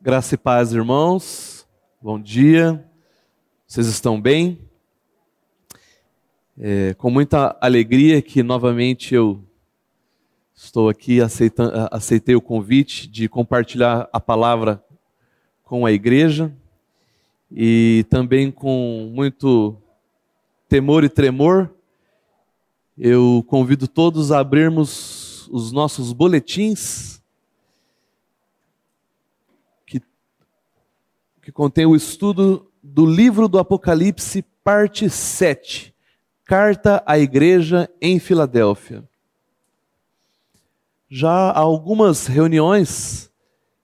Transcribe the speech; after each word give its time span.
Graça 0.00 0.34
e 0.34 0.38
paz, 0.38 0.72
irmãos. 0.72 1.66
Bom 2.00 2.20
dia. 2.20 2.84
Vocês 3.66 3.86
estão 3.86 4.20
bem? 4.20 4.58
É, 6.58 6.92
com 6.94 7.10
muita 7.10 7.56
alegria 7.60 8.20
que 8.20 8.42
novamente 8.42 9.14
eu 9.14 9.42
estou 10.54 10.90
aqui, 10.90 11.22
aceitando, 11.22 11.72
aceitei 11.90 12.34
o 12.34 12.40
convite 12.40 13.08
de 13.08 13.28
compartilhar 13.28 14.08
a 14.12 14.20
palavra 14.20 14.84
com 15.62 15.86
a 15.86 15.92
igreja 15.92 16.54
e 17.50 18.04
também 18.10 18.50
com 18.50 19.10
muito 19.14 19.76
temor 20.68 21.02
e 21.02 21.08
tremor, 21.08 21.72
eu 22.98 23.44
convido 23.48 23.88
todos 23.88 24.30
a 24.30 24.40
abrirmos 24.40 25.48
os 25.48 25.72
nossos 25.72 26.12
boletins 26.12 27.23
que 31.44 31.52
contém 31.52 31.84
o 31.84 31.94
estudo 31.94 32.72
do 32.82 33.04
livro 33.04 33.48
do 33.48 33.58
Apocalipse, 33.58 34.42
parte 34.64 35.10
7, 35.10 35.94
Carta 36.42 37.02
à 37.04 37.18
Igreja 37.18 37.88
em 38.00 38.18
Filadélfia. 38.18 39.04
Já 41.06 41.50
há 41.50 41.58
algumas 41.58 42.26
reuniões, 42.26 43.30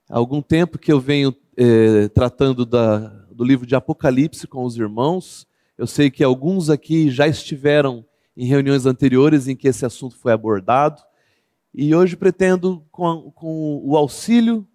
há 0.09 0.17
algum 0.17 0.41
tempo 0.41 0.79
que 0.79 0.91
eu 0.91 0.99
venho 0.99 1.37
eh, 1.55 2.09
tratando 2.09 2.65
da, 2.65 3.09
do 3.31 3.45
livro 3.45 3.67
de 3.67 3.75
Apocalipse 3.75 4.47
com 4.47 4.65
os 4.65 4.79
irmãos, 4.79 5.47
eu 5.77 5.87
sei 5.87 6.11
que 6.11 6.25
alguns 6.25 6.71
aqui 6.71 7.11
já 7.11 7.29
estiveram 7.29 8.07
em 8.35 8.47
reuniões 8.47 8.87
anteriores 8.87 9.49
em 9.49 9.57
que 9.57 9.69
esse 9.69 9.85
assunto 9.85 10.17
foi 10.17 10.33
abordado. 10.33 11.03
E 11.75 11.95
hoje 11.95 12.17
pretendo, 12.17 12.83
com, 12.91 13.31
com 13.33 13.83
o 13.85 13.97
auxílio 13.99 14.67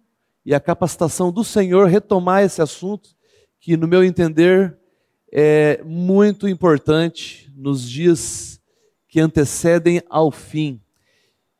e 0.46 0.54
a 0.54 0.60
capacitação 0.60 1.32
do 1.32 1.42
Senhor, 1.42 1.88
retomar 1.88 2.44
esse 2.44 2.62
assunto, 2.62 3.10
que, 3.58 3.76
no 3.76 3.88
meu 3.88 4.04
entender, 4.04 4.78
é 5.32 5.82
muito 5.84 6.46
importante 6.46 7.52
nos 7.56 7.82
dias 7.90 8.60
que 9.08 9.18
antecedem 9.18 10.00
ao 10.08 10.30
fim. 10.30 10.80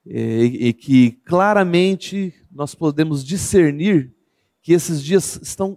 E, 0.07 0.69
e 0.69 0.73
que 0.73 1.11
claramente 1.25 2.33
nós 2.49 2.77
podemos 2.77 3.25
discernir 3.25 4.15
que 4.63 4.73
esses 4.73 5.03
dias 5.03 5.37
estão 5.43 5.77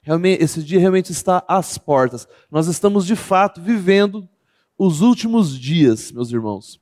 Realmente, 0.00 0.42
esse 0.42 0.62
dia 0.62 0.80
realmente 0.80 1.12
está 1.12 1.44
às 1.46 1.76
portas. 1.76 2.26
Nós 2.50 2.66
estamos 2.66 3.04
de 3.04 3.14
fato 3.14 3.60
vivendo 3.60 4.26
os 4.78 5.02
últimos 5.02 5.58
dias, 5.58 6.10
meus 6.10 6.32
irmãos. 6.32 6.80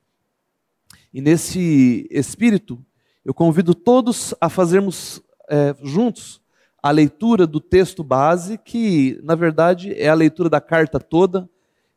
E 1.13 1.19
nesse 1.19 2.07
espírito, 2.09 2.81
eu 3.25 3.33
convido 3.33 3.75
todos 3.75 4.33
a 4.39 4.47
fazermos 4.47 5.21
é, 5.49 5.75
juntos 5.83 6.41
a 6.81 6.91
leitura 6.91 7.45
do 7.45 7.59
texto 7.59 8.03
base, 8.03 8.57
que 8.57 9.19
na 9.23 9.35
verdade 9.35 9.93
é 9.93 10.07
a 10.07 10.13
leitura 10.13 10.49
da 10.49 10.61
carta 10.61 10.99
toda 10.99 11.49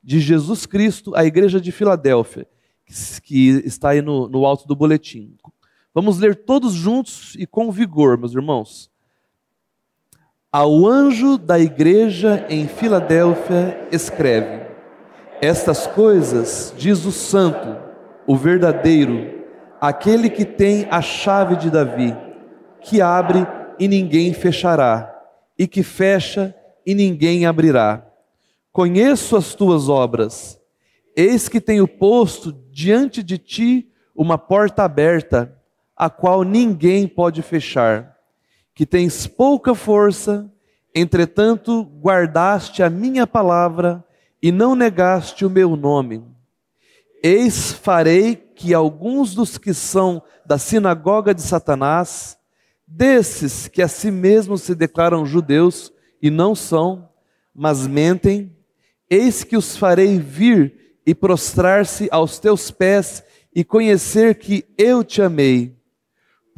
de 0.02 0.18
Jesus 0.18 0.66
Cristo 0.66 1.14
à 1.14 1.24
igreja 1.24 1.60
de 1.60 1.70
Filadélfia, 1.70 2.46
que 3.22 3.62
está 3.64 3.90
aí 3.90 4.02
no, 4.02 4.28
no 4.28 4.44
alto 4.46 4.66
do 4.66 4.74
boletim. 4.74 5.36
Vamos 5.94 6.18
ler 6.18 6.34
todos 6.34 6.72
juntos 6.72 7.36
e 7.38 7.46
com 7.46 7.70
vigor, 7.70 8.16
meus 8.18 8.34
irmãos. 8.34 8.90
Ao 10.50 10.86
anjo 10.86 11.38
da 11.38 11.60
igreja 11.60 12.44
em 12.48 12.66
Filadélfia, 12.66 13.86
escreve: 13.92 14.66
Estas 15.40 15.86
coisas 15.86 16.74
diz 16.76 17.04
o 17.04 17.12
Santo, 17.12 17.76
o 18.26 18.36
verdadeiro, 18.36 19.44
aquele 19.80 20.28
que 20.28 20.44
tem 20.44 20.88
a 20.90 21.00
chave 21.00 21.54
de 21.54 21.70
Davi, 21.70 22.16
que 22.80 23.00
abre 23.00 23.46
e 23.78 23.88
ninguém 23.88 24.32
fechará, 24.32 25.14
e 25.58 25.66
que 25.66 25.82
fecha 25.82 26.54
e 26.86 26.94
ninguém 26.94 27.46
abrirá. 27.46 28.06
Conheço 28.72 29.36
as 29.36 29.54
tuas 29.54 29.88
obras, 29.88 30.60
eis 31.16 31.48
que 31.48 31.60
tenho 31.60 31.86
posto 31.86 32.52
diante 32.70 33.22
de 33.22 33.38
ti 33.38 33.90
uma 34.14 34.38
porta 34.38 34.84
aberta, 34.84 35.56
a 35.96 36.08
qual 36.08 36.42
ninguém 36.42 37.06
pode 37.06 37.42
fechar 37.42 38.10
que 38.80 38.86
tens 38.86 39.26
pouca 39.26 39.74
força, 39.74 40.50
entretanto 40.94 41.82
guardaste 42.00 42.82
a 42.82 42.88
minha 42.88 43.26
palavra 43.26 44.02
e 44.42 44.50
não 44.50 44.74
negaste 44.74 45.44
o 45.44 45.50
meu 45.50 45.76
nome. 45.76 46.24
Eis 47.22 47.72
farei 47.72 48.34
que 48.34 48.72
alguns 48.72 49.34
dos 49.34 49.58
que 49.58 49.74
são 49.74 50.22
da 50.46 50.56
sinagoga 50.56 51.34
de 51.34 51.42
Satanás, 51.42 52.38
desses 52.90 53.68
que 53.68 53.80
a 53.80 53.88
si 53.88 54.10
mesmos 54.10 54.62
se 54.62 54.74
declaram 54.74 55.24
judeus 55.24 55.92
e 56.20 56.30
não 56.30 56.54
são, 56.54 57.08
mas 57.54 57.86
mentem, 57.86 58.54
eis 59.08 59.44
que 59.44 59.56
os 59.56 59.76
farei 59.76 60.18
vir 60.18 60.98
e 61.06 61.14
prostrar-se 61.14 62.08
aos 62.10 62.38
teus 62.38 62.70
pés 62.70 63.22
e 63.54 63.64
conhecer 63.64 64.34
que 64.34 64.64
eu 64.76 65.02
te 65.02 65.22
amei 65.22 65.80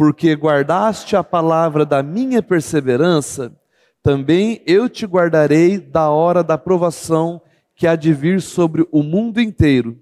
porque 0.03 0.35
guardaste 0.35 1.15
a 1.15 1.23
palavra 1.23 1.85
da 1.85 2.03
minha 2.03 2.43
perseverança, 2.43 3.57
também 4.03 4.61
eu 4.67 4.89
te 4.89 5.07
guardarei 5.07 5.79
da 5.79 6.11
hora 6.11 6.43
da 6.43 6.59
provação 6.59 7.41
que 7.75 7.87
há 7.87 7.95
de 7.95 8.13
vir 8.13 8.41
sobre 8.41 8.85
o 8.91 9.03
mundo 9.03 9.41
inteiro, 9.41 9.97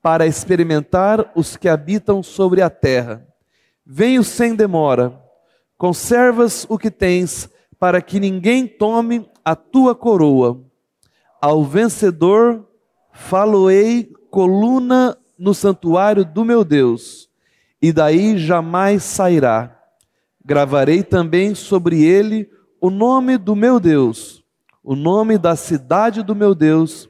para 0.00 0.26
experimentar 0.26 1.30
os 1.34 1.56
que 1.56 1.68
habitam 1.68 2.22
sobre 2.22 2.62
a 2.62 2.70
terra. 2.70 3.26
Venho 3.84 4.24
sem 4.24 4.54
demora, 4.54 5.18
conservas 5.76 6.66
o 6.68 6.78
que 6.78 6.90
tens, 6.90 7.48
para 7.78 8.00
que 8.00 8.20
ninguém 8.20 8.66
tome 8.66 9.28
a 9.44 9.54
tua 9.54 9.94
coroa. 9.94 10.62
Ao 11.40 11.62
vencedor 11.64 12.66
faloei 13.12 14.10
coluna 14.30 15.16
no 15.38 15.54
santuário 15.54 16.24
do 16.24 16.44
meu 16.44 16.64
Deus 16.64 17.28
e 17.80 17.92
daí 17.92 18.38
jamais 18.38 19.04
sairá. 19.04 19.78
Gravarei 20.44 21.02
também 21.02 21.54
sobre 21.54 22.02
ele 22.02 22.48
o 22.80 22.88
nome 22.90 23.36
do 23.36 23.54
meu 23.54 23.78
Deus, 23.78 24.42
o 24.82 24.94
nome 24.94 25.38
da 25.38 25.54
cidade 25.54 26.22
do 26.22 26.34
meu 26.34 26.54
Deus, 26.54 27.08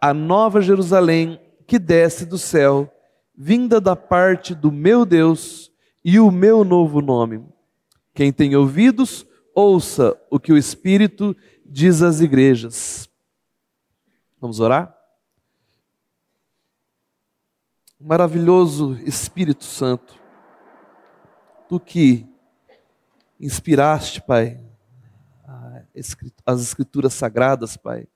a 0.00 0.12
nova 0.12 0.60
Jerusalém 0.60 1.40
que 1.66 1.78
desce 1.78 2.26
do 2.26 2.38
céu, 2.38 2.92
vinda 3.36 3.80
da 3.80 3.94
parte 3.94 4.54
do 4.54 4.72
meu 4.72 5.04
Deus, 5.04 5.70
e 6.04 6.18
o 6.18 6.30
meu 6.30 6.64
novo 6.64 7.00
nome. 7.00 7.44
Quem 8.14 8.32
tem 8.32 8.56
ouvidos, 8.56 9.26
ouça 9.54 10.20
o 10.30 10.38
que 10.38 10.52
o 10.52 10.58
Espírito 10.58 11.36
diz 11.64 12.02
às 12.02 12.20
igrejas. 12.20 13.08
Vamos 14.40 14.60
orar? 14.60 15.00
maravilhoso 18.00 18.98
Espírito 19.04 19.64
Santo, 19.64 20.18
tu 21.68 21.78
que 21.78 22.26
inspiraste, 23.38 24.22
Pai, 24.22 24.58
as 26.46 26.62
Escrituras 26.62 27.12
Sagradas, 27.12 27.76
Pai, 27.76 28.08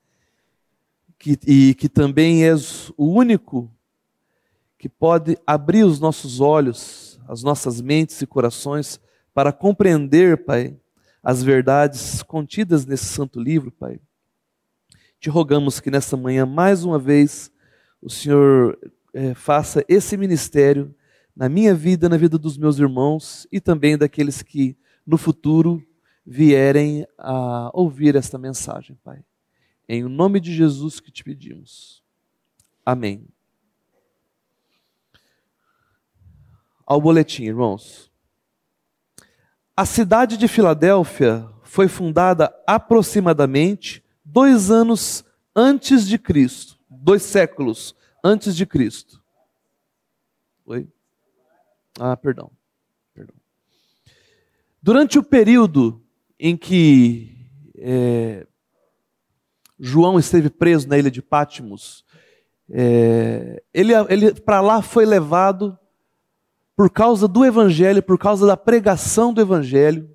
que, 1.19 1.37
e 1.45 1.75
que 1.75 1.87
também 1.87 2.43
és 2.43 2.91
o 2.97 3.05
único 3.05 3.71
que 4.77 4.89
pode 4.89 5.37
abrir 5.45 5.83
os 5.83 5.99
nossos 5.99 6.41
olhos, 6.41 7.19
as 7.27 7.43
nossas 7.43 7.79
mentes 7.79 8.19
e 8.21 8.25
corações 8.25 8.99
para 9.35 9.51
compreender, 9.51 10.45
Pai, 10.45 10.79
as 11.21 11.43
verdades 11.43 12.23
contidas 12.23 12.85
nesse 12.85 13.03
santo 13.03 13.37
livro, 13.37 13.69
Pai. 13.69 13.99
Te 15.19 15.29
rogamos 15.29 15.81
que 15.81 15.91
nessa 15.91 16.15
manhã, 16.15 16.45
mais 16.45 16.85
uma 16.85 16.97
vez, 16.97 17.51
o 18.01 18.09
Senhor 18.09 18.79
é, 19.13 19.33
faça 19.33 19.83
esse 19.89 20.15
ministério 20.15 20.95
na 21.35 21.49
minha 21.49 21.75
vida, 21.75 22.07
na 22.07 22.15
vida 22.15 22.37
dos 22.37 22.57
meus 22.57 22.79
irmãos 22.79 23.45
e 23.51 23.59
também 23.59 23.97
daqueles 23.97 24.41
que 24.41 24.77
no 25.05 25.17
futuro 25.17 25.85
vierem 26.25 27.05
a 27.17 27.69
ouvir 27.73 28.15
esta 28.15 28.37
mensagem, 28.37 28.97
Pai. 29.03 29.21
Em 29.87 30.05
o 30.05 30.09
nome 30.09 30.39
de 30.39 30.53
Jesus 30.53 31.01
que 31.01 31.11
te 31.11 31.25
pedimos. 31.25 32.01
Amém. 32.85 33.27
Ao 36.85 37.01
boletim, 37.01 37.43
irmãos. 37.43 38.14
A 39.77 39.85
cidade 39.85 40.37
de 40.37 40.47
Filadélfia 40.47 41.49
foi 41.63 41.89
fundada 41.89 42.55
aproximadamente 42.65 44.01
dois 44.23 44.71
anos 44.71 45.25
antes 45.53 46.07
de 46.07 46.17
Cristo, 46.17 46.79
dois 46.89 47.23
séculos 47.23 47.93
antes 48.23 48.55
de 48.55 48.65
Cristo. 48.65 49.21
Oi? 50.65 50.87
Ah, 51.99 52.15
perdão. 52.15 52.49
perdão. 53.13 53.35
Durante 54.81 55.19
o 55.19 55.23
período 55.23 56.01
em 56.39 56.55
que 56.55 57.35
é, 57.77 58.47
João 59.77 60.17
esteve 60.17 60.49
preso 60.49 60.87
na 60.87 60.97
ilha 60.97 61.11
de 61.11 61.21
Pátimos, 61.21 62.05
é, 62.69 63.61
ele, 63.73 63.91
ele 64.07 64.33
para 64.35 64.61
lá 64.61 64.81
foi 64.81 65.05
levado 65.05 65.77
por 66.75 66.89
causa 66.89 67.27
do 67.27 67.45
Evangelho, 67.45 68.03
por 68.03 68.17
causa 68.17 68.45
da 68.45 68.57
pregação 68.57 69.33
do 69.33 69.41
Evangelho. 69.41 70.09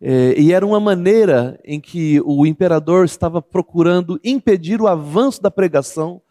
É, 0.00 0.38
e 0.38 0.52
era 0.52 0.64
uma 0.64 0.78
maneira 0.78 1.58
em 1.64 1.80
que 1.80 2.20
o 2.24 2.46
imperador 2.46 3.04
estava 3.04 3.42
procurando 3.42 4.20
impedir 4.22 4.80
o 4.80 4.86
avanço 4.86 5.42
da 5.42 5.50
pregação, 5.50 6.22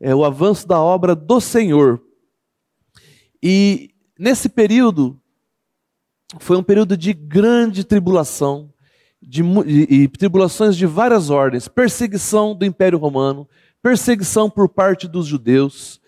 é, 0.00 0.14
o 0.14 0.24
avanço 0.24 0.66
da 0.66 0.80
obra 0.80 1.14
do 1.14 1.40
Senhor. 1.40 2.02
E 3.40 3.90
nesse 4.18 4.48
período, 4.48 5.20
foi 6.38 6.56
um 6.56 6.62
período 6.62 6.96
de 6.96 7.12
grande 7.12 7.84
tribulação, 7.84 8.72
de, 9.20 9.42
e, 9.66 10.02
e 10.02 10.08
tribulações 10.08 10.76
de 10.76 10.86
várias 10.86 11.30
ordens: 11.30 11.68
perseguição 11.68 12.54
do 12.54 12.64
Império 12.64 12.98
Romano, 12.98 13.48
perseguição 13.82 14.50
por 14.50 14.68
parte 14.68 15.06
dos 15.06 15.26
judeus, 15.26 16.00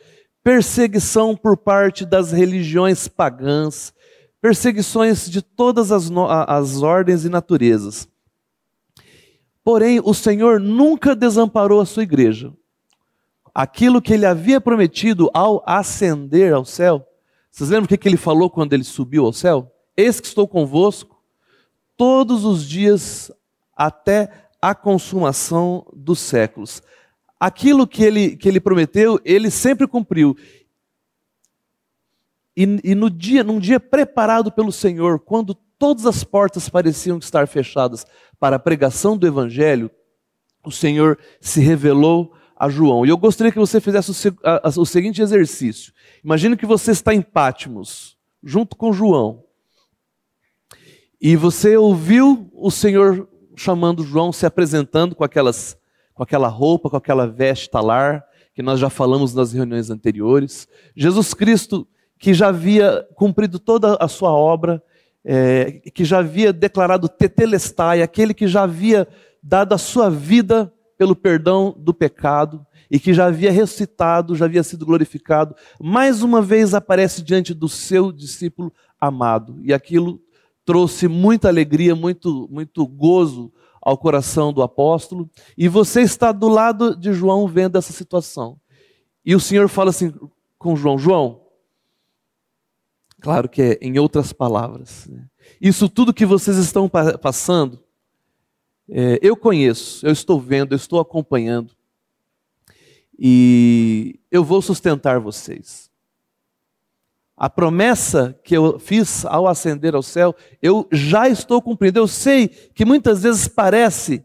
perseguição 0.44 1.34
por 1.34 1.56
parte 1.56 2.04
das 2.04 2.30
religiões 2.30 3.08
pagãs, 3.08 3.94
perseguições 4.42 5.28
de 5.28 5.40
todas 5.40 5.90
as, 5.90 6.10
as 6.46 6.82
ordens 6.82 7.24
e 7.24 7.30
naturezas. 7.30 8.06
Porém, 9.64 10.02
o 10.04 10.12
Senhor 10.12 10.60
nunca 10.60 11.16
desamparou 11.16 11.80
a 11.80 11.86
sua 11.86 12.02
igreja. 12.02 12.52
Aquilo 13.54 14.02
que 14.02 14.12
ele 14.12 14.26
havia 14.26 14.60
prometido 14.60 15.30
ao 15.32 15.62
ascender 15.64 16.52
ao 16.52 16.66
céu, 16.66 17.08
vocês 17.50 17.70
lembram 17.70 17.86
o 17.86 17.98
que 17.98 18.06
ele 18.06 18.18
falou 18.18 18.50
quando 18.50 18.74
ele 18.74 18.84
subiu 18.84 19.24
ao 19.24 19.32
céu? 19.32 19.72
Eis 19.96 20.20
que 20.20 20.26
estou 20.26 20.46
convosco 20.46 21.22
todos 21.96 22.44
os 22.44 22.68
dias 22.68 23.32
até 23.74 24.28
a 24.60 24.74
consumação 24.74 25.86
dos 25.94 26.18
séculos. 26.18 26.82
Aquilo 27.38 27.86
que 27.86 28.02
ele, 28.02 28.36
que 28.36 28.48
ele 28.48 28.60
prometeu, 28.60 29.20
ele 29.24 29.50
sempre 29.50 29.86
cumpriu. 29.86 30.36
E, 32.56 32.80
e 32.84 32.94
no 32.94 33.10
dia, 33.10 33.42
num 33.42 33.58
dia 33.58 33.80
preparado 33.80 34.52
pelo 34.52 34.70
Senhor, 34.70 35.18
quando 35.18 35.54
todas 35.78 36.06
as 36.06 36.22
portas 36.22 36.68
pareciam 36.68 37.18
estar 37.18 37.48
fechadas 37.48 38.06
para 38.38 38.56
a 38.56 38.60
pregação 38.60 39.16
do 39.16 39.26
Evangelho, 39.26 39.90
o 40.64 40.70
Senhor 40.70 41.18
se 41.40 41.60
revelou 41.60 42.32
a 42.56 42.68
João. 42.68 43.04
E 43.04 43.08
eu 43.08 43.16
gostaria 43.16 43.52
que 43.52 43.58
você 43.58 43.80
fizesse 43.80 44.28
o, 44.28 44.34
a, 44.42 44.68
o 44.76 44.86
seguinte 44.86 45.20
exercício. 45.20 45.92
Imagine 46.24 46.56
que 46.56 46.66
você 46.66 46.92
está 46.92 47.12
em 47.14 47.20
Pátimos, 47.20 48.16
junto 48.42 48.76
com 48.76 48.92
João. 48.92 49.44
E 51.20 51.36
você 51.36 51.76
ouviu 51.76 52.50
o 52.52 52.70
Senhor 52.70 53.28
chamando 53.56 54.04
João, 54.04 54.32
se 54.32 54.46
apresentando 54.46 55.14
com, 55.14 55.24
aquelas, 55.24 55.76
com 56.14 56.22
aquela 56.22 56.48
roupa, 56.48 56.88
com 56.88 56.96
aquela 56.96 57.26
veste 57.26 57.68
talar, 57.68 58.24
que 58.54 58.62
nós 58.62 58.78
já 58.78 58.88
falamos 58.88 59.34
nas 59.34 59.52
reuniões 59.52 59.90
anteriores. 59.90 60.68
Jesus 60.96 61.34
Cristo, 61.34 61.86
que 62.18 62.32
já 62.32 62.48
havia 62.48 63.06
cumprido 63.14 63.58
toda 63.58 63.96
a 63.96 64.06
sua 64.06 64.32
obra, 64.32 64.82
é, 65.24 65.82
que 65.92 66.04
já 66.04 66.18
havia 66.18 66.52
declarado 66.52 67.08
tetelestai, 67.08 68.00
aquele 68.00 68.32
que 68.32 68.46
já 68.46 68.62
havia 68.62 69.08
dado 69.42 69.74
a 69.74 69.78
sua 69.78 70.08
vida 70.08 70.72
pelo 70.96 71.16
perdão 71.16 71.74
do 71.76 71.92
pecado 71.92 72.64
e 72.90 73.00
que 73.00 73.12
já 73.12 73.26
havia 73.26 73.50
ressuscitado, 73.50 74.36
já 74.36 74.44
havia 74.44 74.62
sido 74.62 74.86
glorificado, 74.86 75.56
mais 75.80 76.22
uma 76.22 76.40
vez 76.40 76.74
aparece 76.74 77.22
diante 77.22 77.52
do 77.52 77.68
seu 77.68 78.12
discípulo 78.12 78.72
amado. 79.00 79.58
E 79.62 79.72
aquilo 79.72 80.20
trouxe 80.64 81.08
muita 81.08 81.48
alegria, 81.48 81.94
muito, 81.96 82.48
muito 82.50 82.86
gozo 82.86 83.52
ao 83.84 83.98
coração 83.98 84.52
do 84.52 84.62
apóstolo. 84.62 85.30
E 85.56 85.68
você 85.68 86.00
está 86.00 86.32
do 86.32 86.48
lado 86.48 86.96
de 86.96 87.12
João 87.12 87.46
vendo 87.46 87.76
essa 87.76 87.92
situação. 87.92 88.58
E 89.24 89.34
o 89.34 89.40
Senhor 89.40 89.68
fala 89.68 89.90
assim 89.90 90.12
com 90.58 90.74
João: 90.74 90.98
João, 90.98 91.42
claro 93.20 93.48
que 93.48 93.62
é 93.62 93.78
em 93.80 93.98
outras 93.98 94.32
palavras, 94.32 95.06
né? 95.06 95.26
isso 95.60 95.88
tudo 95.88 96.14
que 96.14 96.26
vocês 96.26 96.56
estão 96.56 96.88
passando, 96.88 97.82
é, 98.88 99.18
eu 99.22 99.36
conheço, 99.36 100.06
eu 100.06 100.12
estou 100.12 100.40
vendo, 100.40 100.72
eu 100.72 100.76
estou 100.76 100.98
acompanhando. 100.98 101.74
E 103.18 104.18
eu 104.30 104.42
vou 104.42 104.60
sustentar 104.60 105.20
vocês. 105.20 105.90
A 107.36 107.50
promessa 107.50 108.38
que 108.44 108.56
eu 108.56 108.78
fiz 108.78 109.24
ao 109.24 109.48
ascender 109.48 109.94
ao 109.94 110.02
céu, 110.02 110.34
eu 110.62 110.86
já 110.92 111.28
estou 111.28 111.60
cumprindo. 111.60 111.98
Eu 111.98 112.06
sei 112.06 112.48
que 112.48 112.84
muitas 112.84 113.22
vezes 113.22 113.48
parece 113.48 114.24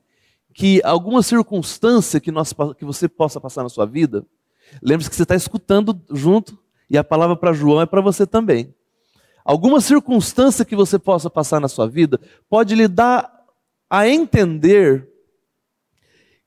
que 0.53 0.81
alguma 0.83 1.23
circunstância 1.23 2.19
que, 2.19 2.31
nós, 2.31 2.53
que 2.77 2.85
você 2.85 3.07
possa 3.07 3.41
passar 3.41 3.63
na 3.63 3.69
sua 3.69 3.85
vida, 3.85 4.25
lembre-se 4.81 5.09
que 5.09 5.15
você 5.15 5.23
está 5.23 5.35
escutando 5.35 5.99
junto, 6.11 6.57
e 6.89 6.97
a 6.97 7.03
palavra 7.03 7.35
para 7.35 7.53
João 7.53 7.81
é 7.81 7.85
para 7.85 8.01
você 8.01 8.27
também. 8.27 8.73
Alguma 9.43 9.81
circunstância 9.81 10.65
que 10.65 10.75
você 10.75 10.99
possa 10.99 11.29
passar 11.29 11.59
na 11.59 11.67
sua 11.67 11.87
vida 11.87 12.19
pode 12.49 12.75
lhe 12.75 12.87
dar 12.87 13.31
a 13.89 14.07
entender 14.07 15.07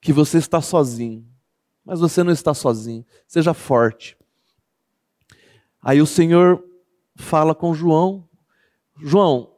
que 0.00 0.12
você 0.12 0.38
está 0.38 0.60
sozinho. 0.60 1.26
Mas 1.84 2.00
você 2.00 2.22
não 2.22 2.32
está 2.32 2.54
sozinho. 2.54 3.04
Seja 3.26 3.52
forte. 3.52 4.16
Aí 5.82 6.00
o 6.00 6.06
Senhor 6.06 6.62
fala 7.16 7.54
com 7.54 7.74
João: 7.74 8.28
João, 9.02 9.50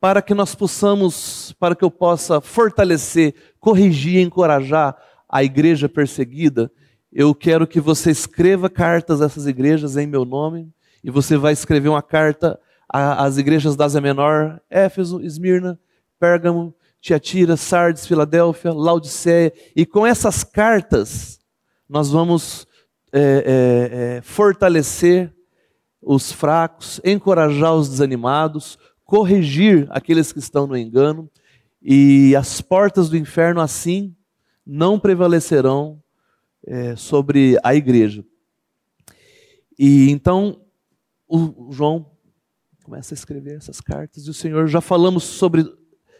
para 0.00 0.22
que 0.22 0.34
nós 0.34 0.54
possamos, 0.54 1.52
para 1.58 1.74
que 1.74 1.84
eu 1.84 1.90
possa 1.90 2.40
fortalecer, 2.40 3.34
corrigir, 3.58 4.20
encorajar 4.20 4.96
a 5.28 5.42
igreja 5.42 5.88
perseguida, 5.88 6.70
eu 7.12 7.34
quero 7.34 7.66
que 7.66 7.80
você 7.80 8.10
escreva 8.10 8.70
cartas 8.70 9.20
a 9.20 9.26
essas 9.26 9.46
igrejas 9.46 9.96
em 9.96 10.06
meu 10.06 10.24
nome, 10.24 10.72
e 11.02 11.10
você 11.10 11.36
vai 11.36 11.52
escrever 11.52 11.88
uma 11.88 12.02
carta 12.02 12.58
às 12.88 13.36
igrejas 13.36 13.74
da 13.74 13.86
Ásia 13.86 14.00
Menor, 14.00 14.60
Éfeso, 14.70 15.20
Esmirna, 15.20 15.78
Pérgamo, 16.20 16.74
Tiatira, 17.00 17.56
Sardes, 17.56 18.06
Filadélfia, 18.06 18.72
Laodiceia, 18.72 19.52
e 19.74 19.84
com 19.84 20.06
essas 20.06 20.44
cartas 20.44 21.40
nós 21.88 22.10
vamos 22.10 22.66
é, 23.12 23.20
é, 23.20 24.16
é, 24.18 24.22
fortalecer 24.22 25.35
os 26.08 26.30
fracos, 26.30 27.00
encorajar 27.04 27.74
os 27.74 27.88
desanimados, 27.88 28.78
corrigir 29.04 29.88
aqueles 29.90 30.32
que 30.32 30.38
estão 30.38 30.64
no 30.64 30.76
engano, 30.76 31.28
e 31.82 32.36
as 32.36 32.60
portas 32.60 33.08
do 33.08 33.16
inferno 33.16 33.60
assim 33.60 34.14
não 34.64 35.00
prevalecerão 35.00 36.00
é, 36.64 36.94
sobre 36.94 37.58
a 37.60 37.74
igreja. 37.74 38.24
E 39.76 40.08
então 40.12 40.60
o 41.28 41.72
João 41.72 42.08
começa 42.84 43.12
a 43.12 43.16
escrever 43.16 43.56
essas 43.56 43.80
cartas, 43.80 44.28
e 44.28 44.30
o 44.30 44.34
Senhor 44.34 44.68
já 44.68 44.80
falamos 44.80 45.24
sobre 45.24 45.64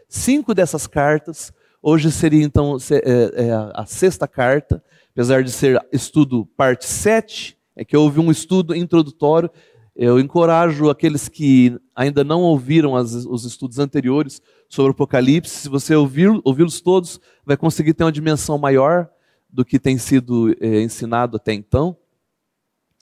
cinco 0.09 0.53
dessas 0.53 0.89
cartas. 0.89 1.53
Hoje 1.81 2.11
seria 2.11 2.43
então 2.43 2.77
é, 2.91 3.47
é 3.47 3.53
a 3.73 3.87
sexta 3.87 4.27
carta, 4.27 4.83
apesar 5.13 5.45
de 5.45 5.53
ser 5.53 5.81
estudo 5.93 6.45
parte 6.57 6.87
7, 6.87 7.57
é 7.77 7.85
que 7.85 7.97
houve 7.97 8.19
um 8.19 8.33
estudo 8.33 8.75
introdutório 8.75 9.49
eu 9.97 10.21
encorajo 10.21 10.91
aqueles 10.91 11.27
que 11.27 11.75
ainda 11.95 12.23
não 12.23 12.43
ouviram 12.43 12.95
as, 12.95 13.15
os 13.15 13.45
estudos 13.45 13.79
anteriores 13.79 14.43
sobre 14.69 14.91
o 14.91 14.93
Apocalipse, 14.93 15.63
se 15.63 15.69
você 15.69 15.95
ouvir, 15.95 16.29
ouvi-los 16.45 16.81
todos, 16.83 17.19
vai 17.45 17.57
conseguir 17.57 17.95
ter 17.95 18.05
uma 18.05 18.13
dimensão 18.13 18.59
maior 18.59 19.09
do 19.49 19.65
que 19.65 19.79
tem 19.79 19.97
sido 19.97 20.55
é, 20.61 20.83
ensinado 20.83 21.37
até 21.37 21.55
então. 21.55 21.97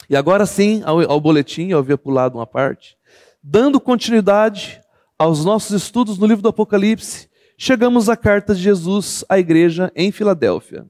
E 0.08 0.14
agora 0.14 0.46
sim, 0.46 0.82
ao, 0.84 1.00
ao 1.10 1.20
boletim, 1.20 1.68
eu 1.68 1.78
havia 1.78 1.98
pulado 1.98 2.38
uma 2.38 2.46
parte. 2.46 2.96
Dando 3.42 3.80
continuidade 3.80 4.80
aos 5.18 5.44
nossos 5.44 5.82
estudos 5.82 6.16
no 6.16 6.26
livro 6.26 6.42
do 6.42 6.48
Apocalipse, 6.48 7.28
chegamos 7.58 8.08
à 8.08 8.16
carta 8.16 8.54
de 8.54 8.60
Jesus 8.60 9.24
à 9.28 9.38
igreja 9.38 9.90
em 9.96 10.12
Filadélfia. 10.12 10.86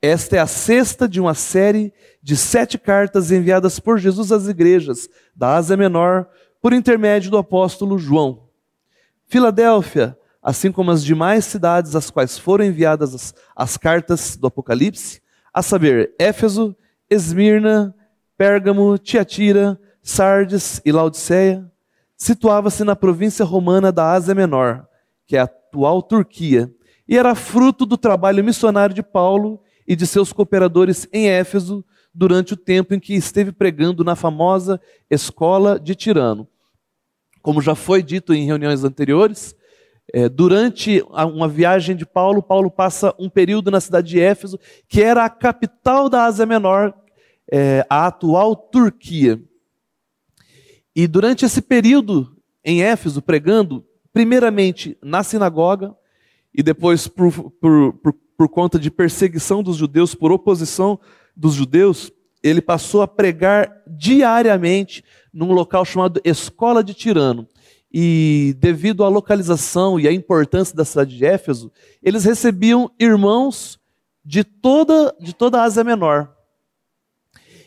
Esta 0.00 0.36
é 0.36 0.38
a 0.38 0.46
sexta 0.46 1.08
de 1.08 1.20
uma 1.20 1.34
série 1.34 1.92
de 2.22 2.36
sete 2.36 2.78
cartas 2.78 3.32
enviadas 3.32 3.80
por 3.80 3.98
Jesus 3.98 4.30
às 4.30 4.46
igrejas 4.46 5.08
da 5.34 5.54
Ásia 5.56 5.76
Menor 5.76 6.28
por 6.60 6.72
intermédio 6.72 7.30
do 7.30 7.38
apóstolo 7.38 7.98
João. 7.98 8.48
Filadélfia, 9.26 10.16
assim 10.42 10.70
como 10.70 10.90
as 10.90 11.02
demais 11.04 11.44
cidades 11.44 11.96
às 11.96 12.10
quais 12.10 12.38
foram 12.38 12.64
enviadas 12.64 13.14
as, 13.14 13.34
as 13.54 13.76
cartas 13.76 14.36
do 14.36 14.46
Apocalipse, 14.46 15.20
a 15.52 15.62
saber, 15.62 16.14
Éfeso, 16.18 16.76
Esmirna, 17.08 17.94
Pérgamo, 18.36 18.98
Tiatira, 18.98 19.80
Sardes 20.02 20.80
e 20.84 20.92
Laodiceia, 20.92 21.68
situava-se 22.16 22.84
na 22.84 22.94
província 22.94 23.44
romana 23.44 23.90
da 23.90 24.12
Ásia 24.12 24.34
Menor, 24.34 24.86
que 25.26 25.36
é 25.36 25.40
a 25.40 25.44
atual 25.44 26.02
Turquia, 26.02 26.72
e 27.08 27.16
era 27.16 27.34
fruto 27.34 27.84
do 27.84 27.96
trabalho 27.96 28.44
missionário 28.44 28.94
de 28.94 29.02
Paulo 29.02 29.60
e 29.86 29.94
de 29.94 30.06
seus 30.06 30.32
cooperadores 30.32 31.08
em 31.12 31.28
Éfeso 31.28 31.84
durante 32.12 32.54
o 32.54 32.56
tempo 32.56 32.94
em 32.94 33.00
que 33.00 33.14
esteve 33.14 33.52
pregando 33.52 34.02
na 34.02 34.16
famosa 34.16 34.80
escola 35.10 35.78
de 35.78 35.94
Tirano. 35.94 36.48
Como 37.42 37.60
já 37.60 37.74
foi 37.74 38.02
dito 38.02 38.34
em 38.34 38.46
reuniões 38.46 38.84
anteriores, 38.84 39.54
é, 40.12 40.28
durante 40.28 41.04
uma 41.10 41.48
viagem 41.48 41.96
de 41.96 42.06
Paulo, 42.06 42.42
Paulo 42.42 42.70
passa 42.70 43.14
um 43.18 43.28
período 43.28 43.70
na 43.70 43.80
cidade 43.80 44.08
de 44.08 44.20
Éfeso, 44.20 44.58
que 44.88 45.02
era 45.02 45.24
a 45.24 45.30
capital 45.30 46.08
da 46.08 46.24
Ásia 46.24 46.46
Menor, 46.46 46.94
é, 47.50 47.84
a 47.88 48.06
atual 48.06 48.56
Turquia. 48.56 49.40
E 50.94 51.06
durante 51.06 51.44
esse 51.44 51.60
período 51.60 52.36
em 52.64 52.82
Éfeso, 52.82 53.20
pregando, 53.20 53.84
primeiramente 54.12 54.96
na 55.02 55.22
sinagoga, 55.22 55.94
e 56.54 56.62
depois 56.62 57.06
por, 57.06 57.52
por, 57.52 57.92
por, 57.92 58.16
por 58.36 58.48
conta 58.48 58.78
de 58.78 58.90
perseguição 58.90 59.62
dos 59.62 59.76
judeus, 59.76 60.14
por 60.14 60.30
oposição 60.30 60.98
dos 61.34 61.54
judeus, 61.54 62.10
ele 62.42 62.60
passou 62.60 63.02
a 63.02 63.08
pregar 63.08 63.82
diariamente 63.86 65.02
num 65.32 65.52
local 65.52 65.84
chamado 65.84 66.20
Escola 66.24 66.84
de 66.84 66.94
Tirano. 66.94 67.48
E 67.92 68.54
devido 68.58 69.04
à 69.04 69.08
localização 69.08 69.98
e 69.98 70.06
à 70.06 70.12
importância 70.12 70.76
da 70.76 70.84
cidade 70.84 71.16
de 71.16 71.24
Éfeso, 71.24 71.72
eles 72.02 72.24
recebiam 72.24 72.90
irmãos 72.98 73.78
de 74.24 74.44
toda, 74.44 75.14
de 75.20 75.34
toda 75.34 75.60
a 75.60 75.62
Ásia 75.62 75.84
Menor. 75.84 76.34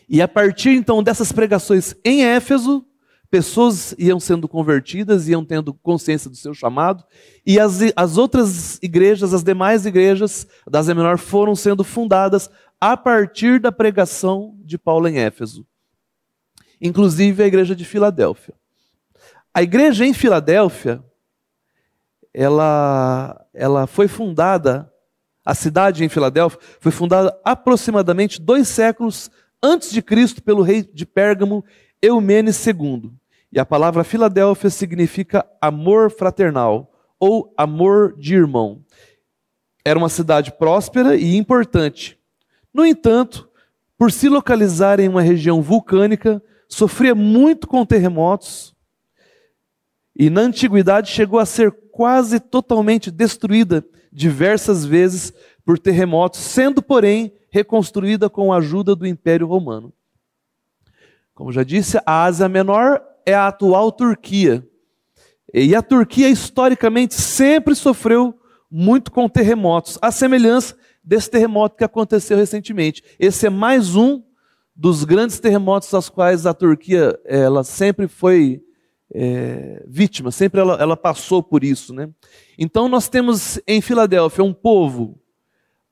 E 0.08 0.20
a 0.20 0.28
partir 0.28 0.70
então 0.70 1.02
dessas 1.02 1.32
pregações 1.32 1.94
em 2.04 2.24
Éfeso, 2.24 2.84
pessoas 3.30 3.94
iam 3.96 4.18
sendo 4.18 4.48
convertidas, 4.48 5.28
iam 5.28 5.44
tendo 5.44 5.72
consciência 5.72 6.28
do 6.28 6.36
seu 6.36 6.52
chamado, 6.52 7.04
e 7.46 7.60
as, 7.60 7.78
as 7.94 8.18
outras 8.18 8.78
igrejas, 8.82 9.32
as 9.32 9.44
demais 9.44 9.86
igrejas 9.86 10.46
da 10.68 10.80
Ásia 10.80 10.94
Menor 10.94 11.16
foram 11.16 11.54
sendo 11.54 11.84
fundadas 11.84 12.50
a 12.80 12.96
partir 12.96 13.60
da 13.60 13.70
pregação 13.70 14.56
de 14.64 14.76
Paulo 14.76 15.06
em 15.06 15.18
Éfeso. 15.18 15.64
Inclusive 16.80 17.42
a 17.42 17.46
igreja 17.46 17.76
de 17.76 17.84
Filadélfia. 17.84 18.54
A 19.54 19.62
igreja 19.62 20.04
em 20.04 20.14
Filadélfia, 20.14 21.04
ela, 22.32 23.46
ela 23.52 23.86
foi 23.86 24.08
fundada, 24.08 24.90
a 25.44 25.54
cidade 25.54 26.04
em 26.04 26.08
Filadélfia 26.08 26.58
foi 26.80 26.90
fundada 26.90 27.38
aproximadamente 27.44 28.40
dois 28.40 28.66
séculos 28.66 29.30
antes 29.62 29.90
de 29.90 30.00
Cristo 30.00 30.42
pelo 30.42 30.62
rei 30.62 30.82
de 30.82 31.04
Pérgamo, 31.04 31.64
Eumenes 32.00 32.64
II. 32.66 33.12
E 33.52 33.58
a 33.58 33.66
palavra 33.66 34.04
Filadélfia 34.04 34.70
significa 34.70 35.44
amor 35.60 36.10
fraternal 36.10 36.92
ou 37.18 37.52
amor 37.56 38.16
de 38.16 38.34
irmão. 38.34 38.84
Era 39.84 39.98
uma 39.98 40.08
cidade 40.08 40.52
próspera 40.52 41.16
e 41.16 41.36
importante. 41.36 42.18
No 42.72 42.86
entanto, 42.86 43.48
por 43.98 44.12
se 44.12 44.28
localizar 44.28 45.00
em 45.00 45.08
uma 45.08 45.22
região 45.22 45.60
vulcânica, 45.60 46.42
sofria 46.68 47.14
muito 47.14 47.66
com 47.66 47.84
terremotos 47.84 48.74
e 50.14 50.30
na 50.30 50.42
antiguidade 50.42 51.10
chegou 51.10 51.40
a 51.40 51.46
ser 51.46 51.72
quase 51.90 52.38
totalmente 52.38 53.10
destruída 53.10 53.84
diversas 54.12 54.84
vezes 54.84 55.32
por 55.64 55.78
terremotos, 55.78 56.40
sendo, 56.40 56.82
porém, 56.82 57.32
reconstruída 57.50 58.30
com 58.30 58.52
a 58.52 58.58
ajuda 58.58 58.94
do 58.94 59.06
Império 59.06 59.46
Romano. 59.46 59.92
Como 61.34 61.52
já 61.52 61.62
disse, 61.62 61.98
a 62.04 62.24
Ásia 62.24 62.48
Menor 62.48 63.02
é 63.26 63.34
a 63.34 63.48
atual 63.48 63.92
Turquia. 63.92 64.66
E 65.52 65.74
a 65.74 65.82
Turquia, 65.82 66.28
historicamente, 66.28 67.14
sempre 67.14 67.74
sofreu 67.74 68.38
muito 68.70 69.10
com 69.10 69.28
terremotos, 69.28 69.98
a 70.00 70.12
semelhança 70.12 70.76
desse 71.02 71.28
terremoto 71.28 71.76
que 71.76 71.84
aconteceu 71.84 72.36
recentemente. 72.36 73.02
Esse 73.18 73.46
é 73.46 73.50
mais 73.50 73.96
um 73.96 74.22
dos 74.76 75.04
grandes 75.04 75.40
terremotos 75.40 75.92
aos 75.92 76.08
quais 76.08 76.46
a 76.46 76.54
Turquia 76.54 77.18
ela 77.24 77.64
sempre 77.64 78.06
foi 78.06 78.62
é, 79.12 79.84
vítima, 79.86 80.30
sempre 80.30 80.60
ela, 80.60 80.74
ela 80.80 80.96
passou 80.96 81.42
por 81.42 81.64
isso. 81.64 81.92
Né? 81.92 82.08
Então 82.56 82.88
nós 82.88 83.08
temos 83.08 83.60
em 83.66 83.80
Filadélfia 83.80 84.44
um 84.44 84.54
povo 84.54 85.20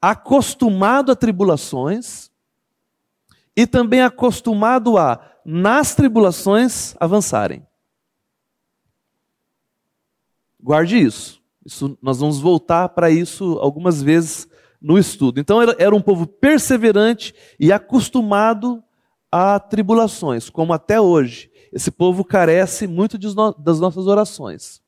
acostumado 0.01 1.11
a 1.11 1.17
tribulações 1.17 2.31
e 3.57 3.67
também 3.67 4.01
acostumado 4.01 4.97
a, 4.97 5.21
nas 5.51 5.95
tribulações, 5.95 6.95
avançarem. 7.01 7.67
Guarde 10.61 10.99
isso. 10.99 11.43
isso 11.65 11.97
nós 12.03 12.21
vamos 12.21 12.39
voltar 12.39 12.91
para 12.91 13.11
isso 13.11 13.59
algumas 13.59 14.03
vezes 14.03 14.47
no 14.79 14.99
estudo. 14.99 15.41
Então 15.41 15.63
era, 15.63 15.95
um 15.95 16.03
povo 16.03 16.27
perseverante 16.27 17.35
e 17.59 17.73
acostumado 17.73 18.85
a 19.33 19.59
tribulações, 19.59 20.51
como 20.51 20.75
até 20.75 21.01
hoje. 21.01 21.51
Esse 21.73 21.91
povo 21.91 22.27
carece 22.27 22.87
muito 22.87 23.17
das 23.17 23.81
nossas 23.81 24.07
orações. 24.07 24.83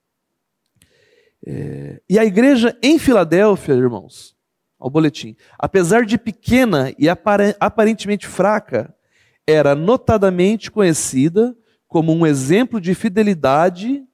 É, 1.47 2.03
e 2.07 2.19
a 2.19 2.25
igreja 2.27 2.77
em 2.83 2.99
Filadélfia, 2.99 3.73
irmãos, 3.73 4.37
ao 4.79 4.91
boletim. 4.91 5.35
Apesar 5.59 6.05
de 6.05 6.19
pequena 6.19 6.95
e 6.99 7.09
aparentemente 7.09 8.27
fraca, 8.27 8.95
era 9.51 9.75
notadamente 9.75 10.71
conhecida 10.71 11.57
como 11.89 12.13
um 12.13 12.27
exemplo 12.27 12.81
de 12.81 12.95
fidelidade 12.95 14.05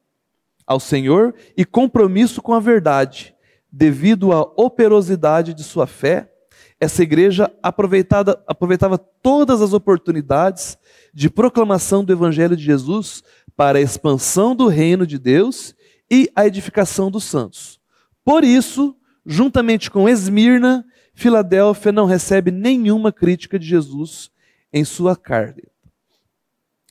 ao 0.67 0.81
Senhor 0.81 1.35
e 1.57 1.65
compromisso 1.65 2.41
com 2.41 2.55
a 2.55 2.61
verdade. 2.61 3.35
Devido 3.71 4.33
à 4.33 4.41
operosidade 4.41 5.53
de 5.53 5.63
sua 5.63 5.87
fé, 5.87 6.33
essa 6.81 7.03
igreja 7.03 7.53
aproveitava 7.63 8.99
todas 9.23 9.61
as 9.63 9.73
oportunidades 9.73 10.79
de 11.13 11.31
proclamação 11.31 12.05
do 12.05 12.13
Evangelho 12.13 12.57
de 12.57 12.65
Jesus 12.65 13.23
para 13.57 13.79
a 13.79 13.83
expansão 13.83 14.55
do 14.55 14.67
reino 14.67 15.07
de 15.07 15.19
Deus 15.19 15.75
e 16.11 16.31
a 16.35 16.47
edificação 16.47 17.11
dos 17.11 17.25
santos. 17.25 17.81
Por 18.25 18.45
isso, 18.45 18.97
Juntamente 19.27 19.91
com 19.91 20.09
Esmirna, 20.09 20.87
Filadélfia 21.13 21.91
não 21.91 22.07
recebe 22.07 22.53
nenhuma 22.53 23.11
crítica 23.11 23.59
de 23.59 23.67
Jesus 23.67 24.31
em 24.77 24.85
sua 24.85 25.17
carta. 25.17 25.63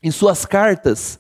Em 0.01 0.09
suas 0.09 0.45
cartas, 0.45 1.19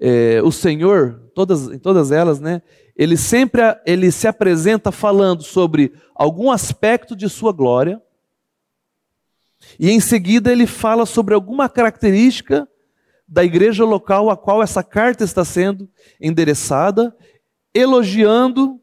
é, 0.00 0.40
o 0.42 0.50
Senhor, 0.50 1.30
todas, 1.34 1.68
em 1.68 1.78
todas 1.78 2.10
elas, 2.10 2.40
né, 2.40 2.62
ele 2.96 3.16
sempre 3.16 3.62
ele 3.86 4.10
se 4.10 4.26
apresenta 4.26 4.90
falando 4.90 5.42
sobre 5.42 5.92
algum 6.14 6.50
aspecto 6.50 7.14
de 7.14 7.28
sua 7.28 7.52
glória, 7.52 8.02
e 9.78 9.90
em 9.90 10.00
seguida 10.00 10.50
ele 10.50 10.66
fala 10.66 11.06
sobre 11.06 11.34
alguma 11.34 11.68
característica 11.68 12.68
da 13.28 13.44
igreja 13.44 13.84
local 13.84 14.30
a 14.30 14.36
qual 14.36 14.62
essa 14.62 14.82
carta 14.82 15.22
está 15.22 15.44
sendo 15.44 15.88
endereçada, 16.20 17.16
elogiando 17.72 18.80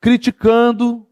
criticando, 0.00 1.06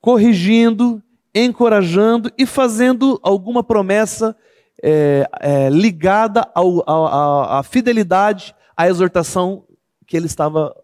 corrigindo, 0.00 1.02
encorajando 1.34 2.30
e 2.36 2.44
fazendo 2.44 3.18
alguma 3.22 3.64
promessa 3.64 4.36
é, 4.82 5.28
é, 5.40 5.70
ligada 5.70 6.46
à 6.54 7.62
fidelidade 7.62 8.54
à 8.76 8.88
exortação 8.88 9.64
que 10.06 10.16
ele 10.16 10.26
estava 10.26 10.74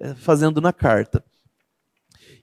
é, 0.00 0.14
fazendo 0.14 0.60
na 0.60 0.72
carta. 0.72 1.24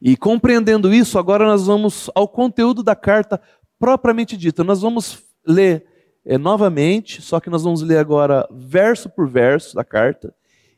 E 0.02 0.16
compreendendo 0.16 0.94
isso, 0.94 1.20
agora 1.20 1.46
nós 1.46 1.66
vamos 1.66 2.10
ao 2.16 2.28
conteúdo 2.28 2.84
da 2.84 2.96
carta 2.96 3.42
propriamente 3.78 4.38
dita. 4.38 4.64
Nós 4.64 4.82
vamos 4.82 5.24
ler 5.46 5.86
é, 6.26 6.38
novamente, 6.38 7.22
só 7.22 7.40
que 7.40 7.50
nós 7.50 7.64
vamos 7.64 7.82
ler 7.82 7.98
agora 7.98 8.48
verso 8.52 9.10
por 9.10 9.28
verso 9.28 9.76
da 9.76 9.84
carta. 9.84 10.34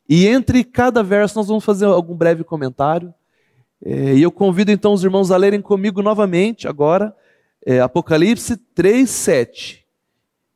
E 0.08 0.28
entre 0.28 0.64
cada 0.64 1.04
verso 1.04 1.38
nós 1.38 1.48
vamos 1.48 1.64
fazer 1.64 1.86
algum 1.86 2.16
breve 2.16 2.44
comentário. 2.44 3.14
É, 3.84 4.16
e 4.16 4.22
eu 4.22 4.32
convido 4.32 4.72
então 4.72 4.94
os 4.94 5.04
irmãos 5.04 5.32
a 5.32 5.38
lerem 5.38 5.62
comigo 5.62 6.02
novamente 6.02 6.68
agora 6.68 7.16
é, 7.66 7.80
Apocalipse 7.80 8.58
3, 8.58 9.10
7, 9.10 9.81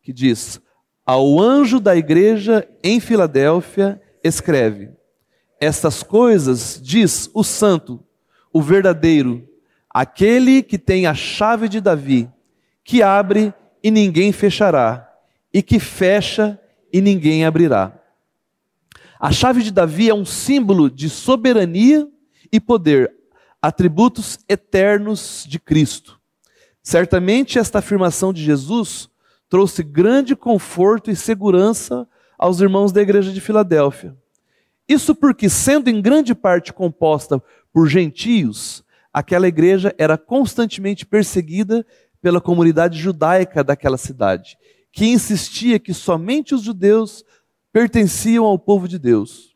que 0.05 0.13
diz: 0.13 0.61
Ao 1.03 1.41
anjo 1.41 1.79
da 1.79 1.95
igreja 1.95 2.69
em 2.83 2.99
Filadélfia, 2.99 3.99
escreve: 4.23 4.91
Estas 5.59 6.03
coisas 6.03 6.79
diz 6.81 7.27
o 7.33 7.43
santo, 7.43 7.99
o 8.53 8.61
verdadeiro, 8.61 9.49
aquele 9.89 10.61
que 10.61 10.77
tem 10.77 11.07
a 11.07 11.15
chave 11.15 11.67
de 11.67 11.81
Davi, 11.81 12.29
que 12.83 13.01
abre 13.01 13.51
e 13.83 13.89
ninguém 13.89 14.31
fechará, 14.31 15.11
e 15.51 15.63
que 15.63 15.79
fecha 15.79 16.59
e 16.93 17.01
ninguém 17.01 17.45
abrirá. 17.45 17.99
A 19.19 19.31
chave 19.31 19.63
de 19.63 19.71
Davi 19.71 20.07
é 20.07 20.13
um 20.13 20.25
símbolo 20.25 20.87
de 20.87 21.09
soberania 21.09 22.07
e 22.51 22.59
poder, 22.59 23.11
atributos 23.59 24.37
eternos 24.47 25.45
de 25.47 25.57
Cristo. 25.57 26.19
Certamente 26.83 27.57
esta 27.57 27.79
afirmação 27.79 28.31
de 28.31 28.43
Jesus 28.43 29.09
trouxe 29.55 29.83
grande 29.83 30.35
conforto 30.35 31.09
e 31.09 31.15
segurança 31.15 32.05
aos 32.37 32.59
irmãos 32.59 32.91
da 32.91 33.01
igreja 33.01 33.31
de 33.31 33.39
Filadélfia. 33.39 34.13
Isso 34.85 35.15
porque, 35.15 35.47
sendo 35.47 35.89
em 35.89 36.01
grande 36.01 36.35
parte 36.35 36.73
composta 36.73 37.41
por 37.71 37.87
gentios, 37.87 38.83
aquela 39.13 39.47
igreja 39.47 39.95
era 39.97 40.17
constantemente 40.17 41.05
perseguida 41.05 41.85
pela 42.21 42.41
comunidade 42.41 42.99
judaica 42.99 43.63
daquela 43.63 43.95
cidade, 43.95 44.57
que 44.91 45.05
insistia 45.05 45.79
que 45.79 45.93
somente 45.93 46.53
os 46.53 46.61
judeus 46.61 47.23
pertenciam 47.71 48.43
ao 48.43 48.59
povo 48.59 48.89
de 48.89 48.99
Deus. 48.99 49.55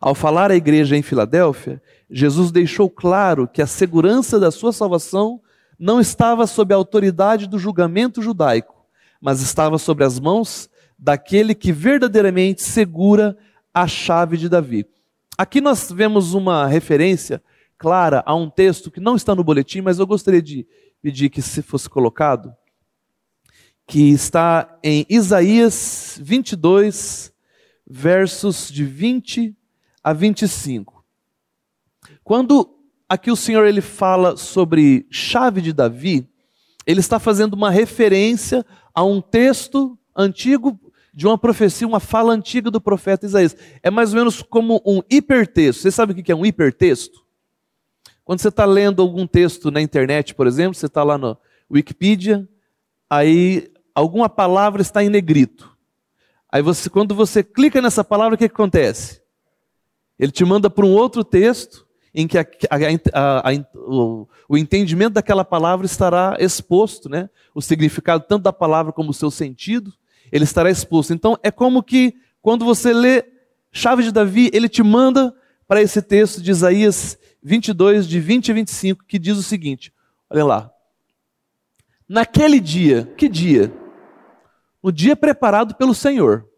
Ao 0.00 0.14
falar 0.14 0.50
à 0.50 0.56
igreja 0.56 0.96
em 0.96 1.02
Filadélfia, 1.02 1.82
Jesus 2.10 2.50
deixou 2.50 2.88
claro 2.88 3.46
que 3.46 3.60
a 3.60 3.66
segurança 3.66 4.40
da 4.40 4.50
sua 4.50 4.72
salvação 4.72 5.42
não 5.78 6.00
estava 6.00 6.46
sob 6.46 6.72
a 6.72 6.76
autoridade 6.78 7.46
do 7.46 7.58
julgamento 7.58 8.22
judaico, 8.22 8.77
mas 9.20 9.40
estava 9.40 9.78
sobre 9.78 10.04
as 10.04 10.18
mãos 10.18 10.68
daquele 10.98 11.54
que 11.54 11.72
verdadeiramente 11.72 12.62
segura 12.62 13.36
a 13.72 13.86
chave 13.86 14.36
de 14.36 14.48
Davi. 14.48 14.86
Aqui 15.36 15.60
nós 15.60 15.90
vemos 15.92 16.34
uma 16.34 16.66
referência 16.66 17.42
clara 17.78 18.22
a 18.26 18.34
um 18.34 18.50
texto 18.50 18.90
que 18.90 19.00
não 19.00 19.14
está 19.14 19.34
no 19.34 19.44
boletim, 19.44 19.80
mas 19.80 19.98
eu 19.98 20.06
gostaria 20.06 20.42
de 20.42 20.66
pedir 21.00 21.30
que 21.30 21.40
se 21.40 21.62
fosse 21.62 21.88
colocado, 21.88 22.52
que 23.86 24.10
está 24.10 24.78
em 24.82 25.06
Isaías 25.08 26.18
22, 26.20 27.32
versos 27.88 28.68
de 28.68 28.84
20 28.84 29.56
a 30.02 30.12
25. 30.12 31.04
Quando 32.24 32.76
aqui 33.08 33.30
o 33.30 33.36
Senhor 33.36 33.64
ele 33.64 33.80
fala 33.80 34.36
sobre 34.36 35.06
chave 35.10 35.62
de 35.62 35.72
Davi, 35.72 36.28
ele 36.86 37.00
está 37.00 37.18
fazendo 37.18 37.54
uma 37.54 37.70
referência 37.70 38.66
a 38.98 39.04
um 39.04 39.20
texto 39.20 39.96
antigo 40.16 40.76
de 41.14 41.24
uma 41.24 41.38
profecia, 41.38 41.86
uma 41.86 42.00
fala 42.00 42.32
antiga 42.32 42.68
do 42.68 42.80
profeta 42.80 43.26
Isaías. 43.26 43.56
É 43.80 43.92
mais 43.92 44.12
ou 44.12 44.18
menos 44.18 44.42
como 44.42 44.82
um 44.84 45.00
hipertexto. 45.08 45.82
Você 45.82 45.92
sabe 45.92 46.12
o 46.12 46.16
que 46.16 46.32
é 46.32 46.34
um 46.34 46.44
hipertexto? 46.44 47.24
Quando 48.24 48.40
você 48.40 48.48
está 48.48 48.64
lendo 48.64 49.00
algum 49.00 49.24
texto 49.24 49.70
na 49.70 49.80
internet, 49.80 50.34
por 50.34 50.48
exemplo, 50.48 50.74
você 50.74 50.86
está 50.86 51.04
lá 51.04 51.16
no 51.16 51.38
Wikipedia, 51.70 52.48
aí 53.08 53.70
alguma 53.94 54.28
palavra 54.28 54.82
está 54.82 55.04
em 55.04 55.08
negrito. 55.08 55.78
Aí 56.50 56.60
você, 56.60 56.90
quando 56.90 57.14
você 57.14 57.44
clica 57.44 57.80
nessa 57.80 58.02
palavra, 58.02 58.34
o 58.34 58.38
que, 58.38 58.48
que 58.48 58.54
acontece? 58.54 59.22
Ele 60.18 60.32
te 60.32 60.44
manda 60.44 60.68
para 60.68 60.84
um 60.84 60.92
outro 60.92 61.22
texto 61.22 61.86
em 62.20 62.26
que 62.26 62.36
a, 62.36 62.44
a, 63.12 63.48
a, 63.48 63.52
o, 63.76 64.26
o, 64.48 64.58
entendimento 64.58 65.12
daquela 65.12 65.44
palavra 65.44 65.86
estará 65.86 66.36
exposto, 66.40 67.08
né? 67.08 67.30
O 67.54 67.62
significado 67.62 68.24
tanto 68.28 68.42
da 68.42 68.52
palavra 68.52 68.92
como 68.92 69.10
o 69.10 69.14
seu 69.14 69.30
sentido, 69.30 69.94
ele 70.32 70.42
estará 70.42 70.68
exposto. 70.68 71.14
Então 71.14 71.38
é 71.44 71.52
como 71.52 71.80
que 71.80 72.16
quando 72.42 72.64
você 72.64 72.92
lê 72.92 73.24
Chaves 73.70 74.04
de 74.04 74.10
Davi, 74.10 74.50
ele 74.52 74.68
te 74.68 74.82
manda 74.82 75.32
para 75.68 75.80
esse 75.80 76.02
texto 76.02 76.42
de 76.42 76.50
Isaías 76.50 77.16
22, 77.40 78.08
de 78.08 78.18
20 78.18 78.50
a 78.50 78.54
25, 78.54 79.04
que 79.06 79.16
diz 79.16 79.38
o 79.38 79.42
seguinte: 79.42 79.94
olha 80.28 80.44
lá. 80.44 80.72
Naquele 82.08 82.58
dia, 82.58 83.04
que 83.16 83.28
dia? 83.28 83.72
No 84.82 84.90
dia 84.90 85.14
preparado 85.14 85.76
pelo 85.76 85.94
Senhor, 85.94 86.48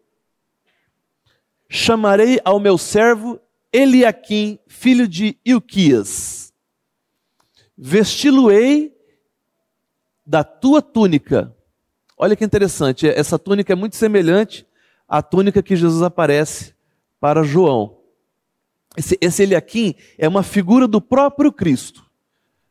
chamarei 1.69 2.41
ao 2.43 2.59
meu 2.59 2.79
servo 2.79 3.39
Eliaquim, 3.71 4.59
filho 4.67 5.07
de 5.07 5.37
Ilquias. 5.45 6.53
Vesti-lo-ei 7.77 8.95
da 10.25 10.43
tua 10.43 10.81
túnica. 10.81 11.55
Olha 12.17 12.35
que 12.35 12.45
interessante, 12.45 13.07
essa 13.07 13.39
túnica 13.39 13.73
é 13.73 13.75
muito 13.75 13.95
semelhante 13.95 14.65
à 15.07 15.21
túnica 15.21 15.63
que 15.63 15.75
Jesus 15.75 16.01
aparece 16.01 16.73
para 17.19 17.43
João. 17.43 17.97
Esse, 18.95 19.17
esse 19.21 19.43
Eliaquim 19.43 19.95
é 20.17 20.27
uma 20.27 20.43
figura 20.43 20.87
do 20.87 21.01
próprio 21.01 21.51
Cristo. 21.51 22.05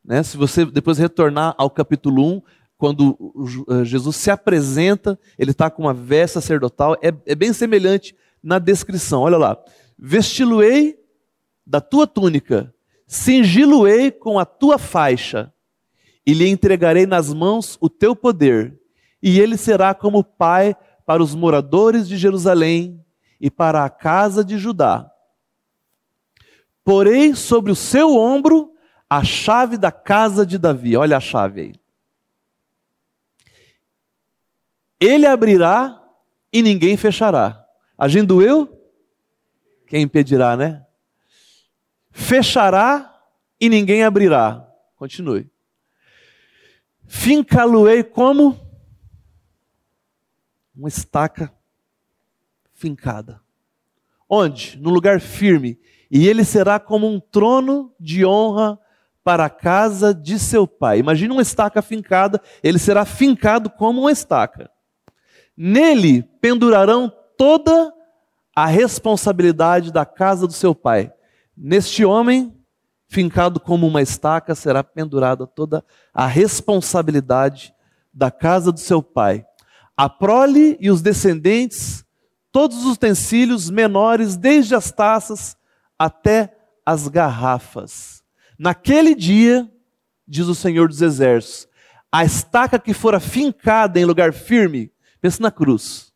Né? 0.05 0.23
Se 0.23 0.37
você 0.37 0.65
depois 0.65 0.99
retornar 0.99 1.55
ao 1.59 1.71
capítulo 1.71 2.37
1, 2.37 2.43
quando 2.77 3.67
eh, 3.69 3.85
Jesus 3.85 4.17
se 4.17 4.31
apresenta, 4.31 5.19
ele 5.39 5.51
está 5.51 5.71
com 5.71 5.83
uma 5.83 5.93
veste 5.93 6.35
sacerdotal, 6.35 6.95
é, 7.03 7.13
é 7.27 7.35
bem 7.35 7.53
semelhante 7.53 8.17
na 8.43 8.59
descrição. 8.59 9.23
Olha 9.23 9.37
lá. 9.37 9.63
Vesti-lo-ei 10.03 10.99
da 11.67 11.79
tua 11.79 12.07
túnica, 12.07 12.75
cingi-lo-ei 13.07 14.11
com 14.11 14.39
a 14.39 14.47
tua 14.47 14.79
faixa, 14.79 15.53
e 16.25 16.33
lhe 16.33 16.49
entregarei 16.49 17.05
nas 17.05 17.35
mãos 17.35 17.77
o 17.83 17.91
teu 17.91 18.17
poder, 18.17 18.81
e 19.23 19.39
ele 19.39 19.59
será 19.59 19.95
como 19.95 20.25
pai 20.25 20.75
para 21.05 21.23
os 21.23 21.35
moradores 21.35 22.09
de 22.09 22.17
Jerusalém 22.17 23.05
e 23.39 23.51
para 23.51 23.85
a 23.85 23.91
casa 23.91 24.43
de 24.43 24.57
Judá. 24.57 25.11
Porei 26.83 27.35
sobre 27.35 27.71
o 27.71 27.77
seu 27.77 28.17
ombro 28.17 28.73
a 29.09 29.23
chave 29.23 29.77
da 29.77 29.93
casa 29.93 30.47
de 30.47 30.57
Davi. 30.57 30.97
Olha 30.97 31.19
a 31.19 31.21
chave 31.21 31.61
aí. 31.61 31.75
Ele 34.99 35.27
abrirá 35.27 36.03
e 36.51 36.63
ninguém 36.63 36.97
fechará. 36.97 37.67
Agindo 37.99 38.41
eu, 38.41 38.80
quem 39.91 40.03
impedirá, 40.03 40.57
né? 40.57 40.87
Fechará 42.13 43.21
e 43.61 43.69
ninguém 43.69 44.05
abrirá. 44.05 44.65
Continue. 44.95 45.51
Fincá-lo-ei 47.09 48.05
como 48.05 48.57
uma 50.73 50.89
estaca 50.89 51.53
fincada. 52.73 53.41
Onde? 54.29 54.79
No 54.81 54.91
lugar 54.91 55.21
firme. 55.21 55.77
E 56.09 56.29
ele 56.29 56.45
será 56.45 56.79
como 56.79 57.09
um 57.09 57.19
trono 57.19 57.93
de 57.99 58.25
honra 58.25 58.79
para 59.25 59.47
a 59.47 59.51
casa 59.51 60.15
de 60.15 60.39
seu 60.39 60.69
pai. 60.69 61.01
Imagina 61.01 61.35
uma 61.35 61.43
estaca 61.43 61.83
fincada, 61.83 62.41
ele 62.63 62.79
será 62.79 63.05
fincado 63.05 63.69
como 63.69 64.03
uma 64.03 64.13
estaca. 64.13 64.71
Nele 65.57 66.23
pendurarão 66.41 67.13
toda 67.37 67.93
a 68.55 68.67
responsabilidade 68.67 69.93
da 69.93 70.05
casa 70.05 70.47
do 70.47 70.53
seu 70.53 70.75
pai. 70.75 71.13
Neste 71.57 72.05
homem, 72.05 72.55
fincado 73.09 73.61
como 73.61 73.87
uma 73.87 74.03
estaca, 74.03 74.55
será 74.55 74.83
pendurada 74.83 75.47
toda 75.47 75.85
a 76.13 76.27
responsabilidade 76.27 77.75
da 78.13 78.31
casa 78.31 78.73
do 78.73 78.81
seu 78.81 79.03
pai. 79.03 79.45
A 79.97 80.09
prole 80.09 80.77
e 80.81 80.91
os 80.91 81.03
descendentes, 81.03 82.05
todos 82.51 82.85
os 82.85 82.95
utensílios 82.95 83.71
menores, 83.71 84.37
desde 84.37 84.75
as 84.75 84.91
taças 84.91 85.57
até 85.99 86.57
as 86.85 87.09
garrafas. 87.09 88.23
Naquele 88.59 89.15
dia, 89.15 89.71
diz 90.27 90.47
o 90.47 90.55
Senhor 90.55 90.89
dos 90.89 91.03
Exércitos, 91.03 91.69
a 92.13 92.25
estaca 92.25 92.79
que 92.79 92.93
fora 92.93 93.21
fincada 93.21 94.01
em 94.01 94.05
lugar 94.05 94.33
firme, 94.33 94.91
pensa 95.21 95.43
na 95.43 95.51
cruz, 95.51 96.10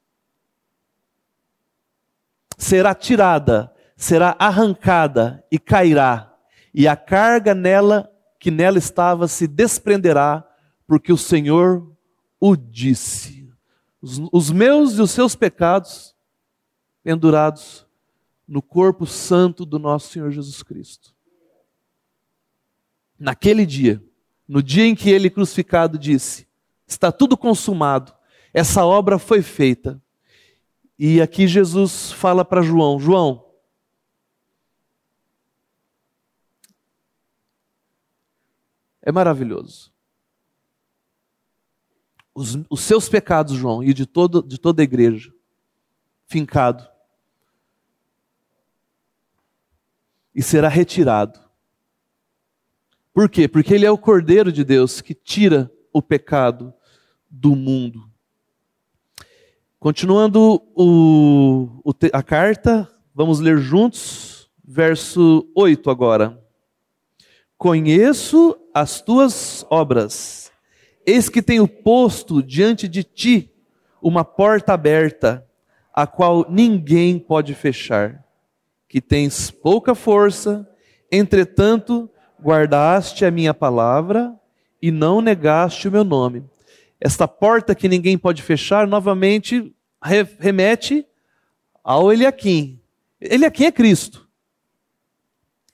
será 2.57 2.95
tirada, 2.95 3.73
será 3.97 4.37
arrancada 4.39 5.45
e 5.51 5.59
cairá, 5.59 6.35
e 6.73 6.89
a 6.89 6.97
carga 6.97 7.55
nela 7.55 8.11
que 8.39 8.51
nela 8.51 8.79
estava 8.79 9.27
se 9.29 9.47
desprenderá, 9.47 10.47
porque 10.87 11.13
o 11.13 11.17
Senhor 11.17 11.91
o 12.39 12.55
disse. 12.57 13.51
Os, 14.03 14.21
os 14.31 14.51
meus 14.51 14.99
e 14.99 15.01
os 15.01 15.11
seus 15.11 15.35
pecados 15.35 16.15
pendurados 17.03 17.87
no 18.47 18.61
corpo 18.61 19.07
santo 19.07 19.65
do 19.65 19.79
nosso 19.79 20.13
Senhor 20.13 20.31
Jesus 20.31 20.63
Cristo. 20.63 21.15
Naquele 23.19 23.65
dia, 23.65 24.03
no 24.47 24.63
dia 24.63 24.85
em 24.85 24.95
que 24.95 25.09
ele 25.09 25.31
crucificado 25.31 25.99
disse: 25.99 26.47
Está 26.87 27.11
tudo 27.11 27.37
consumado, 27.39 28.13
essa 28.53 28.85
obra 28.85 29.19
foi 29.19 29.41
feita. 29.41 30.03
E 30.99 31.21
aqui 31.21 31.47
Jesus 31.47 32.13
fala 32.13 32.45
para 32.45 32.63
João: 32.63 32.99
João, 32.99 33.45
é 39.03 39.11
maravilhoso. 39.11 39.93
Os, 42.35 42.59
os, 42.69 42.81
seus 42.81 43.09
pecados, 43.09 43.57
João, 43.57 43.83
e 43.83 43.95
de, 43.95 44.07
todo, 44.07 44.43
de 44.43 44.59
toda 44.59 44.83
a 44.83 44.85
igreja, 44.85 45.33
fincado, 46.27 46.89
e 50.35 50.43
será 50.43 50.69
retirado. 50.69 51.39
Por 53.13 53.29
quê? 53.29 53.47
Porque 53.47 53.73
ele 53.73 53.87
é 53.87 53.91
o 53.91 53.99
Cordeiro 53.99 54.51
de 54.51 54.65
Deus 54.65 55.01
que 55.01 55.15
tira 55.15 55.71
o 55.93 56.03
pecado 56.03 56.75
do 57.31 57.55
mundo. 57.55 58.11
Continuando 59.85 60.63
o, 60.75 61.69
o, 61.85 61.93
a 62.15 62.23
carta, 62.23 62.89
vamos 63.15 63.39
ler 63.39 63.59
juntos, 63.59 64.51
verso 64.67 65.47
8 65.55 65.91
agora. 65.91 66.43
Conheço 67.59 68.57
as 68.73 69.03
tuas 69.03 69.67
obras, 69.69 70.51
eis 71.07 71.29
que 71.29 71.43
tenho 71.43 71.69
posto 71.69 72.43
diante 72.43 72.89
de 72.89 73.05
ti 73.05 73.53
uma 74.01 74.25
porta 74.25 74.73
aberta, 74.73 75.47
a 75.93 76.07
qual 76.07 76.47
ninguém 76.49 77.19
pode 77.19 77.55
fechar, 77.55 78.25
que 78.89 79.03
tens 79.03 79.51
pouca 79.51 79.95
força, 79.95 80.67
entretanto 81.13 82.09
guardaste 82.43 83.27
a 83.27 83.31
minha 83.31 83.53
palavra 83.53 84.35
e 84.81 84.91
não 84.91 85.21
negaste 85.21 85.89
o 85.89 85.93
meu 85.93 86.05
nome 86.05 86.43
esta 87.05 87.29
porta 87.29 87.75
que 87.75 87.87
ninguém 87.87 88.17
pode 88.17 88.41
fechar, 88.41 88.87
novamente 88.87 89.77
remete 90.39 91.07
ao 91.83 92.11
Eliakim. 92.11 92.81
Eliakim 93.21 93.65
é 93.65 93.73
Cristo. 93.73 94.27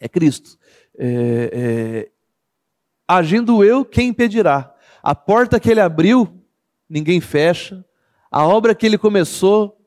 É 0.00 0.08
Cristo. 0.08 0.58
É, 0.98 1.50
é, 1.52 2.10
agindo 3.06 3.62
eu, 3.62 3.84
quem 3.84 4.08
impedirá? 4.08 4.74
A 5.00 5.14
porta 5.14 5.60
que 5.60 5.70
ele 5.70 5.80
abriu, 5.80 6.42
ninguém 6.88 7.20
fecha. 7.20 7.84
A 8.28 8.44
obra 8.44 8.74
que 8.74 8.84
ele 8.84 8.98
começou, 8.98 9.80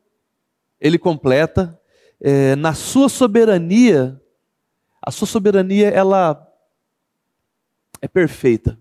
ele 0.79 0.97
completa. 0.97 1.77
É, 2.21 2.55
na 2.55 2.73
sua 2.73 3.09
soberania, 3.09 4.17
A 5.01 5.11
sua 5.11 5.27
soberania, 5.27 5.89
ela 5.89 6.49
é 8.01 8.07
perfeita. 8.07 8.79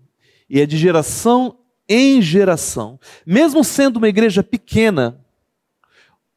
E 0.49 0.61
é 0.61 0.65
de 0.65 0.77
geração 0.77 1.59
em 1.87 2.21
geração. 2.21 2.99
Mesmo 3.25 3.63
sendo 3.63 3.97
uma 3.97 4.07
igreja 4.07 4.43
pequena, 4.43 5.19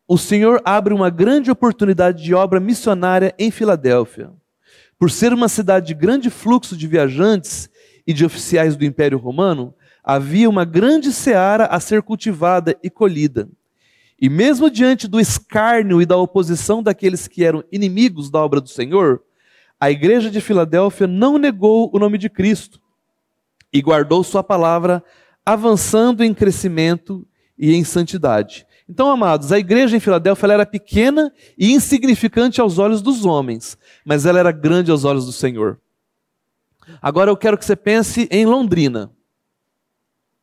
o 0.08 0.16
Senhor 0.16 0.60
abre 0.64 0.94
uma 0.94 1.10
grande 1.10 1.50
oportunidade 1.50 2.22
de 2.22 2.34
obra 2.34 2.60
missionária 2.60 3.34
em 3.38 3.50
Filadélfia. 3.50 4.30
Por 4.98 5.10
ser 5.10 5.32
uma 5.32 5.48
cidade 5.48 5.88
de 5.88 5.94
grande 5.94 6.30
fluxo 6.30 6.76
de 6.76 6.86
viajantes 6.86 7.68
e 8.06 8.12
de 8.12 8.24
oficiais 8.24 8.76
do 8.76 8.84
Império 8.84 9.18
Romano, 9.18 9.74
havia 10.02 10.48
uma 10.48 10.64
grande 10.64 11.12
seara 11.12 11.66
a 11.66 11.80
ser 11.80 12.02
cultivada 12.02 12.76
e 12.82 12.88
colhida. 12.88 13.48
E 14.18 14.30
mesmo 14.30 14.70
diante 14.70 15.06
do 15.06 15.20
escárnio 15.20 16.00
e 16.00 16.06
da 16.06 16.16
oposição 16.16 16.82
daqueles 16.82 17.26
que 17.28 17.44
eram 17.44 17.62
inimigos 17.70 18.30
da 18.30 18.38
obra 18.38 18.60
do 18.60 18.68
Senhor, 18.68 19.22
a 19.78 19.90
igreja 19.90 20.30
de 20.30 20.40
Filadélfia 20.40 21.06
não 21.06 21.36
negou 21.36 21.90
o 21.92 21.98
nome 21.98 22.16
de 22.16 22.30
Cristo 22.30 22.80
e 23.70 23.82
guardou 23.82 24.24
sua 24.24 24.42
palavra, 24.42 25.04
avançando 25.46 26.24
em 26.24 26.34
crescimento 26.34 27.24
e 27.56 27.72
em 27.72 27.84
santidade. 27.84 28.66
Então, 28.88 29.08
amados, 29.10 29.52
a 29.52 29.58
igreja 29.58 29.96
em 29.96 30.00
Filadélfia 30.00 30.52
era 30.52 30.66
pequena 30.66 31.32
e 31.56 31.72
insignificante 31.72 32.60
aos 32.60 32.78
olhos 32.78 33.00
dos 33.00 33.24
homens, 33.24 33.78
mas 34.04 34.26
ela 34.26 34.40
era 34.40 34.50
grande 34.50 34.90
aos 34.90 35.04
olhos 35.04 35.24
do 35.24 35.32
Senhor. 35.32 35.80
Agora 37.00 37.30
eu 37.30 37.36
quero 37.36 37.56
que 37.56 37.64
você 37.64 37.76
pense 37.76 38.28
em 38.30 38.44
Londrina. 38.44 39.10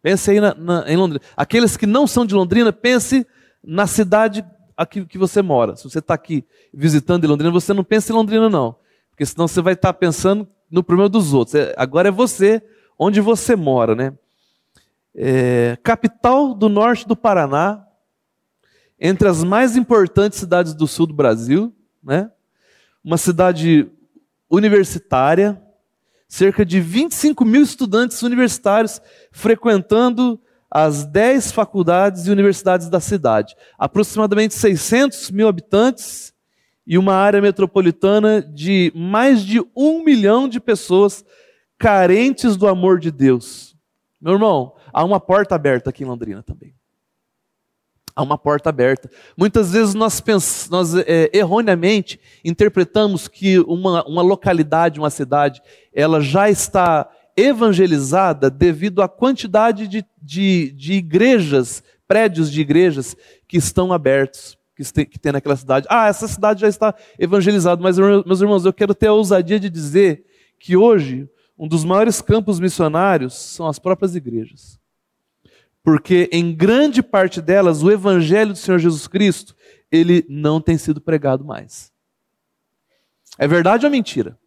Pense 0.02 0.32
aí 0.32 0.42
na, 0.42 0.54
na, 0.56 0.92
em 0.92 0.98
Londrina. 0.98 1.24
Aqueles 1.36 1.78
que 1.78 1.86
não 1.86 2.06
são 2.06 2.26
de 2.26 2.36
Londrina, 2.36 2.74
pense 2.74 3.26
na 3.63 3.88
cidade 3.88 4.46
aqui 4.76 5.06
que 5.06 5.18
você 5.18 5.42
mora. 5.42 5.76
Se 5.76 5.84
você 5.86 6.00
está 6.00 6.13
aqui 6.13 6.46
visitando 6.74 7.24
em 7.24 7.28
Londrina, 7.28 7.52
você 7.52 7.74
não 7.74 7.84
pensa 7.84 8.12
em 8.12 8.16
Londrina, 8.16 8.50
não. 8.50 8.76
Porque 9.10 9.26
senão 9.26 9.48
você 9.48 9.62
vai 9.62 9.74
estar 9.74 9.94
tá 9.94 9.98
pensando 9.98 10.48
no 10.70 10.84
problema 10.84 11.08
dos 11.08 11.34
outros. 11.34 11.56
É, 11.56 11.74
agora 11.78 12.10
é 12.10 12.12
você, 12.12 12.62
onde 13.00 13.22
você 13.22 13.56
mora, 13.56 13.96
né? 13.96 14.13
É, 15.15 15.78
capital 15.84 16.54
do 16.54 16.67
norte 16.67 17.08
do 17.08 17.15
Paraná, 17.15 17.86
entre 18.99 19.28
as 19.28 19.43
mais 19.43 19.76
importantes 19.76 20.39
cidades 20.39 20.73
do 20.73 20.88
sul 20.88 21.06
do 21.06 21.13
Brasil, 21.13 21.76
né? 22.04 22.32
Uma 23.04 23.17
cidade 23.17 23.91
universitária, 24.49 25.62
cerca 26.28 26.65
de 26.65 26.80
25 26.80 27.43
mil 27.43 27.62
estudantes 27.62 28.21
universitários 28.23 29.02
frequentando 29.32 30.39
as 30.69 31.06
10 31.06 31.52
faculdades 31.52 32.26
e 32.26 32.32
universidades 32.32 32.89
da 32.89 32.99
cidade. 32.99 33.56
Aproximadamente 33.78 34.56
600 34.56 35.30
mil 35.30 35.47
habitantes 35.47 36.34
e 36.86 36.97
uma 36.97 37.13
área 37.13 37.41
metropolitana 37.41 38.41
de 38.41 38.91
mais 38.95 39.43
de 39.43 39.63
um 39.76 40.04
milhão 40.04 40.49
de 40.49 40.60
pessoas 40.60 41.23
carentes 41.78 42.58
do 42.58 42.67
amor 42.67 42.99
de 42.99 43.12
Deus. 43.12 43.76
Meu 44.19 44.34
irmão, 44.34 44.73
há 44.93 45.03
uma 45.03 45.19
porta 45.19 45.56
aberta 45.56 45.89
aqui 45.89 46.03
em 46.03 46.08
Londrina 46.08 46.43
também. 46.43 46.73
Há 48.15 48.21
uma 48.21 48.38
porta 48.38 48.69
aberta. 48.69 49.10
Muitas 49.36 49.71
vezes 49.71 49.95
nós, 49.95 50.21
pensamos, 50.21 50.69
nós 50.69 50.95
é, 51.08 51.32
erroneamente 51.34 52.19
interpretamos 52.45 53.27
que 53.27 53.58
uma, 53.60 54.06
uma 54.06 54.21
localidade, 54.21 54.99
uma 54.99 55.10
cidade, 55.10 55.62
ela 55.91 56.21
já 56.21 56.47
está 56.47 57.10
evangelizada 57.36 58.51
devido 58.51 59.01
à 59.01 59.10
quantidade 59.10 59.88
de, 59.88 60.06
de, 60.21 60.71
de 60.73 60.93
igrejas, 60.93 61.84
prédios 62.08 62.51
de 62.51 62.62
igrejas 62.62 63.17
que 63.47 63.58
estão 63.58 63.91
abertos, 63.91 64.56
que 64.75 64.93
tem, 64.93 65.06
que 65.08 65.17
tem 65.17 65.32
naquela 65.32 65.56
cidade. 65.56 65.88
Ah, 65.89 66.08
essa 66.08 66.27
cidade 66.27 66.62
já 66.62 66.67
está 66.67 66.93
evangelizada, 67.17 67.82
mas, 67.82 67.97
meus 67.97 68.41
irmãos, 68.41 68.63
eu 68.63 68.73
quero 68.73 68.93
ter 68.93 69.08
a 69.08 69.13
ousadia 69.13 69.60
de 69.60 69.71
dizer 69.71 70.23
que 70.60 70.77
hoje 70.77 71.27
um 71.58 71.67
dos 71.67 71.84
maiores 71.84 72.21
campos 72.21 72.60
missionários 72.60 73.34
são 73.34 73.67
as 73.67 73.79
próprias 73.79 74.15
igrejas 74.15 74.83
porque 75.84 76.30
em 76.32 76.56
grande 76.56 77.04
parte 77.04 77.41
delas 77.41 77.84
o 77.84 77.91
evangelho 77.91 78.54
do 78.54 78.58
Senhor 78.58 78.80
Jesus 78.80 79.08
Cristo, 79.08 79.56
ele 79.91 80.26
não 80.30 80.62
tem 80.62 80.78
sido 80.78 81.02
pregado 81.02 81.43
mais. 81.43 81.91
É 83.38 83.48
verdade 83.48 83.86
ou 83.86 83.91
mentira? 83.91 84.39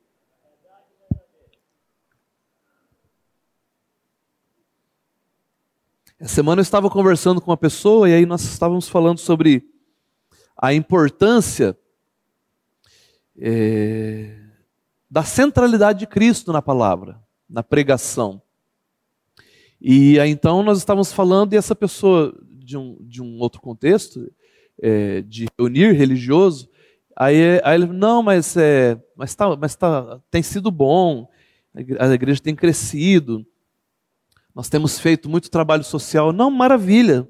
Essa 6.19 6.37
semana 6.37 6.61
eu 6.61 6.63
estava 6.63 6.89
conversando 6.89 7.43
com 7.43 7.51
uma 7.51 7.57
pessoa 7.59 8.09
e 8.09 8.15
aí 8.15 8.25
nós 8.25 8.43
estávamos 8.43 8.89
falando 8.89 9.19
sobre 9.19 9.69
a 10.57 10.73
importância 10.73 11.79
é, 13.39 14.41
da 15.11 15.23
centralidade 15.23 15.99
de 15.99 16.07
Cristo 16.07 16.55
na 16.55 16.63
palavra, 16.63 17.23
na 17.49 17.63
pregação. 17.63 18.41
E 19.89 20.19
aí 20.19 20.31
então 20.31 20.65
nós 20.65 20.79
estávamos 20.79 21.13
falando 21.13 21.53
e 21.53 21.57
essa 21.57 21.73
pessoa 21.73 22.37
de 22.51 22.77
um, 22.77 22.99
de 23.03 23.23
um 23.23 23.39
outro 23.39 23.61
contexto, 23.61 24.29
é, 24.83 25.23
de 25.23 25.47
reunir 25.57 25.93
religioso, 25.93 26.69
aí, 27.15 27.61
aí 27.63 27.77
ele, 27.77 27.87
não, 27.87 28.21
mas, 28.21 28.57
é, 28.57 29.01
mas, 29.15 29.33
tá, 29.37 29.55
mas 29.55 29.77
tá, 29.77 30.21
tem 30.29 30.43
sido 30.43 30.73
bom, 30.73 31.29
a 32.01 32.13
igreja 32.13 32.41
tem 32.43 32.57
crescido, 32.57 33.47
nós 34.53 34.69
temos 34.69 34.99
feito 34.99 35.29
muito 35.29 35.53
trabalho 35.53 35.85
social. 35.85 36.33
Não, 36.33 36.51
maravilha, 36.51 37.29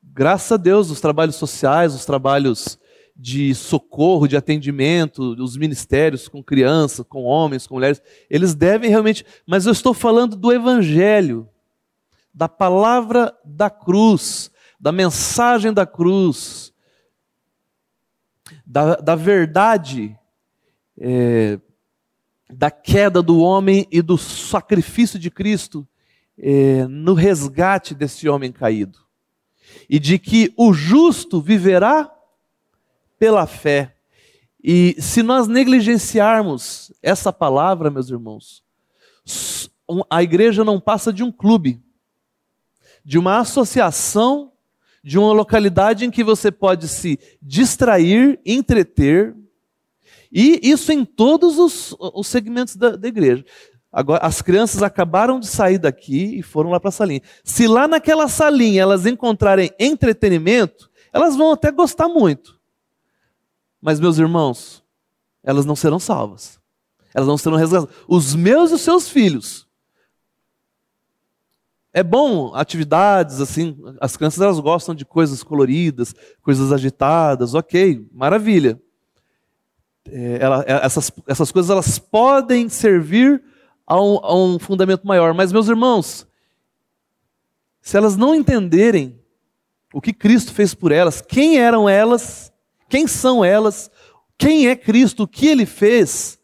graças 0.00 0.52
a 0.52 0.56
Deus, 0.56 0.92
os 0.92 1.00
trabalhos 1.00 1.34
sociais, 1.34 1.92
os 1.92 2.06
trabalhos 2.06 2.78
de 3.16 3.52
socorro, 3.52 4.28
de 4.28 4.36
atendimento, 4.36 5.34
os 5.42 5.56
ministérios 5.56 6.28
com 6.28 6.40
crianças, 6.40 7.04
com 7.08 7.24
homens, 7.24 7.66
com 7.66 7.74
mulheres, 7.74 8.00
eles 8.30 8.54
devem 8.54 8.90
realmente. 8.90 9.26
Mas 9.44 9.66
eu 9.66 9.72
estou 9.72 9.92
falando 9.92 10.36
do 10.36 10.52
Evangelho 10.52 11.48
da 12.34 12.48
palavra 12.48 13.32
da 13.44 13.70
cruz, 13.70 14.50
da 14.80 14.90
mensagem 14.90 15.72
da 15.72 15.86
cruz, 15.86 16.74
da, 18.66 18.96
da 18.96 19.14
verdade 19.14 20.18
é, 20.98 21.60
da 22.50 22.70
queda 22.70 23.22
do 23.22 23.38
homem 23.38 23.86
e 23.90 24.02
do 24.02 24.18
sacrifício 24.18 25.18
de 25.18 25.30
Cristo 25.30 25.86
é, 26.36 26.86
no 26.86 27.14
resgate 27.14 27.94
desse 27.94 28.28
homem 28.28 28.50
caído. 28.50 28.98
E 29.88 29.98
de 29.98 30.18
que 30.18 30.52
o 30.56 30.72
justo 30.72 31.40
viverá 31.40 32.12
pela 33.18 33.46
fé. 33.46 33.96
E 34.62 34.96
se 34.98 35.22
nós 35.22 35.46
negligenciarmos 35.46 36.92
essa 37.02 37.32
palavra, 37.32 37.90
meus 37.90 38.10
irmãos, 38.10 38.64
a 40.08 40.22
igreja 40.22 40.64
não 40.64 40.80
passa 40.80 41.12
de 41.12 41.22
um 41.22 41.30
clube 41.30 41.83
de 43.04 43.18
uma 43.18 43.38
associação, 43.38 44.52
de 45.02 45.18
uma 45.18 45.32
localidade 45.32 46.04
em 46.04 46.10
que 46.10 46.24
você 46.24 46.50
pode 46.50 46.88
se 46.88 47.18
distrair, 47.42 48.40
entreter, 48.46 49.36
e 50.32 50.58
isso 50.62 50.90
em 50.90 51.04
todos 51.04 51.58
os, 51.58 51.94
os 51.98 52.26
segmentos 52.26 52.74
da, 52.76 52.96
da 52.96 53.06
igreja. 53.06 53.44
Agora, 53.92 54.26
as 54.26 54.42
crianças 54.42 54.82
acabaram 54.82 55.38
de 55.38 55.46
sair 55.46 55.78
daqui 55.78 56.38
e 56.38 56.42
foram 56.42 56.70
lá 56.70 56.80
para 56.80 56.88
a 56.88 56.92
salinha. 56.92 57.22
Se 57.44 57.68
lá 57.68 57.86
naquela 57.86 58.26
salinha 58.26 58.82
elas 58.82 59.06
encontrarem 59.06 59.70
entretenimento, 59.78 60.90
elas 61.12 61.36
vão 61.36 61.52
até 61.52 61.70
gostar 61.70 62.08
muito. 62.08 62.58
Mas, 63.80 64.00
meus 64.00 64.18
irmãos, 64.18 64.82
elas 65.44 65.64
não 65.64 65.76
serão 65.76 66.00
salvas. 66.00 66.58
Elas 67.14 67.28
não 67.28 67.38
serão 67.38 67.56
resgatadas. 67.56 67.94
Os 68.08 68.34
meus 68.34 68.72
e 68.72 68.74
os 68.74 68.80
seus 68.80 69.08
filhos 69.08 69.68
é 71.96 72.02
bom 72.02 72.52
atividades, 72.56 73.40
assim, 73.40 73.78
as 74.00 74.16
crianças 74.16 74.40
elas 74.40 74.58
gostam 74.58 74.96
de 74.96 75.04
coisas 75.04 75.44
coloridas, 75.44 76.12
coisas 76.42 76.72
agitadas, 76.72 77.54
ok, 77.54 78.04
maravilha. 78.12 78.82
É, 80.10 80.38
ela, 80.40 80.64
é, 80.66 80.84
essas, 80.84 81.12
essas 81.24 81.52
coisas 81.52 81.70
elas 81.70 81.96
podem 82.00 82.68
servir 82.68 83.40
a 83.86 84.02
um, 84.02 84.18
a 84.24 84.34
um 84.34 84.58
fundamento 84.58 85.06
maior, 85.06 85.32
mas 85.34 85.52
meus 85.52 85.68
irmãos, 85.68 86.26
se 87.80 87.96
elas 87.96 88.16
não 88.16 88.34
entenderem 88.34 89.16
o 89.92 90.00
que 90.00 90.12
Cristo 90.12 90.52
fez 90.52 90.74
por 90.74 90.90
elas, 90.90 91.20
quem 91.20 91.58
eram 91.60 91.88
elas, 91.88 92.52
quem 92.88 93.06
são 93.06 93.44
elas, 93.44 93.88
quem 94.36 94.66
é 94.66 94.74
Cristo, 94.74 95.22
o 95.22 95.28
que 95.28 95.46
ele 95.46 95.64
fez, 95.64 96.40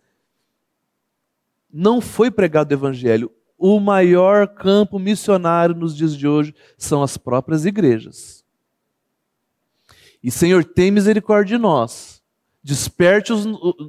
não 1.72 2.00
foi 2.00 2.30
pregado 2.30 2.70
o 2.70 2.74
Evangelho 2.76 3.32
o 3.60 3.78
maior 3.78 4.48
campo 4.48 4.98
missionário 4.98 5.74
nos 5.74 5.94
dias 5.94 6.16
de 6.16 6.26
hoje 6.26 6.54
são 6.78 7.02
as 7.02 7.18
próprias 7.18 7.66
igrejas. 7.66 8.42
E 10.22 10.30
Senhor, 10.30 10.64
tem 10.64 10.90
misericórdia 10.90 11.58
de 11.58 11.62
nós. 11.62 12.22
Desperte 12.62 13.32
os, 13.32 13.44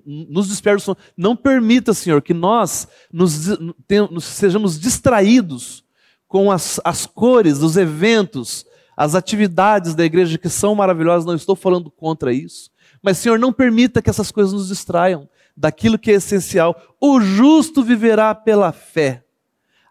nos 0.05 0.49
desperte 0.49 0.85
Não 1.15 1.37
permita, 1.37 1.93
Senhor, 1.93 2.21
que 2.21 2.33
nós 2.33 2.85
nos, 3.11 3.57
nos 4.11 4.25
sejamos 4.25 4.77
distraídos 4.77 5.85
com 6.27 6.51
as, 6.51 6.79
as 6.83 7.05
cores, 7.05 7.59
os 7.59 7.77
eventos, 7.77 8.65
as 8.95 9.15
atividades 9.15 9.95
da 9.95 10.03
igreja 10.03 10.37
que 10.37 10.49
são 10.49 10.75
maravilhosas. 10.75 11.25
Não 11.25 11.35
estou 11.35 11.55
falando 11.55 11.89
contra 11.89 12.33
isso. 12.33 12.69
Mas, 13.01 13.17
Senhor, 13.17 13.39
não 13.39 13.53
permita 13.53 14.01
que 14.01 14.09
essas 14.09 14.31
coisas 14.31 14.51
nos 14.51 14.67
distraiam. 14.67 15.29
daquilo 15.55 15.99
que 15.99 16.11
é 16.11 16.15
essencial. 16.15 16.75
O 16.99 17.21
justo 17.21 17.83
viverá 17.83 18.35
pela 18.35 18.73
fé. 18.73 19.23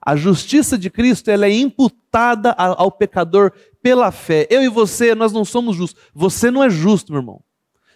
A 0.00 0.16
justiça 0.16 0.78
de 0.78 0.88
Cristo 0.88 1.30
ela 1.30 1.46
é 1.46 1.52
imputada 1.52 2.52
ao 2.52 2.90
pecador 2.90 3.52
pela 3.82 4.10
fé. 4.10 4.46
Eu 4.48 4.62
e 4.62 4.68
você, 4.68 5.14
nós 5.14 5.32
não 5.32 5.44
somos 5.44 5.76
justos. 5.76 6.02
Você 6.14 6.50
não 6.50 6.64
é 6.64 6.70
justo, 6.70 7.12
meu 7.12 7.20
irmão. 7.20 7.42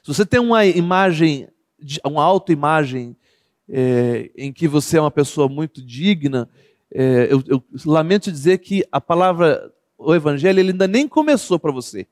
Se 0.03 0.13
você 0.13 0.27
tem 0.27 0.39
uma 0.39 0.67
imagem, 0.67 1.49
uma 2.05 2.23
autoimagem 2.23 3.17
é, 3.69 4.31
em 4.37 4.53
que 4.53 4.69
você 4.69 4.99
é 4.99 5.01
uma 5.01 5.11
pessoa 5.11 5.49
muito 5.49 5.81
digna, 5.83 6.49
é, 6.93 7.29
eu, 7.31 7.43
eu, 7.47 7.65
lamento 7.87 8.31
dizer 8.31 8.59
que 8.59 8.85
a 8.93 9.01
palavra, 9.01 9.73
o 9.97 10.15
evangelho, 10.15 10.61
ele 10.61 10.73
ainda 10.73 10.87
nem 10.87 11.09
começou 11.09 11.59
para 11.59 11.73
você. 11.73 12.07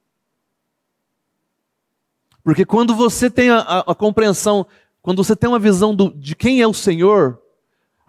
Porque 2.43 2.65
quando 2.65 2.95
você 2.95 3.31
tem 3.31 3.51
a, 3.51 3.59
a, 3.59 3.79
a 3.81 3.95
compreensão, 3.95 4.67
quando 5.03 5.23
você 5.23 5.37
tem 5.37 5.49
uma 5.49 5.59
visão 5.59 5.95
do, 5.95 6.11
de 6.15 6.35
quem 6.35 6.63
é 6.63 6.67
o 6.67 6.73
Senhor, 6.73 7.42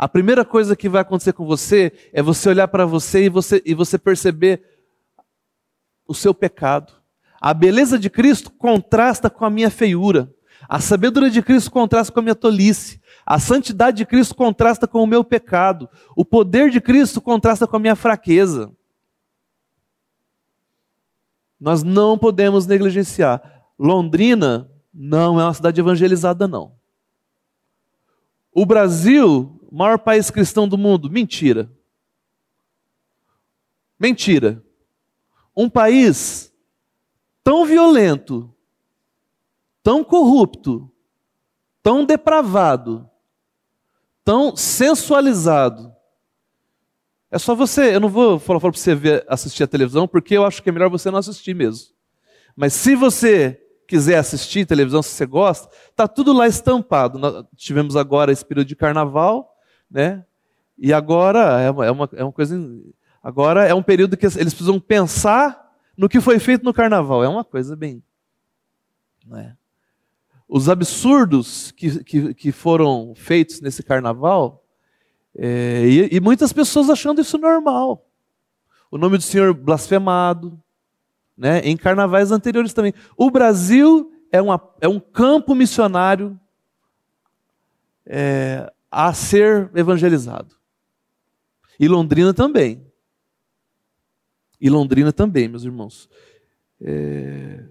a 0.04 0.08
primeira 0.10 0.44
coisa 0.44 0.76
que 0.76 0.89
vai 0.89 1.02
acontecer 1.02 1.32
com 1.32 1.46
você 1.46 1.94
é 2.12 2.22
você 2.22 2.50
olhar 2.50 2.68
para 2.68 2.86
você 2.86 3.24
e 3.24 3.30
você, 3.30 3.63
e 3.66 3.74
você 3.74 3.98
perceber 3.98 4.62
o 6.06 6.13
seu 6.13 6.34
pecado. 6.34 6.92
A 7.39 7.54
beleza 7.54 7.98
de 7.98 8.10
Cristo 8.10 8.52
contrasta 8.52 9.30
com 9.30 9.46
a 9.46 9.50
minha 9.50 9.72
feiura. 9.72 10.30
A 10.68 10.82
sabedoria 10.82 11.30
de 11.30 11.42
Cristo 11.42 11.72
contrasta 11.72 12.12
com 12.12 12.20
a 12.20 12.24
minha 12.24 12.36
tolice. 12.36 13.00
A 13.26 13.39
santidade 13.39 13.96
de 13.96 14.06
Cristo 14.06 14.36
contrasta 14.36 14.86
com 14.89 15.02
o 15.02 15.08
meu 15.08 15.24
pecado. 15.24 15.89
O 16.18 16.26
poder 16.26 16.70
de 16.70 16.82
Cristo 16.82 17.22
contrasta 17.22 17.66
com 17.66 17.78
a 17.78 17.80
minha 17.80 17.96
fraqueza. 17.96 18.74
Nós 21.58 21.82
não 21.82 22.18
podemos 22.18 22.68
negligenciar. 22.68 23.42
Londrina 23.80 24.70
não 24.94 25.39
é 25.39 25.46
uma 25.46 25.54
cidade 25.54 25.80
evangelizada, 25.80 26.46
não. 26.46 26.74
O 28.54 28.66
Brasil, 28.66 29.60
maior 29.72 29.98
país 29.98 30.30
cristão 30.30 30.68
do 30.68 30.78
mundo, 30.78 31.10
mentira. 31.10 31.72
Mentira. 34.00 34.63
Um 35.56 35.70
país 35.70 36.54
tão 37.44 37.66
violento, 37.66 38.54
tão 39.82 40.04
corrupto, 40.04 40.92
tão 41.82 42.06
depravado, 42.06 43.10
tão 44.24 44.56
sensualizado. 44.56 45.94
É 47.32 47.39
só 47.39 47.56
você, 47.56 47.96
eu 47.96 48.00
não 48.00 48.10
vou 48.10 48.38
falar, 48.38 48.60
falar 48.60 48.72
para 48.72 48.80
você 48.80 48.94
ver, 48.94 49.26
assistir 49.28 49.63
a 49.63 49.68
televisão, 49.68 50.08
porque 50.08 50.38
eu 50.38 50.46
acho 50.46 50.62
que 50.62 50.70
é 50.70 50.72
melhor 50.72 50.89
você 50.89 51.10
não 51.10 51.18
assistir 51.18 51.56
mesmo. 51.56 51.94
Mas 52.56 52.74
se 52.74 52.96
você 52.96 53.62
quiser 53.88 54.17
assistir 54.17 54.65
televisão, 54.65 55.02
se 55.02 55.10
você 55.10 55.26
gosta, 55.26 55.69
tá 55.96 56.08
tudo 56.08 56.34
lá 56.34 56.48
estampado. 56.48 57.19
Nós 57.19 57.46
tivemos 57.56 57.96
agora 57.96 58.32
esse 58.32 58.46
período 58.46 58.67
de 58.67 58.76
carnaval, 58.76 59.56
né? 59.89 60.26
E 60.78 60.91
agora 60.91 61.62
é 61.62 61.69
uma, 61.69 61.86
é 61.86 61.91
uma, 61.91 62.10
é 62.13 62.24
uma 62.24 62.34
coisa. 62.34 62.58
Agora 63.22 63.65
é 63.65 63.74
um 63.74 63.84
período 63.84 64.17
que 64.17 64.26
eles 64.26 64.54
precisam 64.54 64.80
pensar 64.80 65.72
no 65.98 66.10
que 66.10 66.19
foi 66.19 66.39
feito 66.39 66.63
no 66.63 66.74
carnaval. 66.74 67.24
É 67.24 67.30
uma 67.30 67.43
coisa 67.43 67.76
bem. 67.76 68.04
Não 69.26 69.38
é? 69.38 69.56
os 70.56 70.69
absurdos 70.69 71.72
que, 71.72 72.04
que, 72.04 72.34
que 72.36 72.52
foram 72.52 73.13
feitos 73.15 73.60
nesse 73.60 73.82
carnaval, 73.82 74.63
é, 75.36 75.84
e, 75.84 76.15
e, 76.15 76.19
muitas 76.19 76.54
pessoas 76.54 76.91
achando 76.91 77.19
isso 77.19 77.39
normal. 77.39 78.08
O 78.91 79.00
nome 79.00 79.17
do 79.17 79.24
Senhor 79.24 79.52
blasfemado, 79.52 80.62
né, 81.38 81.60
em 81.60 81.76
carnavais 81.76 82.32
anteriores 82.32 82.74
também. 82.74 82.93
O 83.17 83.30
Brasil 83.30 84.12
é, 84.32 84.41
uma, 84.41 84.62
é 84.82 84.88
um 84.88 85.00
campo 85.00 85.54
missionário 85.54 86.39
é, 88.06 88.72
a 88.91 89.13
ser 89.13 89.69
evangelizado. 89.76 90.56
E 91.80 91.88
Londrina 91.88 92.34
também. 92.34 92.86
E 94.60 94.69
Londrina 94.69 95.12
também, 95.12 95.48
meus 95.48 95.63
irmãos. 95.63 96.10
É, 96.82 97.63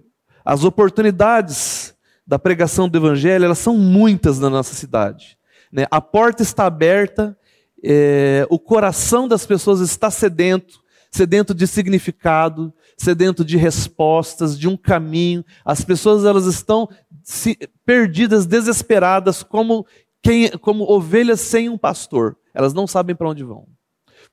as 0.43 0.63
oportunidades 0.63 1.95
da 2.25 2.37
pregação 2.39 2.87
do 2.87 2.97
Evangelho, 2.97 3.45
elas 3.45 3.59
são 3.59 3.77
muitas 3.77 4.39
na 4.39 4.49
nossa 4.49 4.73
cidade. 4.73 5.37
Né? 5.71 5.85
A 5.89 5.99
porta 5.99 6.43
está 6.43 6.65
aberta, 6.65 7.37
é, 7.83 8.45
o 8.49 8.59
coração 8.59 9.27
das 9.27 9.45
pessoas 9.45 9.79
está 9.79 10.09
sedento, 10.09 10.81
sedento 11.11 11.53
de 11.53 11.67
significado, 11.67 12.73
sedento 12.97 13.43
de 13.43 13.57
respostas, 13.57 14.57
de 14.57 14.67
um 14.67 14.77
caminho. 14.77 15.43
As 15.65 15.83
pessoas 15.83 16.25
elas 16.25 16.45
estão 16.45 16.87
se, 17.23 17.57
perdidas, 17.85 18.45
desesperadas, 18.45 19.43
como, 19.43 19.85
quem, 20.21 20.49
como 20.57 20.89
ovelhas 20.89 21.41
sem 21.41 21.69
um 21.69 21.77
pastor. 21.77 22.37
Elas 22.53 22.73
não 22.73 22.87
sabem 22.87 23.15
para 23.15 23.29
onde 23.29 23.43
vão. 23.43 23.67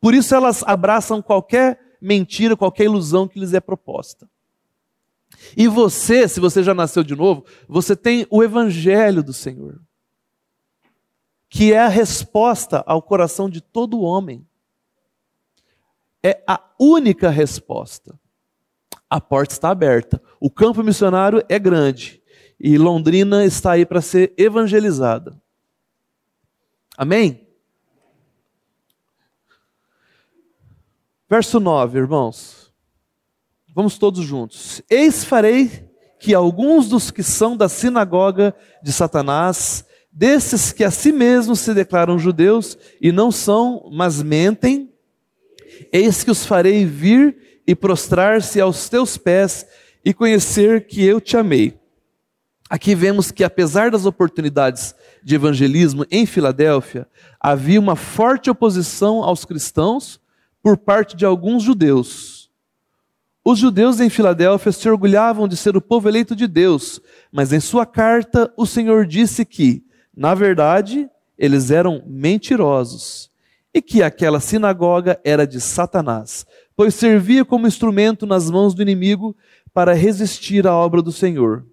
Por 0.00 0.14
isso 0.14 0.34
elas 0.34 0.62
abraçam 0.64 1.20
qualquer 1.20 1.78
mentira, 2.00 2.56
qualquer 2.56 2.84
ilusão 2.84 3.28
que 3.28 3.38
lhes 3.38 3.52
é 3.52 3.60
proposta. 3.60 4.28
E 5.56 5.68
você, 5.68 6.28
se 6.28 6.40
você 6.40 6.62
já 6.62 6.74
nasceu 6.74 7.02
de 7.02 7.14
novo, 7.14 7.44
você 7.68 7.94
tem 7.94 8.26
o 8.30 8.42
Evangelho 8.42 9.22
do 9.22 9.32
Senhor, 9.32 9.80
que 11.48 11.72
é 11.72 11.78
a 11.78 11.88
resposta 11.88 12.82
ao 12.86 13.02
coração 13.02 13.48
de 13.48 13.60
todo 13.60 14.00
homem. 14.00 14.46
É 16.22 16.42
a 16.46 16.62
única 16.78 17.30
resposta. 17.30 18.19
A 19.10 19.20
porta 19.20 19.52
está 19.52 19.70
aberta. 19.70 20.22
O 20.38 20.48
campo 20.48 20.84
missionário 20.84 21.44
é 21.48 21.58
grande. 21.58 22.22
E 22.60 22.78
Londrina 22.78 23.44
está 23.44 23.72
aí 23.72 23.84
para 23.84 24.00
ser 24.00 24.32
evangelizada. 24.38 25.40
Amém? 26.96 27.48
Verso 31.28 31.58
9, 31.58 31.98
irmãos. 31.98 32.72
Vamos 33.74 33.98
todos 33.98 34.24
juntos. 34.24 34.82
Eis 34.88 35.24
farei 35.24 35.90
que 36.18 36.34
alguns 36.34 36.88
dos 36.88 37.10
que 37.10 37.22
são 37.22 37.56
da 37.56 37.68
sinagoga 37.68 38.54
de 38.82 38.92
Satanás, 38.92 39.84
desses 40.12 40.70
que 40.70 40.84
a 40.84 40.90
si 40.90 41.10
mesmos 41.12 41.60
se 41.60 41.72
declaram 41.72 42.18
judeus 42.18 42.76
e 43.00 43.10
não 43.10 43.32
são, 43.32 43.88
mas 43.92 44.22
mentem, 44.22 44.92
eis 45.92 46.22
que 46.22 46.30
os 46.30 46.44
farei 46.44 46.84
vir 46.84 47.49
e 47.70 47.74
prostrar-se 47.74 48.60
aos 48.60 48.88
teus 48.88 49.16
pés 49.16 49.64
e 50.04 50.12
conhecer 50.12 50.86
que 50.86 51.04
eu 51.04 51.20
te 51.20 51.36
amei. 51.36 51.78
Aqui 52.68 52.94
vemos 52.94 53.30
que, 53.30 53.44
apesar 53.44 53.90
das 53.90 54.06
oportunidades 54.06 54.94
de 55.22 55.34
evangelismo 55.34 56.04
em 56.10 56.26
Filadélfia, 56.26 57.06
havia 57.38 57.78
uma 57.78 57.94
forte 57.96 58.50
oposição 58.50 59.22
aos 59.22 59.44
cristãos 59.44 60.20
por 60.62 60.76
parte 60.76 61.16
de 61.16 61.24
alguns 61.24 61.62
judeus 61.62 62.40
os 63.42 63.58
judeus 63.58 64.00
em 64.00 64.10
Filadélfia 64.10 64.70
se 64.70 64.88
orgulhavam 64.88 65.48
de 65.48 65.56
ser 65.56 65.74
o 65.76 65.80
povo 65.80 66.08
eleito 66.08 66.36
de 66.36 66.46
Deus, 66.46 67.00
mas 67.32 67.52
em 67.52 67.60
sua 67.60 67.86
carta 67.86 68.52
o 68.56 68.66
Senhor 68.66 69.06
disse 69.06 69.46
que, 69.46 69.82
na 70.14 70.34
verdade, 70.34 71.08
eles 71.38 71.70
eram 71.70 72.02
mentirosos 72.06 73.30
e 73.72 73.80
que 73.80 74.02
aquela 74.02 74.40
sinagoga 74.40 75.18
era 75.24 75.46
de 75.46 75.58
Satanás, 75.58 76.44
pois 76.80 76.94
servia 76.94 77.44
como 77.44 77.66
instrumento 77.66 78.24
nas 78.24 78.50
mãos 78.50 78.72
do 78.72 78.80
inimigo 78.80 79.36
para 79.70 79.92
resistir 79.92 80.66
à 80.66 80.74
obra 80.74 81.02
do 81.02 81.12
Senhor. 81.12 81.66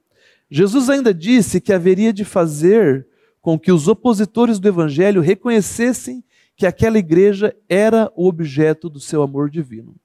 Jesus 0.52 0.90
ainda 0.90 1.14
disse 1.14 1.62
que 1.62 1.72
haveria 1.72 2.12
de 2.12 2.26
fazer 2.26 3.08
com 3.42 3.58
que 3.58 3.72
os 3.72 3.88
opositores 3.88 4.60
do 4.60 4.68
evangelho 4.68 5.22
reconhecessem 5.22 6.22
que 6.58 6.68
aquela 6.68 7.00
igreja 7.00 7.56
era 7.70 8.12
o 8.18 8.28
objeto 8.28 8.90
do 8.90 9.00
seu 9.00 9.22
amor 9.22 9.50
divino. 9.50 9.96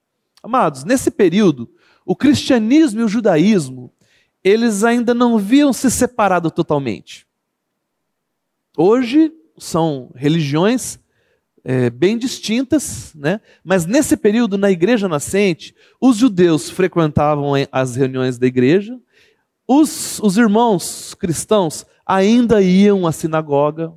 Amados, 0.41 0.85
nesse 0.85 1.11
período, 1.11 1.69
o 2.07 2.15
cristianismo 2.15 3.01
e 3.01 3.03
o 3.03 3.09
judaísmo, 3.09 3.93
eles 4.45 4.85
ainda 4.85 5.13
não 5.13 5.37
viam 5.37 5.73
se 5.73 5.91
separado 5.91 6.49
totalmente. 6.49 7.27
Hoje 8.79 9.33
são 9.59 10.13
religiões 10.15 11.01
é, 11.65 11.91
bem 11.91 12.19
distintas, 12.19 13.13
né? 13.15 13.41
mas 13.63 13.87
nesse 13.87 14.17
período, 14.17 14.59
na 14.59 14.71
igreja 14.71 15.09
nascente, 15.09 15.75
os 16.01 16.17
judeus 16.17 16.69
frequentavam 16.69 17.53
as 17.71 17.97
reuniões 17.97 18.39
da 18.39 18.47
igreja, 18.47 18.99
os, 19.67 20.19
os 20.21 20.37
irmãos 20.37 21.15
cristãos 21.15 21.87
ainda 22.05 22.61
iam 22.61 23.07
à 23.07 23.13
sinagoga, 23.13 23.93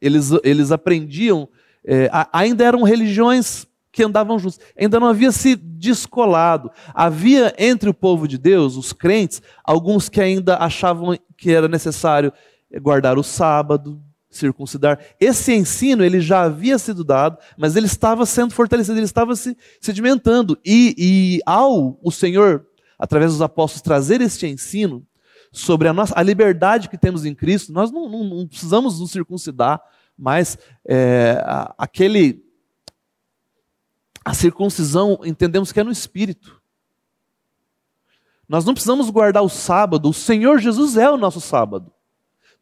eles, 0.00 0.30
eles 0.42 0.72
aprendiam, 0.72 1.48
é, 1.84 2.10
ainda 2.32 2.64
eram 2.64 2.82
religiões 2.82 3.66
que 3.92 4.02
andavam 4.02 4.38
juntos. 4.38 4.60
Ainda 4.78 5.00
não 5.00 5.08
havia 5.08 5.32
se 5.32 5.56
descolado. 5.56 6.70
Havia 6.94 7.54
entre 7.58 7.90
o 7.90 7.94
povo 7.94 8.26
de 8.26 8.38
Deus, 8.38 8.76
os 8.76 8.92
crentes, 8.92 9.42
alguns 9.64 10.08
que 10.08 10.20
ainda 10.20 10.56
achavam 10.56 11.18
que 11.36 11.50
era 11.50 11.68
necessário 11.68 12.32
guardar 12.80 13.18
o 13.18 13.22
sábado, 13.22 14.00
circuncidar. 14.30 14.98
Esse 15.18 15.52
ensino 15.52 16.04
ele 16.04 16.20
já 16.20 16.42
havia 16.42 16.78
sido 16.78 17.02
dado, 17.02 17.36
mas 17.56 17.76
ele 17.76 17.86
estava 17.86 18.24
sendo 18.24 18.54
fortalecido, 18.54 18.98
ele 18.98 19.04
estava 19.04 19.34
se 19.34 19.56
sedimentando. 19.80 20.58
E, 20.64 20.94
e 20.96 21.40
ao 21.44 21.98
o 22.02 22.12
Senhor, 22.12 22.66
através 22.98 23.32
dos 23.32 23.42
apóstolos, 23.42 23.82
trazer 23.82 24.20
este 24.20 24.46
ensino, 24.46 25.04
sobre 25.52 25.88
a, 25.88 25.92
nossa, 25.92 26.14
a 26.16 26.22
liberdade 26.22 26.88
que 26.88 26.96
temos 26.96 27.24
em 27.24 27.34
Cristo, 27.34 27.72
nós 27.72 27.90
não, 27.90 28.08
não, 28.08 28.24
não 28.24 28.46
precisamos 28.46 29.00
nos 29.00 29.10
circuncidar, 29.10 29.82
mas 30.16 30.58
é, 30.86 31.42
aquele. 31.76 32.48
A 34.22 34.34
circuncisão, 34.34 35.18
entendemos 35.24 35.72
que 35.72 35.80
é 35.80 35.82
no 35.82 35.90
espírito. 35.90 36.60
Nós 38.46 38.64
não 38.64 38.74
precisamos 38.74 39.08
guardar 39.08 39.42
o 39.42 39.48
sábado, 39.48 40.08
o 40.08 40.12
Senhor 40.12 40.58
Jesus 40.58 40.96
é 40.96 41.10
o 41.10 41.16
nosso 41.16 41.40
sábado. 41.40 41.92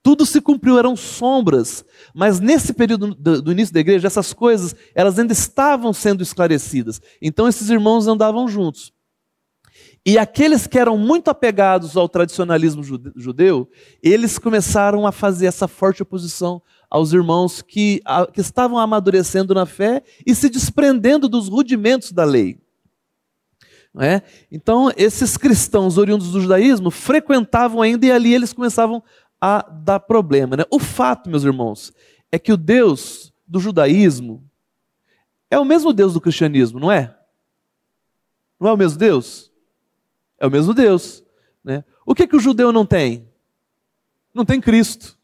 Tudo 0.08 0.24
se 0.24 0.40
cumpriu, 0.40 0.78
eram 0.78 0.96
sombras. 0.96 1.84
Mas 2.14 2.40
nesse 2.40 2.72
período 2.72 3.14
do, 3.14 3.42
do, 3.42 3.52
início 3.52 3.74
da 3.74 3.80
igreja, 3.80 4.06
essas 4.06 4.32
coisas, 4.32 4.74
elas 4.94 5.18
ainda 5.18 5.34
estavam 5.34 5.92
sendo 5.92 6.22
esclarecidas. 6.22 6.98
Então 7.20 7.46
esses 7.46 7.68
irmãos 7.68 8.06
andavam 8.06 8.48
juntos. 8.48 8.90
E 10.06 10.16
aqueles 10.16 10.66
que 10.66 10.78
eram 10.78 10.96
muito 10.96 11.28
apegados 11.28 11.94
ao 11.94 12.08
tradicionalismo 12.08 12.82
judeu, 12.82 13.68
eles 14.02 14.38
começaram 14.38 15.06
a 15.06 15.12
fazer 15.12 15.44
essa 15.44 15.68
forte 15.68 16.02
oposição 16.02 16.62
aos 16.88 17.12
irmãos 17.12 17.60
que, 17.60 18.00
a, 18.02 18.24
que 18.24 18.40
estavam 18.40 18.78
amadurecendo 18.78 19.52
na 19.52 19.66
fé 19.66 20.02
e 20.26 20.34
se 20.34 20.48
desprendendo 20.48 21.28
dos 21.28 21.48
rudimentos 21.48 22.12
da 22.12 22.24
lei. 22.24 22.58
É? 24.00 24.22
Então, 24.50 24.90
esses 24.96 25.36
cristãos 25.36 25.98
oriundos 25.98 26.30
do 26.30 26.40
judaísmo 26.40 26.90
frequentavam 26.90 27.82
ainda 27.82 28.06
e 28.06 28.12
ali 28.12 28.32
eles 28.32 28.52
começavam 28.52 29.02
a 29.40 29.62
dar 29.62 30.00
problema. 30.00 30.56
Né? 30.56 30.64
O 30.70 30.78
fato, 30.78 31.28
meus 31.28 31.44
irmãos, 31.44 31.92
é 32.30 32.38
que 32.38 32.52
o 32.52 32.56
Deus 32.56 33.32
do 33.46 33.60
judaísmo 33.60 34.48
é 35.50 35.58
o 35.58 35.64
mesmo 35.64 35.92
Deus 35.92 36.12
do 36.12 36.20
cristianismo, 36.20 36.78
não 36.78 36.92
é? 36.92 37.16
Não 38.60 38.68
é 38.68 38.72
o 38.72 38.76
mesmo 38.76 38.98
Deus? 38.98 39.50
É 40.38 40.46
o 40.46 40.50
mesmo 40.50 40.74
Deus. 40.74 41.24
Né? 41.64 41.84
O 42.04 42.14
que, 42.14 42.26
que 42.26 42.36
o 42.36 42.40
judeu 42.40 42.72
não 42.72 42.84
tem? 42.84 43.28
Não 44.34 44.44
tem 44.44 44.60
Cristo. 44.60 45.16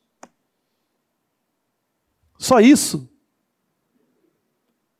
Só 2.38 2.60
isso. 2.60 3.08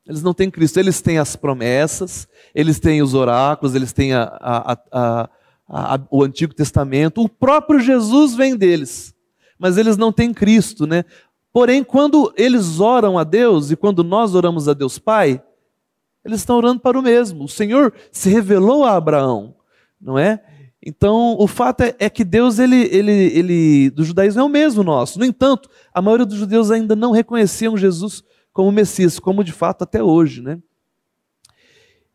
Eles 0.07 0.23
não 0.23 0.35
têm 0.35 0.51
Cristo, 0.51 0.79
eles 0.79 1.01
têm 1.01 1.19
as 1.19 1.35
promessas, 1.35 2.29
eles 2.55 2.79
têm 2.79 3.01
os 3.01 3.15
oráculos, 3.15 3.75
eles 3.75 3.93
têm 3.93 4.13
a, 4.13 4.25
a, 4.41 5.31
a, 5.69 5.97
a, 5.97 6.01
o 6.11 6.23
Antigo 6.23 6.55
Testamento, 6.55 7.23
o 7.23 7.29
próprio 7.29 7.81
Jesus 7.81 8.35
vem 8.35 8.57
deles, 8.57 9.15
mas 9.59 9.77
eles 9.77 9.97
não 9.97 10.13
têm 10.13 10.33
Cristo, 10.33 10.87
né? 10.87 11.05
Porém, 11.53 11.85
quando 11.85 12.33
eles 12.37 12.81
oram 12.81 13.17
a 13.17 13.25
Deus 13.25 13.71
e 13.71 13.77
quando 13.77 14.03
nós 14.03 14.35
oramos 14.35 14.69
a 14.69 14.75
Deus 14.75 14.99
Pai, 14.99 15.43
eles 16.25 16.41
estão 16.41 16.57
orando 16.57 16.81
para 16.81 16.99
o 16.99 17.03
mesmo. 17.03 17.45
O 17.45 17.49
Senhor 17.49 17.93
se 18.11 18.29
revelou 18.29 18.85
a 18.85 18.97
Abraão, 18.97 19.55
não 20.01 20.19
é? 20.19 20.43
Então, 20.85 21.37
o 21.39 21.47
fato 21.47 21.83
é, 21.83 21.95
é, 21.99 22.11
que 22.11 22.25
Deus, 22.25 22.59
ele, 22.59 22.77
ele, 22.77 23.13
ele, 23.13 23.91
do 23.91 24.05
judaísmo 24.05 24.41
é 24.41 24.45
o 24.45 24.49
mesmo 24.49 24.83
nosso. 24.83 25.19
No 25.19 25.25
entanto, 25.25 25.69
a 25.93 26.03
maioria 26.03 26.27
dos 26.27 26.37
judeus 26.37 26.71
ainda 26.71 26.95
não 26.95 27.11
reconheciam 27.11 27.77
Jesus 27.77 28.23
como 28.53 28.71
Messias, 28.71 29.19
como 29.19 29.43
de 29.43 29.53
fato 29.53 29.83
até 29.83 30.03
hoje, 30.03 30.43
né? 30.43 30.59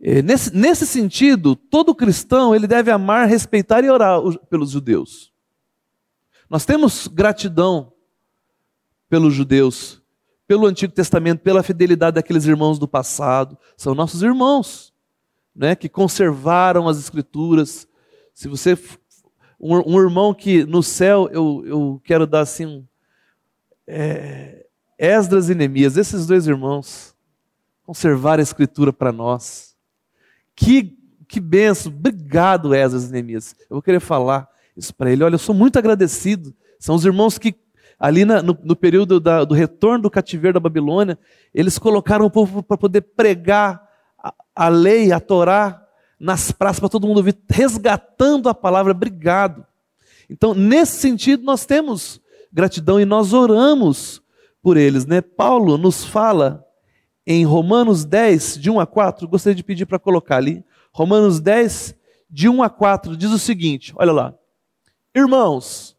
É, 0.01 0.21
nesse, 0.21 0.55
nesse 0.55 0.87
sentido, 0.87 1.55
todo 1.55 1.93
cristão 1.93 2.55
ele 2.55 2.67
deve 2.67 2.89
amar, 2.89 3.27
respeitar 3.27 3.83
e 3.83 3.89
orar 3.89 4.21
pelos 4.49 4.71
judeus. 4.71 5.33
Nós 6.49 6.65
temos 6.65 7.07
gratidão 7.07 7.91
pelos 9.09 9.33
judeus, 9.33 10.01
pelo 10.47 10.65
Antigo 10.65 10.93
Testamento, 10.93 11.41
pela 11.41 11.61
fidelidade 11.61 12.15
daqueles 12.15 12.45
irmãos 12.45 12.79
do 12.79 12.87
passado. 12.87 13.57
São 13.75 13.93
nossos 13.93 14.23
irmãos, 14.23 14.93
né, 15.53 15.75
que 15.75 15.89
conservaram 15.89 16.87
as 16.87 16.97
Escrituras. 16.97 17.87
Se 18.33 18.47
você 18.47 18.77
um, 19.59 19.95
um 19.95 19.99
irmão 19.99 20.33
que 20.33 20.63
no 20.63 20.81
céu 20.81 21.27
eu, 21.31 21.63
eu 21.65 22.01
quero 22.03 22.25
dar 22.25 22.41
assim 22.41 22.65
um, 22.65 22.85
é, 23.85 24.65
Esdras 24.97 25.49
e 25.49 25.55
Neemias, 25.55 25.97
esses 25.97 26.25
dois 26.25 26.47
irmãos 26.47 27.15
conservaram 27.83 28.39
a 28.39 28.43
Escritura 28.43 28.93
para 28.93 29.11
nós. 29.11 29.68
Que, 30.59 30.93
que 31.25 31.39
benção. 31.39 31.89
Obrigado, 31.89 32.75
Esdras 32.75 33.07
e 33.07 33.11
Neemias. 33.13 33.55
Eu 33.61 33.75
vou 33.75 33.81
querer 33.81 34.01
falar 34.01 34.45
isso 34.75 34.93
para 34.93 35.09
ele. 35.09 35.23
Olha, 35.23 35.35
eu 35.35 35.39
sou 35.39 35.55
muito 35.55 35.79
agradecido. 35.79 36.53
São 36.77 36.95
os 36.95 37.05
irmãos 37.05 37.37
que, 37.37 37.55
ali 37.97 38.25
na, 38.25 38.43
no, 38.43 38.57
no, 38.61 38.75
período 38.75 39.21
da, 39.21 39.45
do 39.45 39.55
retorno 39.55 40.03
do 40.03 40.11
cativeiro 40.11 40.55
da 40.55 40.59
Babilônia, 40.59 41.17
eles 41.53 41.79
colocaram 41.79 42.25
o 42.25 42.29
povo 42.29 42.61
para 42.61 42.77
poder 42.77 43.01
pregar 43.01 43.81
a, 44.21 44.33
a 44.53 44.67
lei, 44.67 45.13
a 45.13 45.19
Torá, 45.21 45.81
nas 46.19 46.51
praças 46.51 46.81
para 46.81 46.89
todo 46.89 47.07
mundo 47.07 47.17
ouvir, 47.17 47.37
resgatando 47.49 48.49
a 48.49 48.53
palavra. 48.53 48.91
Obrigado. 48.91 49.65
Então, 50.29 50.53
nesse 50.53 50.97
sentido, 50.97 51.43
nós 51.43 51.65
temos 51.65 52.19
gratidão 52.51 52.99
e 52.99 53.05
nós 53.05 53.31
oramos 53.31 54.21
por 54.61 54.75
eles. 54.75 55.05
Né? 55.05 55.21
Paulo 55.21 55.77
nos 55.77 56.03
fala 56.03 56.65
em 57.31 57.45
Romanos 57.45 58.05
10, 58.05 58.57
de 58.57 58.71
1 58.71 58.79
a 58.79 58.87
4, 58.87 59.27
gostaria 59.27 59.53
de 59.53 59.63
pedir 59.63 59.85
para 59.85 59.99
colocar 59.99 60.37
ali. 60.37 60.65
Romanos 60.91 61.39
10, 61.39 61.95
de 62.27 62.49
1 62.49 62.63
a 62.63 62.69
4, 62.71 63.15
diz 63.15 63.29
o 63.29 63.37
seguinte: 63.37 63.93
olha 63.95 64.11
lá. 64.11 64.33
Irmãos, 65.15 65.95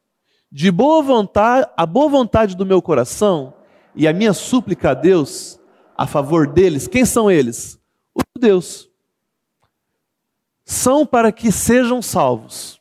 de 0.51 0.73
boa 0.73 1.01
vontade, 1.01 1.71
a 1.77 1.87
boa 1.87 2.09
vontade 2.09 2.57
do 2.57 2.66
meu 2.66 2.83
coração 2.83 3.55
e 3.95 4.09
a 4.09 4.12
minha 4.12 4.33
súplica 4.33 4.90
a 4.90 4.95
Deus 4.95 5.61
a 5.97 6.05
favor 6.05 6.49
deles, 6.49 6.88
quem 6.88 7.05
são 7.05 7.31
eles? 7.31 7.79
Os 8.12 8.25
judeus. 8.37 8.90
São 10.64 11.07
para 11.07 11.31
que 11.31 11.53
sejam 11.53 12.03
salvos. 12.03 12.81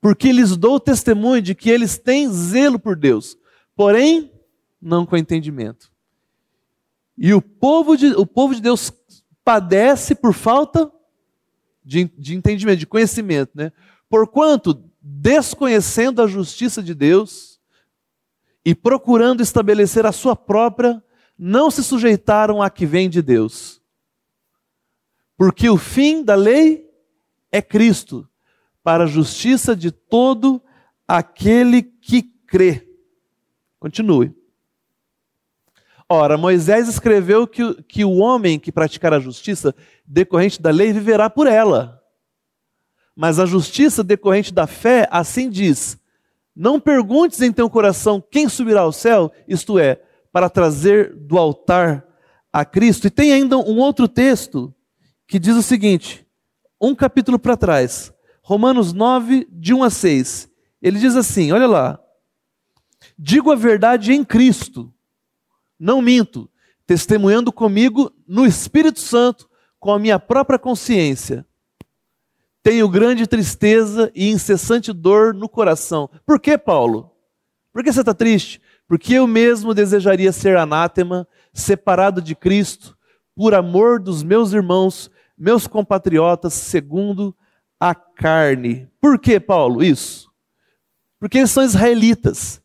Porque 0.00 0.32
lhes 0.32 0.56
dou 0.56 0.80
testemunho 0.80 1.42
de 1.42 1.54
que 1.54 1.70
eles 1.70 1.98
têm 1.98 2.28
zelo 2.32 2.80
por 2.80 2.96
Deus, 2.96 3.36
porém, 3.76 4.32
não 4.80 5.06
com 5.06 5.16
entendimento. 5.16 5.92
E 7.18 7.34
o 7.34 7.42
povo 7.42 7.96
de, 7.96 8.12
o 8.12 8.24
povo 8.24 8.54
de 8.54 8.62
Deus 8.62 8.92
padece 9.44 10.14
por 10.14 10.32
falta 10.32 10.90
de, 11.84 12.04
de 12.16 12.36
entendimento, 12.36 12.78
de 12.78 12.86
conhecimento, 12.86 13.50
né? 13.54 13.72
Porquanto, 14.08 14.84
desconhecendo 15.00 16.22
a 16.22 16.28
justiça 16.28 16.80
de 16.80 16.94
Deus 16.94 17.60
e 18.64 18.74
procurando 18.74 19.42
estabelecer 19.42 20.06
a 20.06 20.12
sua 20.12 20.36
própria, 20.36 21.02
não 21.36 21.70
se 21.70 21.82
sujeitaram 21.82 22.62
a 22.62 22.70
que 22.70 22.86
vem 22.86 23.10
de 23.10 23.20
Deus. 23.20 23.82
Porque 25.36 25.68
o 25.68 25.76
fim 25.76 26.22
da 26.22 26.34
lei 26.34 26.88
é 27.50 27.60
Cristo, 27.60 28.28
para 28.82 29.04
a 29.04 29.08
justiça 29.08 29.74
de 29.74 29.90
todo 29.90 30.62
aquele 31.06 31.82
que 31.82 32.22
crê. 32.22 32.86
Continue. 33.80 34.37
Ora, 36.10 36.38
Moisés 36.38 36.88
escreveu 36.88 37.46
que, 37.46 37.82
que 37.82 38.02
o 38.02 38.16
homem 38.16 38.58
que 38.58 38.72
praticar 38.72 39.12
a 39.12 39.20
justiça 39.20 39.74
decorrente 40.06 40.60
da 40.60 40.70
lei 40.70 40.90
viverá 40.90 41.28
por 41.28 41.46
ela. 41.46 42.02
Mas 43.14 43.38
a 43.38 43.44
justiça 43.44 44.02
decorrente 44.02 44.54
da 44.54 44.66
fé, 44.66 45.06
assim 45.10 45.50
diz: 45.50 45.98
Não 46.56 46.80
perguntes 46.80 47.42
em 47.42 47.52
teu 47.52 47.68
coração 47.68 48.24
quem 48.30 48.48
subirá 48.48 48.80
ao 48.80 48.92
céu, 48.92 49.30
isto 49.46 49.78
é, 49.78 50.00
para 50.32 50.48
trazer 50.48 51.14
do 51.14 51.36
altar 51.36 52.06
a 52.50 52.64
Cristo. 52.64 53.06
E 53.06 53.10
tem 53.10 53.34
ainda 53.34 53.58
um 53.58 53.76
outro 53.76 54.08
texto 54.08 54.74
que 55.26 55.38
diz 55.38 55.56
o 55.56 55.62
seguinte, 55.62 56.26
um 56.80 56.94
capítulo 56.94 57.38
para 57.38 57.56
trás, 57.56 58.14
Romanos 58.40 58.94
9, 58.94 59.46
de 59.50 59.74
1 59.74 59.82
a 59.82 59.90
6. 59.90 60.48
Ele 60.80 60.98
diz 60.98 61.16
assim: 61.16 61.52
olha 61.52 61.66
lá. 61.66 62.00
Digo 63.16 63.52
a 63.52 63.56
verdade 63.56 64.12
em 64.12 64.24
Cristo 64.24 64.92
não 65.78 66.02
minto, 66.02 66.50
testemunhando 66.86 67.52
comigo 67.52 68.12
no 68.26 68.46
Espírito 68.46 69.00
Santo, 69.00 69.48
com 69.78 69.92
a 69.92 69.98
minha 69.98 70.18
própria 70.18 70.58
consciência. 70.58 71.46
Tenho 72.62 72.88
grande 72.88 73.26
tristeza 73.26 74.10
e 74.14 74.28
incessante 74.30 74.92
dor 74.92 75.32
no 75.32 75.48
coração. 75.48 76.10
Por 76.26 76.40
que, 76.40 76.58
Paulo? 76.58 77.10
Por 77.72 77.84
que 77.84 77.92
você 77.92 78.00
está 78.00 78.12
triste? 78.12 78.60
Porque 78.88 79.14
eu 79.14 79.26
mesmo 79.26 79.74
desejaria 79.74 80.32
ser 80.32 80.56
anátema, 80.56 81.28
separado 81.52 82.20
de 82.20 82.34
Cristo, 82.34 82.96
por 83.36 83.54
amor 83.54 84.00
dos 84.00 84.22
meus 84.22 84.52
irmãos, 84.52 85.10
meus 85.36 85.66
compatriotas, 85.66 86.54
segundo 86.54 87.36
a 87.78 87.94
carne. 87.94 88.88
Por 89.00 89.18
que, 89.18 89.38
Paulo, 89.38 89.82
isso? 89.82 90.28
Porque 91.20 91.38
eles 91.38 91.50
são 91.50 91.62
israelitas, 91.62 92.60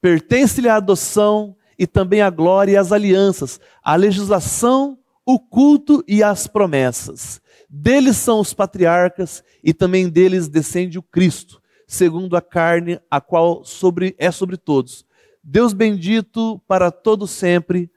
pertence-lhe 0.00 0.68
a 0.68 0.76
adoção, 0.76 1.56
e 1.78 1.86
também 1.86 2.20
a 2.20 2.30
glória 2.30 2.72
e 2.72 2.76
as 2.76 2.92
alianças, 2.92 3.60
a 3.82 3.96
legislação, 3.96 4.98
o 5.24 5.38
culto 5.38 6.04
e 6.06 6.22
as 6.22 6.46
promessas. 6.46 7.40
Deles 7.68 8.16
são 8.16 8.40
os 8.40 8.52
patriarcas 8.52 9.42
e 9.62 9.72
também 9.72 10.08
deles 10.08 10.48
descende 10.48 10.98
o 10.98 11.02
Cristo, 11.02 11.62
segundo 11.86 12.36
a 12.36 12.42
carne, 12.42 13.00
a 13.10 13.20
qual 13.20 13.64
sobre, 13.64 14.14
é 14.18 14.30
sobre 14.30 14.56
todos. 14.56 15.06
Deus 15.42 15.72
bendito 15.72 16.60
para 16.68 16.90
todo 16.90 17.26
sempre. 17.26 17.90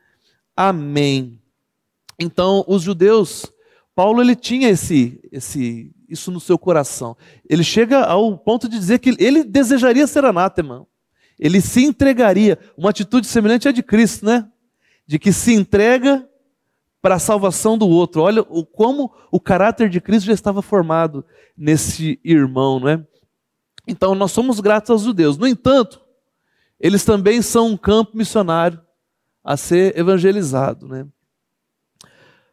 Amém. 0.55 1.41
Então, 2.19 2.63
os 2.67 2.81
judeus, 2.81 3.51
Paulo 3.93 4.21
ele 4.21 4.35
tinha 4.35 4.69
esse, 4.69 5.19
esse, 5.31 5.93
isso 6.07 6.31
no 6.31 6.39
seu 6.39 6.57
coração. 6.57 7.15
Ele 7.47 7.63
chega 7.63 8.03
ao 8.03 8.37
ponto 8.37 8.69
de 8.69 8.79
dizer 8.79 8.99
que 8.99 9.15
ele 9.19 9.43
desejaria 9.43 10.07
ser 10.07 10.25
anátema. 10.25 10.87
Ele 11.39 11.61
se 11.61 11.83
entregaria. 11.83 12.57
Uma 12.77 12.89
atitude 12.89 13.27
semelhante 13.27 13.67
à 13.67 13.71
de 13.71 13.83
Cristo, 13.83 14.25
né? 14.25 14.47
De 15.05 15.19
que 15.19 15.31
se 15.31 15.53
entrega 15.53 16.27
para 17.01 17.15
a 17.15 17.19
salvação 17.19 17.77
do 17.77 17.87
outro. 17.87 18.21
Olha 18.21 18.41
o, 18.41 18.65
como 18.65 19.13
o 19.31 19.39
caráter 19.39 19.89
de 19.89 20.01
Cristo 20.01 20.25
já 20.27 20.33
estava 20.33 20.61
formado 20.61 21.23
nesse 21.55 22.19
irmão, 22.23 22.79
não 22.79 22.89
é? 22.89 23.05
Então 23.87 24.15
nós 24.15 24.31
somos 24.31 24.59
gratos 24.59 24.89
aos 24.89 25.03
judeus. 25.03 25.37
No 25.37 25.47
entanto, 25.47 26.01
eles 26.79 27.05
também 27.05 27.41
são 27.41 27.67
um 27.67 27.77
campo 27.77 28.17
missionário 28.17 28.81
a 29.43 29.55
ser 29.55 29.97
evangelizado, 29.97 30.87
né? 30.87 31.05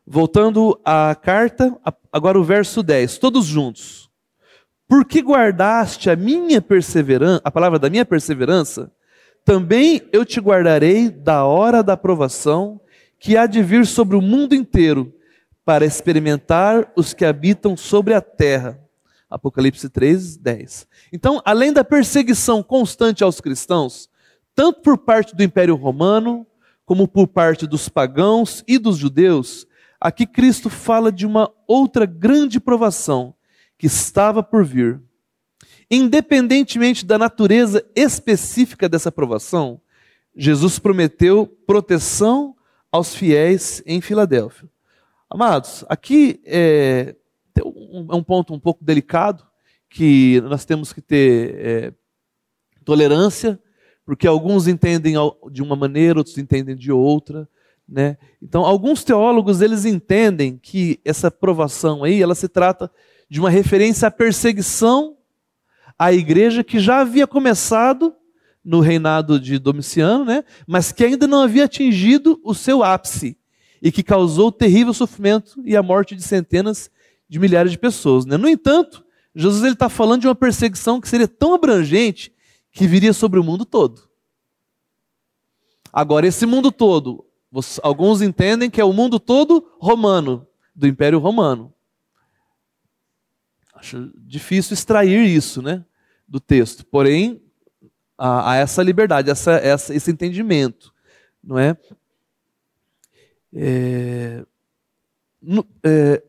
Voltando 0.06 0.78
à 0.84 1.14
carta, 1.14 1.74
agora 2.12 2.38
o 2.38 2.44
verso 2.44 2.82
10, 2.82 3.18
todos 3.18 3.46
juntos. 3.46 4.01
Por 4.92 5.06
que 5.06 5.22
guardaste 5.22 6.10
a 6.10 6.14
minha 6.14 6.60
perseverança, 6.60 7.40
a 7.42 7.50
palavra 7.50 7.78
da 7.78 7.88
minha 7.88 8.04
perseverança? 8.04 8.92
Também 9.42 10.02
eu 10.12 10.22
te 10.22 10.38
guardarei 10.38 11.08
da 11.08 11.46
hora 11.46 11.82
da 11.82 11.94
aprovação 11.94 12.78
que 13.18 13.34
há 13.34 13.46
de 13.46 13.62
vir 13.62 13.86
sobre 13.86 14.16
o 14.16 14.20
mundo 14.20 14.54
inteiro 14.54 15.10
para 15.64 15.86
experimentar 15.86 16.92
os 16.94 17.14
que 17.14 17.24
habitam 17.24 17.74
sobre 17.74 18.12
a 18.12 18.20
terra. 18.20 18.78
Apocalipse 19.30 19.88
3, 19.88 20.36
10. 20.36 20.86
Então, 21.10 21.40
além 21.42 21.72
da 21.72 21.82
perseguição 21.82 22.62
constante 22.62 23.24
aos 23.24 23.40
cristãos, 23.40 24.10
tanto 24.54 24.82
por 24.82 24.98
parte 24.98 25.34
do 25.34 25.42
Império 25.42 25.74
Romano, 25.74 26.46
como 26.84 27.08
por 27.08 27.28
parte 27.28 27.66
dos 27.66 27.88
pagãos 27.88 28.62
e 28.68 28.76
dos 28.78 28.98
judeus, 28.98 29.66
aqui 29.98 30.26
Cristo 30.26 30.68
fala 30.68 31.10
de 31.10 31.24
uma 31.24 31.50
outra 31.66 32.04
grande 32.04 32.60
provação 32.60 33.34
que 33.82 33.86
estava 33.86 34.44
por 34.44 34.64
vir. 34.64 35.00
Independentemente 35.90 37.04
da 37.04 37.18
natureza 37.18 37.84
específica 37.96 38.88
dessa 38.88 39.10
provação, 39.10 39.80
Jesus 40.36 40.78
prometeu 40.78 41.48
proteção 41.66 42.54
aos 42.92 43.12
fiéis 43.12 43.82
em 43.84 44.00
Filadélfia. 44.00 44.70
Amados, 45.28 45.84
aqui 45.88 46.40
é, 46.44 47.16
é 47.58 48.14
um 48.14 48.22
ponto 48.22 48.54
um 48.54 48.60
pouco 48.60 48.84
delicado, 48.84 49.44
que 49.90 50.40
nós 50.42 50.64
temos 50.64 50.92
que 50.92 51.00
ter 51.00 51.54
é, 51.58 51.94
tolerância, 52.84 53.58
porque 54.06 54.28
alguns 54.28 54.68
entendem 54.68 55.14
de 55.50 55.60
uma 55.60 55.74
maneira, 55.74 56.20
outros 56.20 56.38
entendem 56.38 56.76
de 56.76 56.92
outra. 56.92 57.48
Né? 57.88 58.16
Então, 58.40 58.64
alguns 58.64 59.02
teólogos 59.02 59.60
eles 59.60 59.84
entendem 59.84 60.56
que 60.56 61.00
essa 61.04 61.32
provação 61.32 62.04
aí, 62.04 62.22
ela 62.22 62.36
se 62.36 62.48
trata 62.48 62.88
de 63.32 63.40
uma 63.40 63.48
referência 63.48 64.08
à 64.08 64.10
perseguição 64.10 65.16
à 65.98 66.12
igreja 66.12 66.62
que 66.62 66.78
já 66.78 67.00
havia 67.00 67.26
começado 67.26 68.14
no 68.62 68.80
reinado 68.80 69.40
de 69.40 69.58
Domiciano, 69.58 70.22
né? 70.22 70.44
mas 70.66 70.92
que 70.92 71.02
ainda 71.02 71.26
não 71.26 71.40
havia 71.40 71.64
atingido 71.64 72.38
o 72.44 72.52
seu 72.52 72.84
ápice 72.84 73.38
e 73.80 73.90
que 73.90 74.02
causou 74.02 74.52
terrível 74.52 74.92
sofrimento 74.92 75.62
e 75.64 75.74
a 75.74 75.82
morte 75.82 76.14
de 76.14 76.22
centenas 76.22 76.90
de 77.26 77.38
milhares 77.38 77.72
de 77.72 77.78
pessoas. 77.78 78.26
Né? 78.26 78.36
No 78.36 78.46
entanto, 78.46 79.02
Jesus 79.34 79.64
está 79.64 79.88
falando 79.88 80.20
de 80.20 80.28
uma 80.28 80.34
perseguição 80.34 81.00
que 81.00 81.08
seria 81.08 81.26
tão 81.26 81.54
abrangente 81.54 82.34
que 82.70 82.86
viria 82.86 83.14
sobre 83.14 83.40
o 83.40 83.42
mundo 83.42 83.64
todo. 83.64 84.10
Agora, 85.90 86.26
esse 86.26 86.44
mundo 86.44 86.70
todo, 86.70 87.24
alguns 87.82 88.20
entendem 88.20 88.68
que 88.68 88.78
é 88.78 88.84
o 88.84 88.92
mundo 88.92 89.18
todo 89.18 89.72
romano, 89.80 90.46
do 90.76 90.86
Império 90.86 91.18
Romano. 91.18 91.71
Acho 93.82 94.12
difícil 94.16 94.74
extrair 94.74 95.26
isso 95.26 95.60
né, 95.60 95.84
do 96.28 96.38
texto. 96.38 96.86
Porém, 96.86 97.42
a 98.16 98.54
essa 98.54 98.80
liberdade, 98.80 99.28
essa, 99.28 99.54
essa, 99.54 99.92
esse 99.92 100.08
entendimento, 100.08 100.94
não 101.42 101.58
é? 101.58 101.76
É, 103.52 104.46
no, 105.42 105.66
é, 105.82 106.22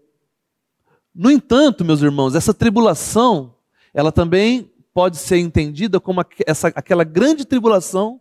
no 1.13 1.29
entanto, 1.29 1.85
meus 1.85 2.01
irmãos, 2.01 2.33
essa 2.33 2.55
tribulação, 2.55 3.53
ela 3.93 4.11
também 4.11 4.71
pode 4.91 5.17
ser 5.17 5.37
entendida 5.37 5.99
como 5.99 6.25
essa, 6.47 6.69
aquela 6.69 7.03
grande 7.03 7.45
tribulação 7.45 8.19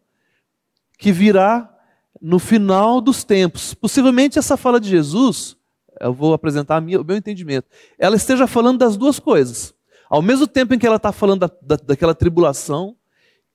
que 0.99 1.11
virá 1.11 1.75
no 2.21 2.39
final 2.39 3.01
dos 3.01 3.25
tempos. 3.25 3.73
Possivelmente 3.73 4.39
essa 4.39 4.59
fala 4.59 4.79
de 4.79 4.91
Jesus, 4.91 5.57
eu 6.03 6.13
vou 6.13 6.35
apresentar 6.35 6.81
minha, 6.81 7.01
o 7.01 7.05
meu 7.05 7.17
entendimento, 7.17 7.69
ela 7.99 8.17
esteja 8.17 8.47
falando 8.47 8.79
das 8.79 8.97
duas 8.97 9.19
coisas. 9.19 9.75
Ao 10.09 10.21
mesmo 10.21 10.47
tempo 10.47 10.75
em 10.75 10.79
que 10.79 10.87
ela 10.87 10.97
está 10.97 11.13
falando 11.13 11.41
da, 11.41 11.51
da, 11.63 11.77
daquela 11.77 12.15
tribulação, 12.15 12.97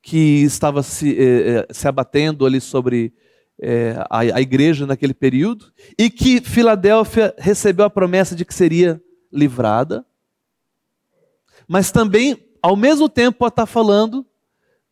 que 0.01 0.43
estava 0.43 0.81
se, 0.81 1.11
eh, 1.19 1.49
eh, 1.49 1.67
se 1.69 1.87
abatendo 1.87 2.45
ali 2.45 2.61
sobre 2.61 3.13
eh, 3.59 3.95
a, 4.09 4.19
a 4.19 4.41
igreja 4.41 4.85
naquele 4.85 5.13
período, 5.13 5.71
e 5.99 6.09
que 6.09 6.41
Filadélfia 6.41 7.35
recebeu 7.37 7.85
a 7.85 7.89
promessa 7.89 8.35
de 8.35 8.45
que 8.45 8.53
seria 8.53 9.01
livrada, 9.31 10.05
mas 11.67 11.91
também, 11.91 12.41
ao 12.61 12.75
mesmo 12.75 13.09
tempo, 13.09 13.39
pode 13.39 13.51
estar 13.51 13.65
falando 13.65 14.25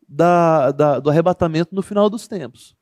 da, 0.06 0.70
da, 0.70 1.00
do 1.00 1.08
arrebatamento 1.08 1.74
no 1.74 1.82
final 1.82 2.10
dos 2.10 2.28
tempos, 2.28 2.76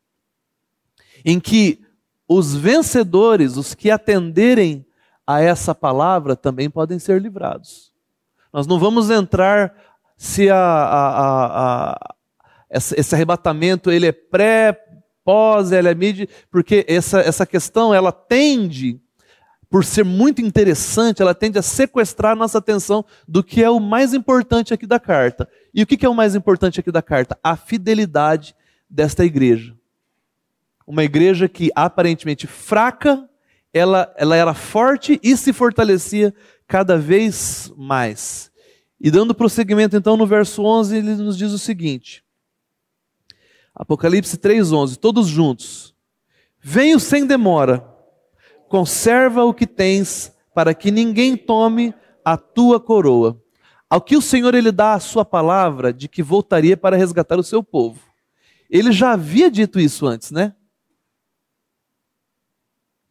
em 1.25 1.39
que 1.39 1.84
os 2.29 2.55
vencedores, 2.55 3.57
os 3.57 3.75
que 3.75 3.91
atenderem 3.91 4.87
a 5.27 5.41
essa 5.41 5.75
palavra, 5.75 6.37
também 6.37 6.69
podem 6.69 6.99
ser 6.99 7.21
livrados. 7.21 7.93
Nós 8.53 8.67
não 8.67 8.79
vamos 8.79 9.11
entrar 9.11 9.75
se 10.17 10.49
a, 10.49 10.57
a, 10.57 11.93
a, 11.93 12.15
esse 12.71 13.15
arrebatamento 13.15 13.91
ele 13.91 14.07
é 14.07 14.13
pré, 14.13 14.79
pós, 15.25 15.73
ele 15.73 15.89
é 15.89 15.95
mid, 15.95 16.29
porque 16.51 16.85
essa, 16.89 17.21
essa 17.21 17.47
questão 17.47 17.93
ela 17.93 18.13
tende, 18.13 19.01
por 19.71 19.85
ser 19.85 20.05
muito 20.05 20.41
interessante, 20.41 21.23
ela 21.23 21.35
tende 21.35 21.59
a 21.59 21.63
sequestrar 21.63 22.33
a 22.33 22.37
nossa 22.37 22.59
atenção 22.59 23.05
do 23.27 23.43
que 23.43 23.63
é 23.63 23.71
o 23.71 23.81
mais 23.81 24.15
importante 24.15 24.73
aqui 24.73 24.87
da 24.87 25.01
carta. 25.01 25.49
E 25.73 25.83
o 25.83 25.87
que 25.87 26.05
é 26.05 26.09
o 26.09 26.15
mais 26.15 26.35
importante 26.35 26.79
aqui 26.79 26.93
da 26.93 27.03
carta? 27.03 27.39
A 27.43 27.57
fidelidade 27.57 28.55
desta 28.89 29.25
igreja. 29.25 29.75
Uma 30.87 31.05
igreja 31.05 31.49
que 31.49 31.71
aparentemente 31.75 32.47
fraca, 32.47 33.29
ela, 33.73 34.13
ela 34.17 34.37
era 34.37 34.55
forte 34.55 35.19
e 35.23 35.37
se 35.37 35.53
fortalecia 35.53 36.35
cada 36.67 36.97
vez 36.97 37.73
mais. 37.77 38.51
E 39.01 39.11
dando 39.11 39.35
prosseguimento 39.35 39.97
então 39.97 40.17
no 40.17 40.27
verso 40.27 40.63
11, 40.63 40.97
ele 40.97 41.15
nos 41.17 41.37
diz 41.37 41.53
o 41.53 41.59
seguinte: 41.59 42.25
Apocalipse 43.75 44.37
3:11, 44.39 44.97
todos 44.97 45.27
juntos. 45.27 45.95
Venho 46.63 47.01
sem 47.01 47.27
demora. 47.27 47.87
Conserva 48.69 49.45
o 49.45 49.53
que 49.53 49.67
tens, 49.67 50.33
para 50.55 50.73
que 50.73 50.91
ninguém 50.91 51.37
tome 51.37 51.93
a 52.25 52.37
tua 52.37 52.81
coroa. 52.81 53.41
Ao 53.91 54.01
que 54.01 54.17
o 54.17 54.23
Senhor 54.23 54.55
ele 54.55 54.73
dá 54.73 54.95
a 54.95 55.01
sua 55.01 55.25
palavra 55.25 55.93
de 55.93 56.09
que 56.09 56.23
voltaria 56.23 56.77
para 56.77 56.97
resgatar 56.97 57.39
o 57.39 57.45
seu 57.45 57.63
povo. 57.63 58.01
Ele 58.71 58.91
já 58.91 59.13
havia 59.13 59.51
dito 59.51 59.79
isso 59.79 60.07
antes, 60.07 60.31
né? 60.31 60.55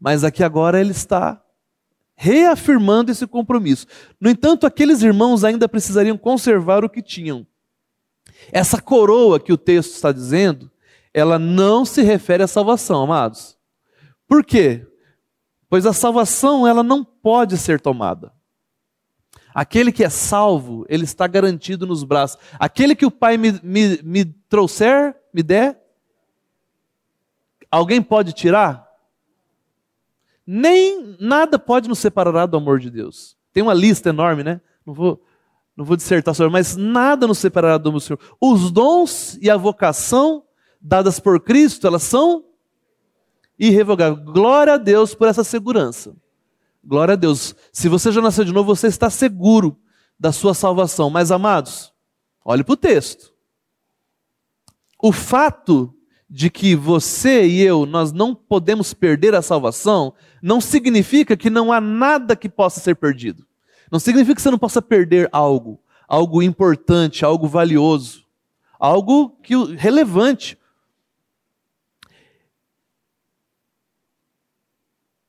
Mas 0.03 0.25
aqui 0.25 0.43
agora 0.43 0.81
ele 0.81 0.91
está 0.91 1.41
reafirmando 2.13 3.09
esse 3.09 3.25
compromisso. 3.25 3.87
No 4.19 4.29
entanto, 4.29 4.67
aqueles 4.67 5.01
irmãos 5.01 5.45
ainda 5.45 5.69
precisariam 5.69 6.17
conservar 6.17 6.83
o 6.83 6.89
que 6.89 7.01
tinham. 7.01 7.47
Essa 8.51 8.81
coroa 8.81 9.39
que 9.39 9.53
o 9.53 9.57
texto 9.57 9.91
está 9.91 10.11
dizendo, 10.11 10.69
ela 11.13 11.39
não 11.39 11.85
se 11.85 12.01
refere 12.01 12.43
à 12.43 12.47
salvação, 12.47 13.01
amados. 13.01 13.57
Por 14.27 14.43
quê? 14.43 14.85
Pois 15.69 15.85
a 15.85 15.93
salvação 15.93 16.67
ela 16.67 16.83
não 16.83 17.01
pode 17.01 17.57
ser 17.57 17.79
tomada. 17.79 18.33
Aquele 19.55 19.89
que 19.89 20.03
é 20.03 20.09
salvo, 20.09 20.85
ele 20.89 21.05
está 21.05 21.27
garantido 21.27 21.87
nos 21.87 22.03
braços. 22.03 22.37
Aquele 22.59 22.93
que 22.93 23.05
o 23.05 23.11
Pai 23.11 23.37
me, 23.37 23.57
me, 23.63 24.01
me 24.03 24.25
trouxer, 24.25 25.15
me 25.33 25.41
der, 25.41 25.81
alguém 27.71 28.01
pode 28.01 28.33
tirar? 28.33 28.92
Nem 30.45 31.15
nada 31.19 31.57
pode 31.57 31.87
nos 31.87 31.99
separar 31.99 32.45
do 32.45 32.57
amor 32.57 32.79
de 32.79 32.89
Deus. 32.89 33.37
Tem 33.51 33.63
uma 33.63 33.73
lista 33.73 34.09
enorme, 34.09 34.43
né? 34.43 34.61
Não 34.85 34.93
vou 34.93 35.23
não 35.75 35.83
vou 35.83 35.97
dissertar 35.97 36.35
sobre, 36.35 36.51
mas 36.51 36.75
nada 36.75 37.25
nos 37.25 37.39
separará 37.39 37.77
do 37.79 37.99
Senhor. 37.99 38.19
Os 38.39 38.71
dons 38.71 39.39
e 39.41 39.49
a 39.49 39.57
vocação 39.57 40.43
dadas 40.79 41.19
por 41.19 41.39
Cristo, 41.39 41.87
elas 41.87 42.03
são 42.03 42.45
irrevogáveis. 43.57 44.23
Glória 44.23 44.73
a 44.73 44.77
Deus 44.77 45.15
por 45.15 45.27
essa 45.27 45.43
segurança. 45.43 46.15
Glória 46.83 47.13
a 47.13 47.15
Deus. 47.15 47.55
Se 47.71 47.89
você 47.89 48.11
já 48.11 48.21
nasceu 48.21 48.45
de 48.45 48.51
novo, 48.51 48.75
você 48.75 48.87
está 48.87 49.09
seguro 49.09 49.79
da 50.19 50.31
sua 50.31 50.53
salvação. 50.53 51.09
Mas, 51.09 51.31
amados, 51.31 51.91
olhe 52.45 52.63
para 52.63 52.73
o 52.73 52.77
texto. 52.77 53.33
O 55.01 55.11
fato 55.11 55.93
de 56.33 56.49
que 56.49 56.75
você 56.75 57.45
e 57.45 57.61
eu, 57.61 57.85
nós 57.85 58.11
não 58.11 58.33
podemos 58.33 58.91
perder 58.91 59.35
a 59.35 59.41
salvação, 59.43 60.15
não 60.41 60.59
significa 60.59 61.37
que 61.37 61.47
não 61.47 61.71
há 61.71 61.79
nada 61.79 62.35
que 62.35 62.49
possa 62.49 62.79
ser 62.79 62.95
perdido. 62.95 63.45
Não 63.91 63.99
significa 63.99 64.33
que 64.33 64.41
você 64.41 64.49
não 64.49 64.57
possa 64.57 64.81
perder 64.81 65.29
algo, 65.31 65.79
algo 66.07 66.41
importante, 66.41 67.23
algo 67.23 67.47
valioso, 67.47 68.25
algo 68.79 69.37
que 69.43 69.53
relevante. 69.75 70.57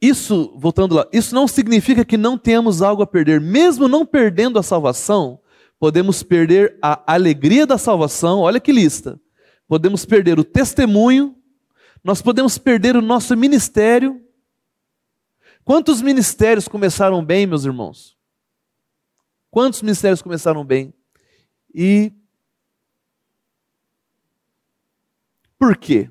Isso, 0.01 0.55
voltando 0.57 0.95
lá, 0.95 1.07
isso 1.13 1.35
não 1.35 1.47
significa 1.47 2.03
que 2.03 2.17
não 2.17 2.39
tenhamos 2.39 2.81
algo 2.81 3.03
a 3.03 3.07
perder. 3.07 3.43
Mesmo 3.43 3.89
não 3.89 4.07
perdendo 4.07 4.59
a 4.59 4.63
salvação, 4.63 5.39
podemos 5.79 6.23
perder 6.23 6.79
a 6.81 7.13
alegria 7.13 7.67
da 7.67 7.77
salvação. 7.77 8.41
Olha 8.41 8.59
que 8.59 8.73
lista. 8.73 9.21
Podemos 9.67 10.05
perder 10.05 10.39
o 10.39 10.45
testemunho, 10.45 11.37
nós 12.03 12.21
podemos 12.21 12.59
perder 12.59 12.97
o 12.97 13.03
nosso 13.03 13.37
ministério. 13.37 14.23
Quantos 15.65 16.03
ministérios 16.03 16.69
começaram 16.69 17.25
bem, 17.25 17.47
meus 17.47 17.65
irmãos? 17.65 18.17
Quantos 19.51 19.81
ministérios 19.81 20.21
começaram 20.21 20.65
bem? 20.65 20.93
E 21.75 22.13
por 25.59 25.77
quê? 25.77 26.11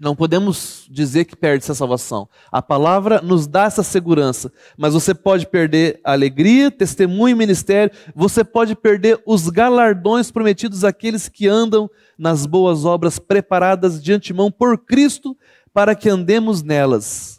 Não 0.00 0.16
podemos 0.16 0.86
dizer 0.88 1.26
que 1.26 1.36
perde 1.36 1.62
essa 1.62 1.74
salvação. 1.74 2.26
A 2.50 2.62
palavra 2.62 3.20
nos 3.20 3.46
dá 3.46 3.64
essa 3.64 3.82
segurança. 3.82 4.50
Mas 4.74 4.94
você 4.94 5.12
pode 5.12 5.46
perder 5.46 6.00
a 6.02 6.12
alegria, 6.12 6.70
testemunho 6.70 7.34
e 7.34 7.38
ministério. 7.38 7.94
Você 8.14 8.42
pode 8.42 8.74
perder 8.74 9.22
os 9.26 9.50
galardões 9.50 10.30
prometidos 10.30 10.84
àqueles 10.84 11.28
que 11.28 11.46
andam 11.46 11.90
nas 12.18 12.46
boas 12.46 12.86
obras 12.86 13.18
preparadas 13.18 14.02
de 14.02 14.10
antemão 14.10 14.50
por 14.50 14.78
Cristo 14.78 15.36
para 15.70 15.94
que 15.94 16.08
andemos 16.08 16.62
nelas. 16.62 17.38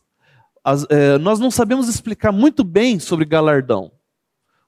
As, 0.64 0.86
é, 0.91 1.18
nós 1.18 1.39
não 1.39 1.49
sabemos 1.49 1.89
explicar 1.89 2.32
muito 2.32 2.64
bem 2.64 2.99
sobre 2.99 3.26
galardão. 3.26 3.91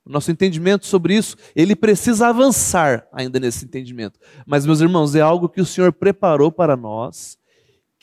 O 0.03 0.11
nosso 0.11 0.31
entendimento 0.31 0.87
sobre 0.87 1.15
isso, 1.15 1.37
ele 1.55 1.75
precisa 1.75 2.27
avançar 2.27 3.07
ainda 3.13 3.39
nesse 3.39 3.65
entendimento. 3.65 4.19
Mas, 4.47 4.65
meus 4.65 4.81
irmãos, 4.81 5.13
é 5.13 5.21
algo 5.21 5.47
que 5.47 5.61
o 5.61 5.65
Senhor 5.65 5.93
preparou 5.93 6.51
para 6.51 6.75
nós 6.75 7.37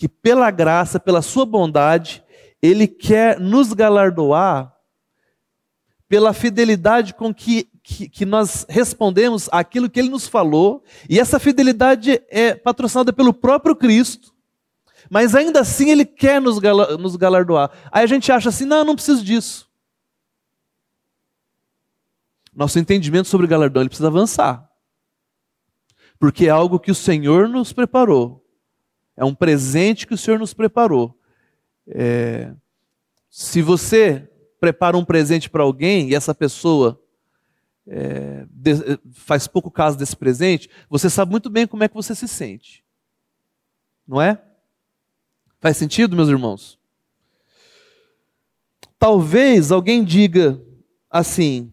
que 0.01 0.09
pela 0.09 0.51
graça, 0.51 0.99
pela 0.99 1.21
sua 1.21 1.45
bondade, 1.45 2.25
ele 2.63 2.89
quer 2.89 3.39
nos 3.39 3.75
galardoar 3.75 4.75
pela 6.09 6.33
fidelidade 6.33 7.13
com 7.13 7.35
que, 7.35 7.69
que, 7.83 8.09
que, 8.09 8.25
nós 8.25 8.65
respondemos 8.67 9.47
aquilo 9.53 9.91
que 9.91 10.01
ele 10.01 10.09
nos 10.09 10.27
falou, 10.27 10.83
e 11.07 11.21
essa 11.21 11.39
fidelidade 11.39 12.19
é 12.31 12.55
patrocinada 12.55 13.13
pelo 13.13 13.35
próprio 13.35 13.77
Cristo, 13.77 14.35
mas 15.11 15.35
ainda 15.35 15.61
assim 15.61 15.91
ele 15.91 16.07
quer 16.07 16.41
nos, 16.41 16.59
nos 16.99 17.15
galardoar. 17.17 17.71
Aí 17.93 18.03
a 18.03 18.07
gente 18.07 18.33
acha 18.33 18.49
assim: 18.49 18.65
não, 18.65 18.83
não 18.83 18.95
preciso 18.95 19.23
disso. 19.23 19.71
Nosso 22.55 22.79
entendimento 22.79 23.29
sobre 23.29 23.47
galardão 23.47 23.83
ele 23.83 23.91
precisa 23.91 24.09
avançar, 24.09 24.67
porque 26.19 26.47
é 26.47 26.51
algo 26.51 26.81
que 26.81 26.91
o 26.91 26.95
Senhor 26.95 27.47
nos 27.47 27.71
preparou 27.71 28.40
é 29.21 29.25
um 29.25 29.35
presente 29.35 30.07
que 30.07 30.15
o 30.15 30.19
Senhor 30.19 30.41
nos 30.41 30.55
preparou. 30.55 31.15
É, 31.87 32.55
se 33.29 33.61
você 33.61 34.27
prepara 34.59 34.97
um 34.97 35.05
presente 35.05 35.51
para 35.51 35.63
alguém 35.63 36.09
e 36.09 36.15
essa 36.15 36.35
pessoa 36.35 36.99
é, 37.87 38.47
de, 38.51 38.99
faz 39.13 39.47
pouco 39.47 39.71
caso 39.71 39.99
desse 39.99 40.17
presente, 40.17 40.71
você 40.89 41.11
sabe 41.11 41.31
muito 41.31 41.51
bem 41.51 41.67
como 41.67 41.85
é 41.85 41.89
que 41.89 41.95
você 41.95 42.15
se 42.15 42.27
sente. 42.27 42.83
Não 44.09 44.23
é? 44.23 44.41
Faz 45.61 45.77
sentido, 45.77 46.17
meus 46.17 46.31
irmãos? 46.31 46.79
Talvez 48.99 49.71
alguém 49.71 50.03
diga 50.03 50.59
assim, 51.11 51.71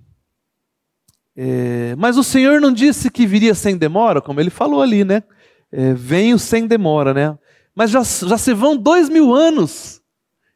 é, 1.34 1.96
mas 1.96 2.18
o 2.18 2.24
Senhor 2.26 2.60
não 2.60 2.74
disse 2.74 3.10
que 3.10 3.26
viria 3.26 3.56
sem 3.56 3.78
demora, 3.78 4.22
como 4.22 4.42
ele 4.42 4.50
falou 4.50 4.82
ali, 4.82 5.06
né? 5.06 5.24
É, 5.72 5.94
venho 5.94 6.40
sem 6.40 6.68
demora, 6.68 7.14
né? 7.14 7.38
Mas 7.76 7.92
já, 7.92 8.02
já 8.02 8.38
se 8.38 8.54
vão 8.54 8.76
dois 8.76 9.10
mil 9.10 9.34
anos 9.34 10.02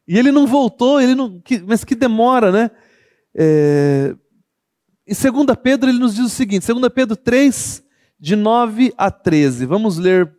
e 0.06 0.18
ele 0.18 0.32
não 0.32 0.46
voltou, 0.46 1.00
ele 1.00 1.14
não, 1.14 1.40
que, 1.40 1.60
mas 1.60 1.84
que 1.84 1.94
demora, 1.94 2.50
né? 2.50 2.70
É, 3.34 4.14
em 5.06 5.14
2 5.14 5.56
Pedro 5.62 5.90
ele 5.90 5.98
nos 5.98 6.14
diz 6.14 6.26
o 6.26 6.28
seguinte, 6.28 6.66
2 6.66 6.92
Pedro 6.92 7.16
3, 7.16 7.82
de 8.18 8.36
9 8.36 8.94
a 8.96 9.10
13. 9.10 9.66
Vamos 9.66 9.98
ler. 9.98 10.32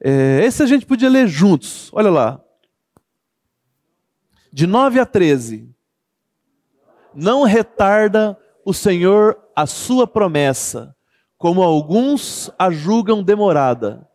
É, 0.00 0.44
esse 0.44 0.62
a 0.62 0.66
gente 0.66 0.84
podia 0.84 1.08
ler 1.08 1.26
juntos, 1.28 1.90
olha 1.92 2.10
lá. 2.10 2.40
De 4.52 4.66
9 4.66 5.00
a 5.00 5.06
13. 5.06 5.68
Não 7.14 7.44
retarda 7.44 8.36
o 8.64 8.72
Senhor 8.72 9.38
a 9.54 9.66
sua 9.66 10.06
promessa, 10.06 10.94
como 11.44 11.62
alguns 11.62 12.50
a 12.58 12.70
julgam 12.70 13.22
demorada. 13.22 14.08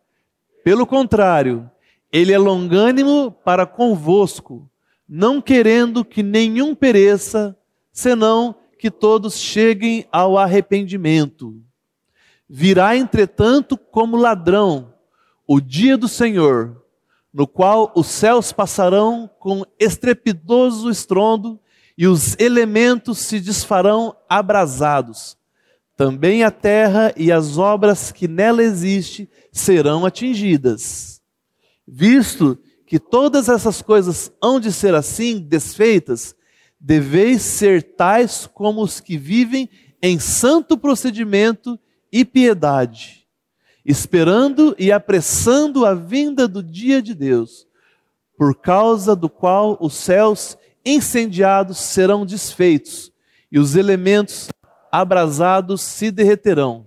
Pelo 0.64 0.84
contrário, 0.84 1.70
ele 2.12 2.32
é 2.32 2.38
longânimo 2.38 3.30
para 3.30 3.64
convosco, 3.64 4.68
não 5.08 5.40
querendo 5.40 6.04
que 6.04 6.24
nenhum 6.24 6.74
pereça, 6.74 7.56
senão 7.92 8.56
que 8.76 8.90
todos 8.90 9.38
cheguem 9.38 10.04
ao 10.10 10.36
arrependimento. 10.36 11.54
Virá, 12.48 12.96
entretanto, 12.96 13.76
como 13.76 14.16
ladrão 14.16 14.92
o 15.46 15.60
dia 15.60 15.96
do 15.96 16.08
Senhor, 16.08 16.82
no 17.32 17.46
qual 17.46 17.92
os 17.94 18.08
céus 18.08 18.50
passarão 18.50 19.30
com 19.38 19.64
estrepitoso 19.78 20.90
estrondo 20.90 21.60
e 21.96 22.08
os 22.08 22.36
elementos 22.40 23.18
se 23.18 23.38
desfarão 23.38 24.16
abrasados 24.28 25.38
também 26.00 26.42
a 26.44 26.50
terra 26.50 27.12
e 27.14 27.30
as 27.30 27.58
obras 27.58 28.10
que 28.10 28.26
nela 28.26 28.62
existem 28.62 29.28
serão 29.52 30.06
atingidas. 30.06 31.20
Visto 31.86 32.58
que 32.86 32.98
todas 32.98 33.50
essas 33.50 33.82
coisas 33.82 34.32
hão 34.42 34.58
de 34.58 34.72
ser 34.72 34.94
assim, 34.94 35.38
desfeitas, 35.38 36.34
deveis 36.80 37.42
ser 37.42 37.82
tais 37.82 38.48
como 38.54 38.82
os 38.82 38.98
que 38.98 39.18
vivem 39.18 39.68
em 40.02 40.18
santo 40.18 40.78
procedimento 40.78 41.78
e 42.10 42.24
piedade, 42.24 43.26
esperando 43.84 44.74
e 44.78 44.90
apressando 44.90 45.84
a 45.84 45.92
vinda 45.92 46.48
do 46.48 46.62
dia 46.62 47.02
de 47.02 47.14
Deus, 47.14 47.66
por 48.38 48.54
causa 48.54 49.14
do 49.14 49.28
qual 49.28 49.76
os 49.78 49.92
céus 49.92 50.56
incendiados 50.82 51.76
serão 51.76 52.24
desfeitos 52.24 53.12
e 53.52 53.58
os 53.58 53.76
elementos 53.76 54.48
abrasados 54.90 55.80
se 55.80 56.10
derreterão. 56.10 56.86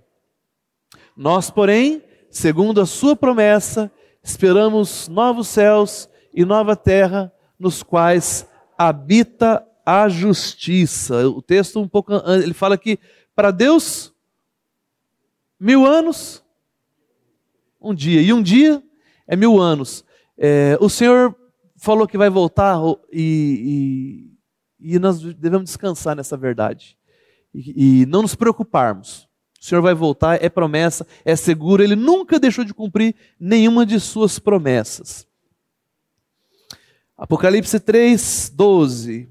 Nós, 1.16 1.50
porém, 1.50 2.04
segundo 2.30 2.82
a 2.82 2.86
sua 2.86 3.16
promessa, 3.16 3.92
esperamos 4.24 5.08
novos 5.08 5.48
céus 5.48 6.10
e 6.34 6.44
nova 6.44 6.76
terra, 6.76 7.32
nos 7.60 7.84
quais 7.84 8.48
habita 8.78 9.66
a 9.86 10.10
justiça. 10.10 11.28
O 11.28 11.42
texto 11.42 11.80
um 11.80 11.88
pouco 11.88 12.14
ele 12.42 12.54
fala 12.54 12.78
que 12.78 13.00
para 13.36 13.52
Deus 13.52 14.14
mil 15.60 15.86
anos 15.86 16.44
um 17.80 17.94
dia 17.94 18.22
e 18.22 18.34
um 18.34 18.42
dia 18.42 18.82
é 19.28 19.36
mil 19.36 19.60
anos. 19.60 20.04
É, 20.38 20.78
o 20.82 20.90
Senhor 20.90 21.36
falou 21.78 22.08
que 22.08 22.18
vai 22.18 22.30
voltar 22.30 22.80
e, 23.12 24.28
e, 24.80 24.96
e 24.96 25.00
nós 25.00 25.22
devemos 25.22 25.66
descansar 25.66 26.16
nessa 26.16 26.36
verdade 26.36 26.98
e, 27.54 28.06
não 28.08 28.22
nos 28.22 28.36
preocuparmos. 28.36 29.28
O 29.62 29.66
Senhor 29.66 29.82
vai 29.82 29.94
voltar, 29.94 30.44
é 30.44 30.50
promessa, 30.50 31.08
é 31.24 31.36
seguro, 31.36 31.84
ele 31.84 31.96
nunca 31.96 32.40
deixou 32.40 32.66
de 32.66 32.74
cumprir 32.74 33.16
nenhuma 33.40 33.86
de 33.86 34.00
suas 34.00 34.40
promessas. 34.40 35.28
Apocalipse 37.18 37.80
3, 37.80 38.52
12. 38.54 39.30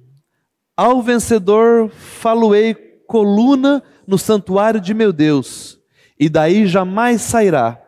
Ao 0.75 1.03
vencedor 1.03 1.91
faloei 1.91 2.75
coluna 3.07 3.83
no 4.07 4.17
santuário 4.17 4.81
de 4.81 4.95
meu 4.95 5.13
Deus, 5.13 5.79
e 6.19 6.31
daí 6.31 6.67
jamais 6.67 7.21
sairá. 7.21 7.79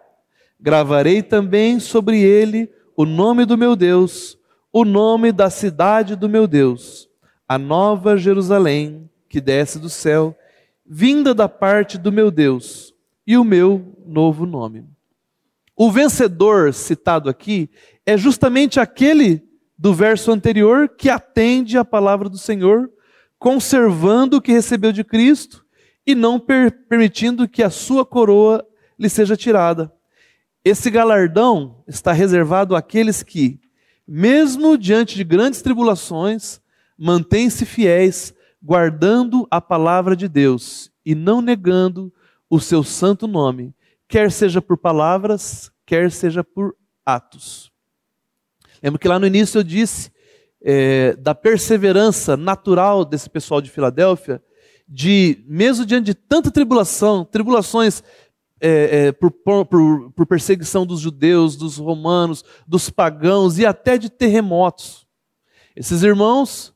Gravarei 0.60 1.22
também 1.22 1.80
sobre 1.80 2.20
ele 2.20 2.70
o 2.96 3.06
nome 3.06 3.46
do 3.46 3.56
meu 3.56 3.74
Deus, 3.74 4.38
o 4.72 4.84
nome 4.84 5.32
da 5.32 5.48
cidade 5.48 6.14
do 6.14 6.28
meu 6.28 6.46
Deus, 6.46 7.08
a 7.48 7.56
nova 7.58 8.16
Jerusalém, 8.16 9.08
que 9.34 9.40
desce 9.40 9.80
do 9.80 9.90
céu, 9.90 10.38
vinda 10.86 11.34
da 11.34 11.48
parte 11.48 11.98
do 11.98 12.12
meu 12.12 12.30
Deus, 12.30 12.94
e 13.26 13.36
o 13.36 13.42
meu 13.42 13.98
novo 14.06 14.46
nome. 14.46 14.84
O 15.74 15.90
vencedor 15.90 16.72
citado 16.72 17.28
aqui 17.28 17.68
é 18.06 18.16
justamente 18.16 18.78
aquele 18.78 19.42
do 19.76 19.92
verso 19.92 20.30
anterior 20.30 20.88
que 20.88 21.10
atende 21.10 21.76
à 21.76 21.84
palavra 21.84 22.28
do 22.28 22.38
Senhor, 22.38 22.88
conservando 23.36 24.36
o 24.36 24.40
que 24.40 24.52
recebeu 24.52 24.92
de 24.92 25.02
Cristo 25.02 25.66
e 26.06 26.14
não 26.14 26.38
per 26.38 26.70
permitindo 26.88 27.48
que 27.48 27.64
a 27.64 27.70
sua 27.70 28.06
coroa 28.06 28.64
lhe 28.96 29.08
seja 29.08 29.36
tirada. 29.36 29.92
Esse 30.64 30.92
galardão 30.92 31.82
está 31.88 32.12
reservado 32.12 32.76
àqueles 32.76 33.24
que, 33.24 33.58
mesmo 34.06 34.78
diante 34.78 35.16
de 35.16 35.24
grandes 35.24 35.60
tribulações, 35.60 36.60
mantêm-se 36.96 37.66
fiéis 37.66 38.32
guardando 38.64 39.46
a 39.50 39.60
palavra 39.60 40.16
de 40.16 40.26
Deus 40.26 40.90
e 41.04 41.14
não 41.14 41.42
negando 41.42 42.10
o 42.48 42.58
seu 42.58 42.82
santo 42.82 43.28
nome, 43.28 43.74
quer 44.08 44.32
seja 44.32 44.62
por 44.62 44.78
palavras, 44.78 45.70
quer 45.84 46.10
seja 46.10 46.42
por 46.42 46.74
atos. 47.04 47.70
Lembro 48.82 48.98
que 48.98 49.06
lá 49.06 49.18
no 49.18 49.26
início 49.26 49.58
eu 49.58 49.62
disse 49.62 50.10
é, 50.62 51.14
da 51.16 51.34
perseverança 51.34 52.38
natural 52.38 53.04
desse 53.04 53.28
pessoal 53.28 53.60
de 53.60 53.70
Filadélfia, 53.70 54.42
de, 54.88 55.44
mesmo 55.46 55.84
diante 55.84 56.06
de 56.06 56.14
tanta 56.14 56.50
tribulação, 56.50 57.22
tribulações 57.22 58.02
é, 58.60 59.08
é, 59.08 59.12
por, 59.12 59.30
por, 59.30 60.10
por 60.12 60.26
perseguição 60.26 60.86
dos 60.86 61.00
judeus, 61.00 61.54
dos 61.54 61.76
romanos, 61.76 62.42
dos 62.66 62.88
pagãos 62.88 63.58
e 63.58 63.66
até 63.66 63.98
de 63.98 64.08
terremotos. 64.08 65.06
Esses 65.76 66.02
irmãos 66.02 66.73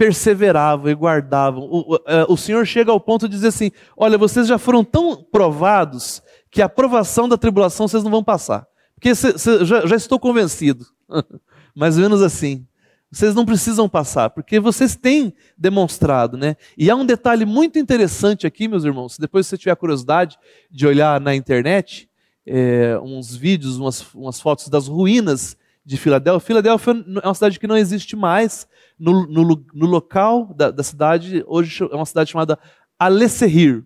perseveravam 0.00 0.90
e 0.90 0.94
guardavam. 0.94 1.64
O, 1.64 1.92
o, 1.92 1.98
é, 2.06 2.24
o, 2.26 2.34
Senhor 2.34 2.66
chega 2.66 2.90
ao 2.90 2.98
ponto 2.98 3.28
de 3.28 3.34
dizer 3.34 3.48
assim: 3.48 3.70
olha, 3.94 4.16
vocês 4.16 4.48
já 4.48 4.56
foram 4.56 4.82
tão 4.82 5.22
provados 5.22 6.22
que 6.50 6.62
a 6.62 6.70
provação 6.70 7.28
da 7.28 7.36
tribulação 7.36 7.86
vocês 7.86 8.02
não 8.02 8.10
vão 8.10 8.24
passar. 8.24 8.66
Porque 8.94 9.14
cê, 9.14 9.36
cê, 9.36 9.62
já, 9.62 9.86
já 9.86 9.96
estou 9.96 10.18
convencido. 10.18 10.86
Mais 11.76 11.98
ou 11.98 12.02
menos 12.02 12.22
assim. 12.22 12.66
Vocês 13.12 13.34
não 13.34 13.44
precisam 13.44 13.90
passar, 13.90 14.30
porque 14.30 14.58
vocês 14.58 14.96
têm 14.96 15.34
demonstrado, 15.58 16.38
né? 16.38 16.56
E 16.78 16.88
há 16.88 16.96
um 16.96 17.04
detalhe 17.04 17.44
muito 17.44 17.78
interessante 17.78 18.46
aqui, 18.46 18.68
meus 18.68 18.84
irmãos. 18.84 19.18
Depois, 19.18 19.46
se 19.46 19.50
você 19.50 19.58
tiver 19.58 19.76
curiosidade 19.76 20.38
de 20.70 20.86
olhar 20.86 21.20
na 21.20 21.34
internet, 21.34 22.08
é, 22.46 22.98
uns 23.02 23.36
vídeos, 23.36 23.76
umas, 23.76 24.14
umas, 24.14 24.40
fotos 24.40 24.68
das 24.68 24.88
ruínas 24.88 25.58
de 25.84 25.98
Filadélfia. 25.98 26.46
Filadélfia 26.46 27.04
é 27.22 27.26
uma 27.26 27.34
cidade 27.34 27.58
que 27.58 27.66
não 27.66 27.76
existe 27.76 28.16
mais. 28.16 28.66
No, 29.00 29.26
no, 29.26 29.64
no 29.72 29.86
local 29.86 30.52
da, 30.54 30.70
da, 30.70 30.82
cidade, 30.82 31.42
hoje 31.46 31.82
é 31.82 31.96
uma 31.96 32.04
cidade 32.04 32.30
chamada 32.30 32.58
Alesserrir. 32.98 33.82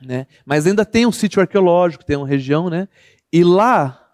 Né? 0.00 0.26
Mas 0.44 0.66
ainda 0.66 0.86
tem 0.86 1.04
um 1.04 1.12
sítio 1.12 1.40
arqueológico, 1.40 2.04
tem 2.04 2.16
uma 2.16 2.26
região, 2.26 2.70
né? 2.70 2.88
E 3.30 3.44
lá 3.44 4.06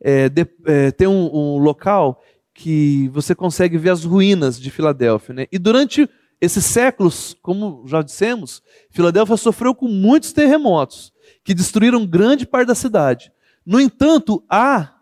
é, 0.00 0.28
de, 0.28 0.46
é, 0.64 0.92
tem 0.92 1.08
um, 1.08 1.30
um 1.34 1.58
local 1.58 2.22
que 2.54 3.08
você 3.08 3.34
consegue 3.34 3.76
ver 3.76 3.90
as 3.90 4.04
ruínas 4.04 4.60
de 4.60 4.70
Filadélfia. 4.70 5.34
Né? 5.34 5.46
E 5.50 5.58
durante 5.58 6.08
esses 6.40 6.64
séculos, 6.64 7.36
como 7.42 7.84
já 7.86 8.02
dissemos, 8.02 8.62
Filadélfia 8.90 9.36
sofreu 9.36 9.74
com 9.74 9.88
muitos 9.88 10.32
terremotos 10.32 11.12
que 11.44 11.54
destruíram 11.54 12.06
grande 12.06 12.46
parte 12.46 12.68
da 12.68 12.74
cidade. 12.74 13.32
No 13.64 13.80
entanto, 13.80 14.44
há 14.48 14.96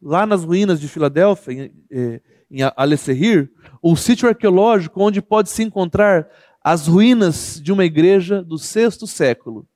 lá 0.00 0.26
nas 0.26 0.44
ruínas 0.44 0.80
de 0.80 0.88
Filadélfia, 0.88 1.72
em, 2.52 2.60
Alesserrir, 2.76 3.50
um 3.82 3.96
sítio 3.96 4.28
arqueológico 4.28 5.02
onde 5.02 5.22
pode 5.22 5.48
se 5.48 5.62
encontrar 5.62 6.28
as 6.62 6.86
ruínas 6.86 7.60
de 7.60 7.72
uma 7.72 7.84
igreja 7.84 8.42
do 8.42 8.58
sexto 8.58 9.06
século 9.06 9.66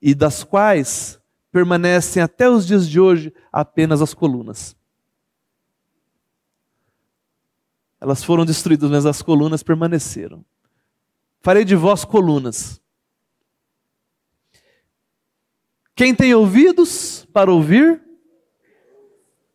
e 0.00 0.14
das 0.14 0.44
quais 0.44 1.18
permanecem 1.50 2.22
até 2.22 2.48
os 2.48 2.66
dias 2.66 2.88
de 2.88 3.00
hoje 3.00 3.32
apenas 3.50 4.02
as 4.02 4.12
colunas. 4.12 4.76
Elas 8.00 8.22
foram 8.22 8.44
destruídas, 8.44 8.90
mas 8.90 9.06
as 9.06 9.22
colunas 9.22 9.62
permaneceram. 9.62 10.44
Farei 11.40 11.64
de 11.64 11.74
vós 11.74 12.04
colunas. 12.04 12.80
Quem 15.94 16.14
tem 16.14 16.34
ouvidos 16.34 17.26
para 17.32 17.52
ouvir, 17.52 18.02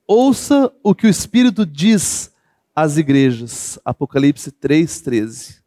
ouça 0.10 0.74
o 0.84 0.96
que 0.96 1.06
o 1.06 1.10
Espírito 1.10 1.64
diz 1.64 2.34
às 2.76 2.98
igrejas. 2.98 3.78
Apocalipse 3.86 4.52
3,13. 4.52 5.60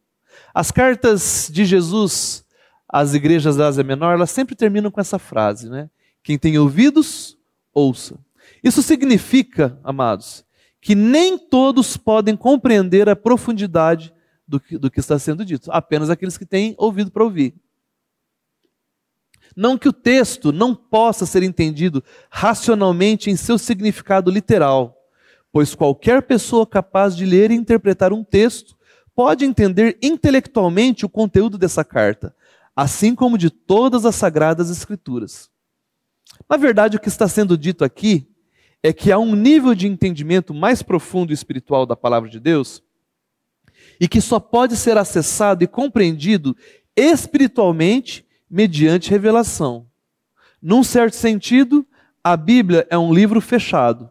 As 0.53 0.69
cartas 0.69 1.49
de 1.49 1.63
Jesus 1.63 2.43
às 2.89 3.13
igrejas 3.13 3.55
da 3.55 3.67
Ásia 3.67 3.85
Menor, 3.85 4.13
elas 4.13 4.29
sempre 4.29 4.53
terminam 4.53 4.91
com 4.91 4.99
essa 4.99 5.17
frase, 5.17 5.69
né? 5.69 5.89
Quem 6.21 6.37
tem 6.37 6.57
ouvidos, 6.57 7.37
ouça. 7.73 8.19
Isso 8.61 8.83
significa, 8.83 9.79
amados, 9.81 10.45
que 10.81 10.93
nem 10.93 11.37
todos 11.37 11.95
podem 11.95 12.35
compreender 12.35 13.07
a 13.07 13.15
profundidade 13.15 14.13
do 14.45 14.59
que, 14.59 14.77
do 14.77 14.91
que 14.91 14.99
está 14.99 15.17
sendo 15.17 15.45
dito, 15.45 15.71
apenas 15.71 16.09
aqueles 16.09 16.37
que 16.37 16.45
têm 16.45 16.75
ouvido 16.77 17.09
para 17.09 17.23
ouvir. 17.23 17.55
Não 19.55 19.77
que 19.77 19.87
o 19.87 19.93
texto 19.93 20.51
não 20.51 20.73
possa 20.73 21.25
ser 21.25 21.43
entendido 21.43 22.03
racionalmente 22.29 23.29
em 23.29 23.35
seu 23.35 23.57
significado 23.57 24.31
literal, 24.31 24.97
pois 25.51 25.75
qualquer 25.75 26.23
pessoa 26.23 26.65
capaz 26.65 27.15
de 27.15 27.25
ler 27.25 27.51
e 27.51 27.55
interpretar 27.55 28.11
um 28.11 28.23
texto 28.23 28.75
pode 29.15 29.45
entender 29.45 29.97
intelectualmente 30.01 31.05
o 31.05 31.09
conteúdo 31.09 31.57
dessa 31.57 31.83
carta, 31.83 32.35
assim 32.75 33.13
como 33.13 33.37
de 33.37 33.49
todas 33.49 34.05
as 34.05 34.15
sagradas 34.15 34.69
escrituras. 34.69 35.49
Na 36.49 36.57
verdade, 36.57 36.97
o 36.97 36.99
que 36.99 37.07
está 37.07 37.27
sendo 37.27 37.57
dito 37.57 37.83
aqui 37.83 38.27
é 38.81 38.91
que 38.91 39.11
há 39.11 39.19
um 39.19 39.35
nível 39.35 39.75
de 39.75 39.87
entendimento 39.87 40.53
mais 40.53 40.81
profundo 40.81 41.31
e 41.31 41.33
espiritual 41.33 41.85
da 41.85 41.95
palavra 41.95 42.29
de 42.29 42.39
Deus 42.39 42.83
e 43.99 44.07
que 44.07 44.19
só 44.19 44.39
pode 44.39 44.75
ser 44.75 44.97
acessado 44.97 45.63
e 45.63 45.67
compreendido 45.67 46.55
espiritualmente 46.95 48.25
mediante 48.53 49.09
revelação. 49.09 49.87
Num 50.61 50.83
certo 50.83 51.15
sentido, 51.15 51.83
a 52.23 52.37
Bíblia 52.37 52.85
é 52.87 52.95
um 52.95 53.11
livro 53.11 53.41
fechado 53.41 54.07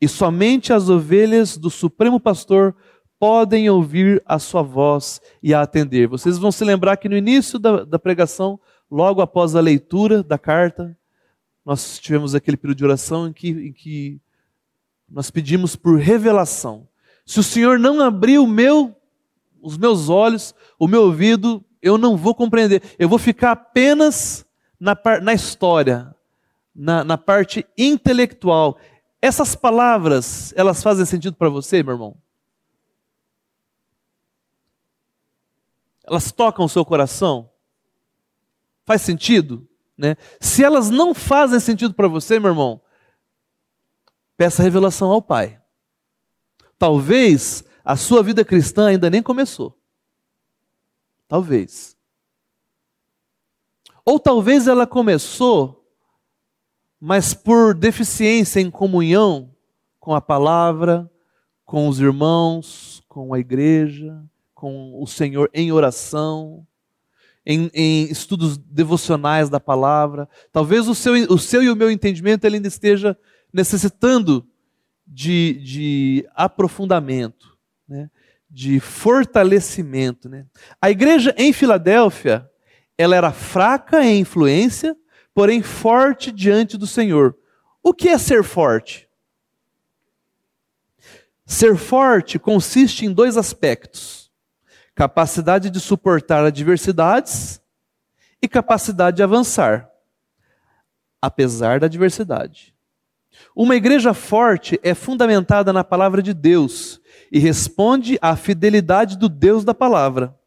e 0.00 0.06
somente 0.06 0.72
as 0.72 0.88
ovelhas 0.88 1.56
do 1.56 1.68
Supremo 1.68 2.20
Pastor 2.20 2.76
podem 3.18 3.68
ouvir 3.68 4.22
a 4.24 4.38
sua 4.38 4.62
voz 4.62 5.20
e 5.42 5.52
a 5.52 5.62
atender. 5.62 6.06
Vocês 6.06 6.38
vão 6.38 6.52
se 6.52 6.64
lembrar 6.64 6.96
que 6.96 7.08
no 7.08 7.16
início 7.16 7.58
da, 7.58 7.84
da 7.84 7.98
pregação, 7.98 8.58
logo 8.88 9.20
após 9.20 9.56
a 9.56 9.60
leitura 9.60 10.22
da 10.22 10.38
carta, 10.38 10.96
nós 11.66 11.98
tivemos 11.98 12.36
aquele 12.36 12.56
período 12.56 12.78
de 12.78 12.84
oração 12.84 13.26
em 13.26 13.32
que, 13.32 13.48
em 13.48 13.72
que 13.72 14.20
nós 15.10 15.28
pedimos 15.28 15.74
por 15.74 15.98
revelação. 15.98 16.86
Se 17.26 17.40
o 17.40 17.42
Senhor 17.44 17.80
não 17.80 18.00
abrir 18.00 18.38
o 18.38 18.46
meu, 18.46 18.94
os 19.60 19.76
meus 19.76 20.08
olhos, 20.08 20.54
o 20.78 20.86
meu 20.86 21.02
ouvido, 21.02 21.64
eu 21.82 21.98
não 21.98 22.16
vou 22.16 22.34
compreender. 22.34 22.82
Eu 22.98 23.08
vou 23.08 23.18
ficar 23.18 23.50
apenas 23.50 24.46
na, 24.78 24.96
na 25.20 25.34
história, 25.34 26.14
na, 26.74 27.02
na 27.02 27.18
parte 27.18 27.66
intelectual. 27.76 28.78
Essas 29.20 29.56
palavras, 29.56 30.54
elas 30.56 30.82
fazem 30.82 31.04
sentido 31.04 31.36
para 31.36 31.48
você, 31.48 31.82
meu 31.82 31.94
irmão? 31.94 32.16
Elas 36.04 36.30
tocam 36.30 36.64
o 36.64 36.68
seu 36.68 36.84
coração? 36.84 37.50
Faz 38.84 39.02
sentido? 39.02 39.68
Né? 39.96 40.16
Se 40.40 40.64
elas 40.64 40.90
não 40.90 41.14
fazem 41.14 41.60
sentido 41.60 41.94
para 41.94 42.08
você, 42.08 42.38
meu 42.38 42.50
irmão, 42.50 42.80
peça 44.36 44.62
revelação 44.62 45.10
ao 45.10 45.22
Pai. 45.22 45.60
Talvez 46.78 47.64
a 47.84 47.96
sua 47.96 48.22
vida 48.22 48.44
cristã 48.44 48.88
ainda 48.88 49.08
nem 49.08 49.22
começou. 49.22 49.78
Talvez. 51.32 51.96
Ou 54.04 54.20
talvez 54.20 54.66
ela 54.66 54.86
começou, 54.86 55.82
mas 57.00 57.32
por 57.32 57.72
deficiência 57.72 58.60
em 58.60 58.70
comunhão 58.70 59.50
com 59.98 60.14
a 60.14 60.20
palavra, 60.20 61.10
com 61.64 61.88
os 61.88 61.98
irmãos, 61.98 63.02
com 63.08 63.32
a 63.32 63.38
igreja, 63.38 64.22
com 64.54 65.02
o 65.02 65.06
Senhor 65.06 65.48
em 65.54 65.72
oração, 65.72 66.66
em, 67.46 67.70
em, 67.72 68.10
estudos 68.10 68.58
devocionais 68.58 69.48
da 69.48 69.58
palavra. 69.58 70.28
Talvez 70.52 70.86
o 70.86 70.94
seu, 70.94 71.14
o 71.32 71.38
seu 71.38 71.62
e 71.62 71.70
o 71.70 71.76
meu 71.76 71.90
entendimento 71.90 72.44
ele 72.44 72.56
ainda 72.56 72.68
esteja 72.68 73.16
necessitando 73.50 74.46
de, 75.06 75.54
de 75.64 76.28
aprofundamento? 76.34 77.51
De 78.52 78.78
fortalecimento. 78.78 80.28
Né? 80.28 80.44
A 80.80 80.90
igreja 80.90 81.34
em 81.38 81.52
Filadélfia 81.52 82.46
ela 82.98 83.16
era 83.16 83.32
fraca 83.32 84.04
em 84.04 84.20
influência, 84.20 84.94
porém 85.34 85.62
forte 85.62 86.30
diante 86.30 86.76
do 86.76 86.86
Senhor. 86.86 87.34
O 87.82 87.94
que 87.94 88.10
é 88.10 88.18
ser 88.18 88.44
forte? 88.44 89.08
Ser 91.46 91.76
forte 91.76 92.38
consiste 92.38 93.06
em 93.06 93.12
dois 93.12 93.36
aspectos 93.36 94.22
capacidade 94.94 95.70
de 95.70 95.80
suportar 95.80 96.44
adversidades 96.44 97.60
e 98.42 98.46
capacidade 98.46 99.16
de 99.16 99.22
avançar, 99.22 99.90
apesar 101.20 101.80
da 101.80 101.86
adversidade. 101.86 102.74
Uma 103.56 103.74
igreja 103.74 104.12
forte 104.12 104.78
é 104.82 104.94
fundamentada 104.94 105.72
na 105.72 105.82
palavra 105.82 106.22
de 106.22 106.34
Deus 106.34 107.00
e 107.32 107.38
responde 107.38 108.18
à 108.20 108.36
fidelidade 108.36 109.16
do 109.16 109.26
Deus 109.26 109.64
da 109.64 109.72
palavra. 109.72 110.38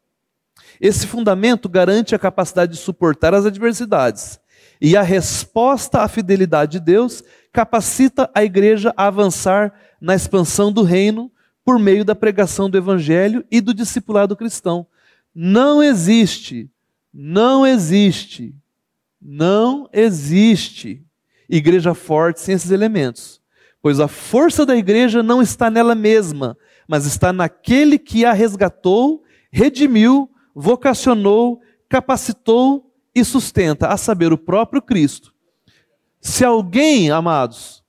Esse 0.80 1.04
fundamento 1.04 1.68
garante 1.68 2.14
a 2.14 2.18
capacidade 2.18 2.74
de 2.74 2.78
suportar 2.78 3.34
as 3.34 3.44
adversidades, 3.44 4.38
e 4.80 4.96
a 4.96 5.02
resposta 5.02 6.02
à 6.02 6.08
fidelidade 6.08 6.72
de 6.72 6.80
Deus 6.80 7.24
capacita 7.52 8.30
a 8.32 8.44
igreja 8.44 8.94
a 8.96 9.06
avançar 9.06 9.74
na 10.00 10.14
expansão 10.14 10.70
do 10.70 10.82
reino 10.82 11.32
por 11.64 11.78
meio 11.78 12.04
da 12.04 12.14
pregação 12.14 12.70
do 12.70 12.78
evangelho 12.78 13.44
e 13.50 13.60
do 13.60 13.74
discipulado 13.74 14.36
cristão. 14.36 14.86
Não 15.34 15.82
existe, 15.82 16.70
não 17.12 17.66
existe, 17.66 18.54
não 19.20 19.88
existe 19.92 21.04
igreja 21.48 21.94
forte 21.94 22.40
sem 22.40 22.54
esses 22.54 22.70
elementos. 22.70 23.40
Pois 23.82 23.98
a 23.98 24.08
força 24.08 24.66
da 24.66 24.76
igreja 24.76 25.22
não 25.22 25.40
está 25.40 25.70
nela 25.70 25.94
mesma, 25.94 26.56
mas 26.86 27.06
está 27.06 27.32
naquele 27.32 27.98
que 27.98 28.24
a 28.24 28.32
resgatou, 28.32 29.24
redimiu, 29.50 30.30
vocacionou, 30.54 31.60
capacitou 31.88 32.92
e 33.14 33.24
sustenta, 33.24 33.88
a 33.88 33.96
saber, 33.96 34.32
o 34.32 34.38
próprio 34.38 34.82
Cristo. 34.82 35.34
Se 36.20 36.44
alguém, 36.44 37.10
amados, 37.10 37.82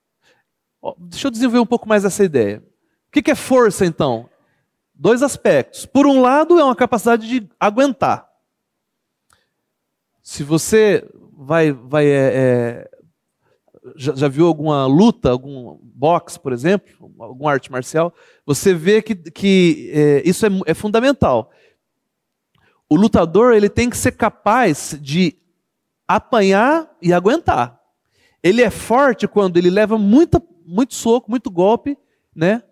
deixa 0.97 1.27
eu 1.27 1.31
desenvolver 1.31 1.59
um 1.59 1.65
pouco 1.65 1.87
mais 1.87 2.05
essa 2.05 2.23
ideia. 2.23 2.63
O 3.07 3.11
que 3.11 3.31
é 3.31 3.35
força, 3.35 3.85
então? 3.85 4.29
Dois 4.93 5.21
aspectos. 5.21 5.85
Por 5.85 6.05
um 6.05 6.21
lado, 6.21 6.59
é 6.59 6.63
uma 6.63 6.75
capacidade 6.75 7.27
de 7.27 7.49
aguentar. 7.59 8.27
Se 10.21 10.43
você 10.43 11.07
vai, 11.33 11.71
vai 11.71 12.05
é, 12.05 12.31
é, 12.33 12.89
já, 13.95 14.15
já, 14.15 14.27
viu 14.27 14.47
alguma 14.47 14.85
luta, 14.85 15.29
algum 15.29 15.77
boxe, 15.81 16.39
por 16.39 16.51
exemplo, 16.51 17.11
alguma 17.19 17.51
arte 17.51 17.71
marcial, 17.71 18.13
você 18.45 18.73
vê 18.73 19.01
que, 19.01 19.15
que 19.15 19.91
é, 19.93 20.21
isso 20.25 20.45
é, 20.45 20.49
é 20.65 20.73
fundamental. 20.73 21.51
O 22.89 22.95
lutador 22.95 23.53
ele 23.53 23.69
tem 23.69 23.89
que 23.89 23.97
ser 23.97 24.13
capaz 24.13 24.97
de 25.01 25.37
apanhar 26.07 26.89
e 27.01 27.11
aguentar. 27.11 27.79
Ele 28.41 28.61
é 28.61 28.69
forte 28.69 29.27
quando 29.27 29.57
ele 29.57 29.69
leva 29.69 29.97
muita, 29.97 30.41
muito 30.65 30.95
soco, 30.95 31.29
muito 31.29 31.51
golpe, 31.51 31.97
né? 32.35 32.63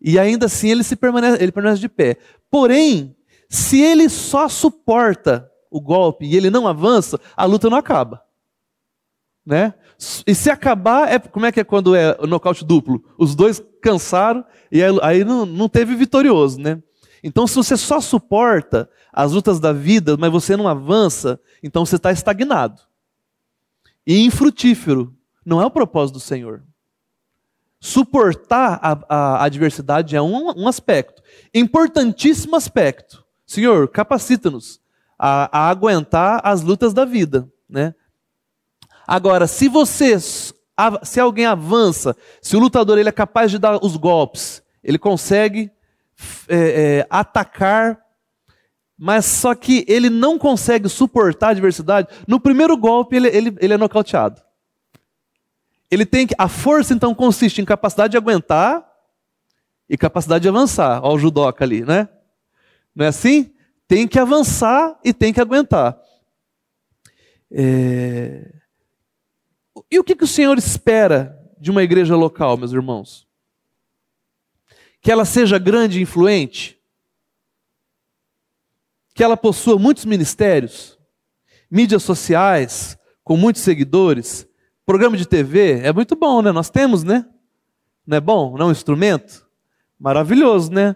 E 0.00 0.18
ainda 0.18 0.46
assim 0.46 0.70
ele 0.70 0.84
se 0.84 0.96
permanece, 0.96 1.42
ele 1.42 1.52
permanece 1.52 1.80
de 1.80 1.88
pé. 1.88 2.16
Porém, 2.50 3.16
se 3.48 3.80
ele 3.80 4.08
só 4.08 4.48
suporta 4.48 5.50
o 5.70 5.80
golpe 5.80 6.24
e 6.24 6.36
ele 6.36 6.50
não 6.50 6.66
avança, 6.66 7.20
a 7.36 7.44
luta 7.44 7.68
não 7.68 7.76
acaba. 7.76 8.22
Né? 9.44 9.74
E 10.26 10.34
se 10.34 10.48
acabar, 10.48 11.12
é, 11.12 11.18
como 11.18 11.46
é 11.46 11.50
que 11.50 11.58
é 11.58 11.64
quando 11.64 11.94
é 11.94 12.16
nocaute 12.26 12.64
duplo? 12.64 13.02
Os 13.18 13.34
dois 13.34 13.62
cansaram 13.82 14.44
e 14.70 14.80
aí 15.02 15.24
não, 15.24 15.44
não 15.44 15.68
teve 15.68 15.96
vitorioso, 15.96 16.60
né? 16.60 16.80
Então, 17.22 17.46
se 17.48 17.56
você 17.56 17.76
só 17.76 18.00
suporta 18.00 18.88
as 19.12 19.32
lutas 19.32 19.58
da 19.58 19.72
vida, 19.72 20.16
mas 20.16 20.30
você 20.30 20.56
não 20.56 20.68
avança, 20.68 21.40
então 21.62 21.84
você 21.84 21.96
está 21.96 22.12
estagnado. 22.12 22.80
E 24.06 24.24
infrutífero. 24.24 25.14
Não 25.44 25.60
é 25.60 25.66
o 25.66 25.70
propósito 25.70 26.14
do 26.14 26.20
Senhor. 26.20 26.62
Suportar 27.80 28.78
a, 28.82 29.14
a 29.14 29.44
adversidade 29.44 30.14
é 30.14 30.22
um, 30.22 30.52
um 30.56 30.68
aspecto. 30.68 31.22
Importantíssimo 31.52 32.54
aspecto. 32.54 33.24
Senhor, 33.46 33.88
capacita-nos 33.88 34.80
a, 35.18 35.58
a 35.58 35.70
aguentar 35.70 36.40
as 36.44 36.62
lutas 36.62 36.92
da 36.92 37.04
vida. 37.04 37.50
Né? 37.68 37.94
Agora, 39.08 39.46
se 39.46 39.68
você, 39.68 40.20
se 40.20 41.18
alguém 41.18 41.46
avança, 41.46 42.14
se 42.42 42.54
o 42.54 42.58
lutador 42.58 42.98
ele 42.98 43.08
é 43.08 43.12
capaz 43.12 43.50
de 43.50 43.56
dar 43.58 43.82
os 43.82 43.96
golpes, 43.96 44.62
ele 44.84 44.98
consegue 44.98 45.72
é, 46.46 46.56
é, 46.56 47.06
atacar, 47.08 47.98
mas 48.98 49.24
só 49.24 49.54
que 49.54 49.82
ele 49.88 50.10
não 50.10 50.38
consegue 50.38 50.90
suportar 50.90 51.46
a 51.46 51.50
adversidade, 51.52 52.08
no 52.26 52.38
primeiro 52.38 52.76
golpe 52.76 53.16
ele, 53.16 53.28
ele, 53.28 53.56
ele 53.60 53.72
é 53.72 53.78
nocauteado. 53.78 54.42
Ele 55.90 56.04
tem 56.04 56.26
que, 56.26 56.34
a 56.36 56.46
força 56.46 56.92
então 56.92 57.14
consiste 57.14 57.62
em 57.62 57.64
capacidade 57.64 58.10
de 58.10 58.18
aguentar 58.18 58.86
e 59.88 59.96
capacidade 59.96 60.42
de 60.42 60.50
avançar. 60.50 61.00
Olha 61.02 61.14
o 61.14 61.18
judoca 61.18 61.64
ali, 61.64 61.82
né? 61.82 62.10
Não 62.94 63.06
é 63.06 63.08
assim? 63.08 63.54
Tem 63.86 64.06
que 64.06 64.18
avançar 64.18 65.00
e 65.02 65.14
tem 65.14 65.32
que 65.32 65.40
aguentar. 65.40 65.98
É... 67.50 68.57
E 69.90 69.98
o 69.98 70.04
que, 70.04 70.14
que 70.14 70.24
o 70.24 70.28
Senhor 70.28 70.58
espera 70.58 71.38
de 71.58 71.70
uma 71.70 71.82
igreja 71.82 72.14
local, 72.14 72.56
meus 72.56 72.72
irmãos? 72.72 73.26
Que 75.00 75.10
ela 75.10 75.24
seja 75.24 75.58
grande 75.58 75.98
e 75.98 76.02
influente? 76.02 76.78
Que 79.14 79.24
ela 79.24 79.36
possua 79.36 79.78
muitos 79.78 80.04
ministérios, 80.04 80.98
mídias 81.70 82.02
sociais, 82.02 82.98
com 83.24 83.36
muitos 83.36 83.62
seguidores, 83.62 84.46
programa 84.84 85.16
de 85.16 85.26
TV? 85.26 85.80
É 85.80 85.92
muito 85.92 86.14
bom, 86.14 86.42
né? 86.42 86.52
Nós 86.52 86.70
temos, 86.70 87.02
né? 87.02 87.26
Não 88.06 88.16
é 88.16 88.20
bom? 88.20 88.56
Não 88.56 88.66
é 88.66 88.68
um 88.68 88.72
instrumento? 88.72 89.46
Maravilhoso, 89.98 90.70
né? 90.70 90.94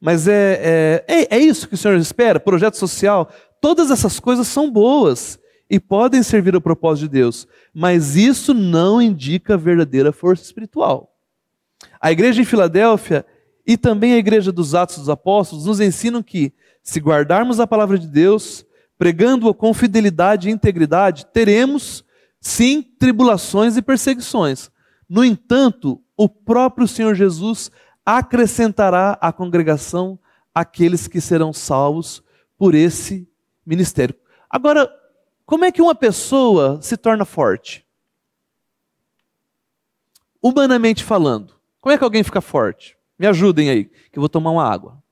Mas 0.00 0.26
é, 0.26 1.04
é, 1.06 1.14
é, 1.20 1.36
é 1.36 1.38
isso 1.38 1.68
que 1.68 1.74
o 1.74 1.78
Senhor 1.78 1.96
espera? 1.96 2.40
Projeto 2.40 2.76
social? 2.76 3.30
Todas 3.60 3.90
essas 3.90 4.18
coisas 4.18 4.48
são 4.48 4.70
boas 4.70 5.38
e 5.72 5.80
podem 5.80 6.22
servir 6.22 6.54
ao 6.54 6.60
propósito 6.60 7.04
de 7.04 7.12
Deus, 7.12 7.48
mas 7.72 8.14
isso 8.14 8.52
não 8.52 9.00
indica 9.00 9.56
verdadeira 9.56 10.12
força 10.12 10.44
espiritual. 10.44 11.16
A 11.98 12.12
igreja 12.12 12.42
em 12.42 12.44
Filadélfia 12.44 13.24
e 13.66 13.78
também 13.78 14.12
a 14.12 14.18
igreja 14.18 14.52
dos 14.52 14.74
Atos 14.74 14.98
dos 14.98 15.08
Apóstolos 15.08 15.64
nos 15.64 15.80
ensinam 15.80 16.22
que, 16.22 16.52
se 16.82 17.00
guardarmos 17.00 17.58
a 17.58 17.66
palavra 17.66 17.98
de 17.98 18.06
Deus, 18.06 18.66
pregando-a 18.98 19.54
com 19.54 19.72
fidelidade 19.72 20.46
e 20.46 20.52
integridade, 20.52 21.24
teremos, 21.32 22.04
sim, 22.38 22.82
tribulações 22.82 23.74
e 23.78 23.80
perseguições. 23.80 24.70
No 25.08 25.24
entanto, 25.24 26.02
o 26.14 26.28
próprio 26.28 26.86
Senhor 26.86 27.14
Jesus 27.14 27.70
acrescentará 28.04 29.16
à 29.22 29.32
congregação 29.32 30.18
aqueles 30.54 31.08
que 31.08 31.18
serão 31.18 31.50
salvos 31.50 32.22
por 32.58 32.74
esse 32.74 33.26
ministério. 33.64 34.14
Agora, 34.50 34.86
como 35.52 35.66
é 35.66 35.70
que 35.70 35.82
uma 35.82 35.94
pessoa 35.94 36.80
se 36.80 36.96
torna 36.96 37.26
forte? 37.26 37.86
Humanamente 40.40 41.04
falando, 41.04 41.60
como 41.78 41.92
é 41.92 41.98
que 41.98 42.02
alguém 42.02 42.24
fica 42.24 42.40
forte? 42.40 42.96
Me 43.18 43.26
ajudem 43.26 43.68
aí, 43.68 43.84
que 43.84 44.18
eu 44.18 44.22
vou 44.22 44.30
tomar 44.30 44.50
uma 44.50 44.66
água. 44.66 45.04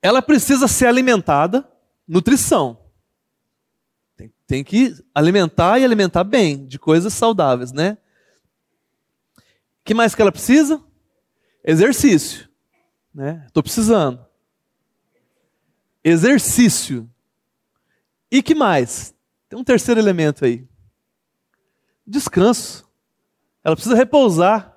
Ela 0.00 0.22
precisa 0.22 0.68
ser 0.68 0.86
alimentada, 0.86 1.68
nutrição. 2.06 2.78
Tem, 4.16 4.32
tem 4.46 4.62
que 4.62 4.94
alimentar 5.12 5.80
e 5.80 5.84
alimentar 5.84 6.22
bem, 6.22 6.64
de 6.64 6.78
coisas 6.78 7.12
saudáveis, 7.12 7.72
né? 7.72 7.98
Que 9.84 9.92
mais 9.92 10.14
que 10.14 10.22
ela 10.22 10.30
precisa? 10.30 10.80
Exercício. 11.64 12.46
Né? 13.16 13.42
Estou 13.46 13.62
precisando. 13.62 14.20
Exercício. 16.04 17.10
E 18.30 18.42
que 18.42 18.54
mais? 18.54 19.14
Tem 19.48 19.58
um 19.58 19.64
terceiro 19.64 19.98
elemento 19.98 20.44
aí. 20.44 20.68
Descanso. 22.06 22.86
Ela 23.64 23.74
precisa 23.74 23.96
repousar. 23.96 24.76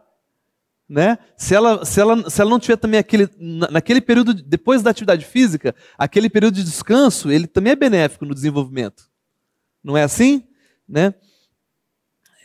Né? 0.88 1.18
Se, 1.36 1.54
ela, 1.54 1.84
se, 1.84 2.00
ela, 2.00 2.30
se 2.30 2.40
ela 2.40 2.50
não 2.50 2.60
tiver 2.60 2.78
também 2.78 2.98
aquele, 2.98 3.30
naquele 3.38 4.00
período, 4.00 4.34
depois 4.34 4.82
da 4.82 4.90
atividade 4.90 5.26
física, 5.26 5.76
aquele 5.98 6.30
período 6.30 6.56
de 6.56 6.64
descanso, 6.64 7.30
ele 7.30 7.46
também 7.46 7.74
é 7.74 7.76
benéfico 7.76 8.26
no 8.26 8.34
desenvolvimento. 8.34 9.12
Não 9.84 9.98
é 9.98 10.04
assim? 10.04 10.48
Né? 10.88 11.14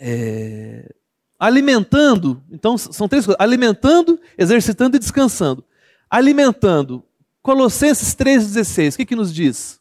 É... 0.00 0.92
Alimentando, 1.38 2.42
então 2.50 2.76
são 2.76 3.08
três 3.08 3.24
coisas: 3.24 3.40
alimentando, 3.40 4.20
exercitando 4.36 4.96
e 4.96 4.98
descansando 4.98 5.64
alimentando. 6.14 7.04
Colossenses 7.42 8.14
3,16, 8.14 8.94
o 8.94 8.96
que, 8.98 9.04
que 9.04 9.16
nos 9.16 9.34
diz? 9.34 9.80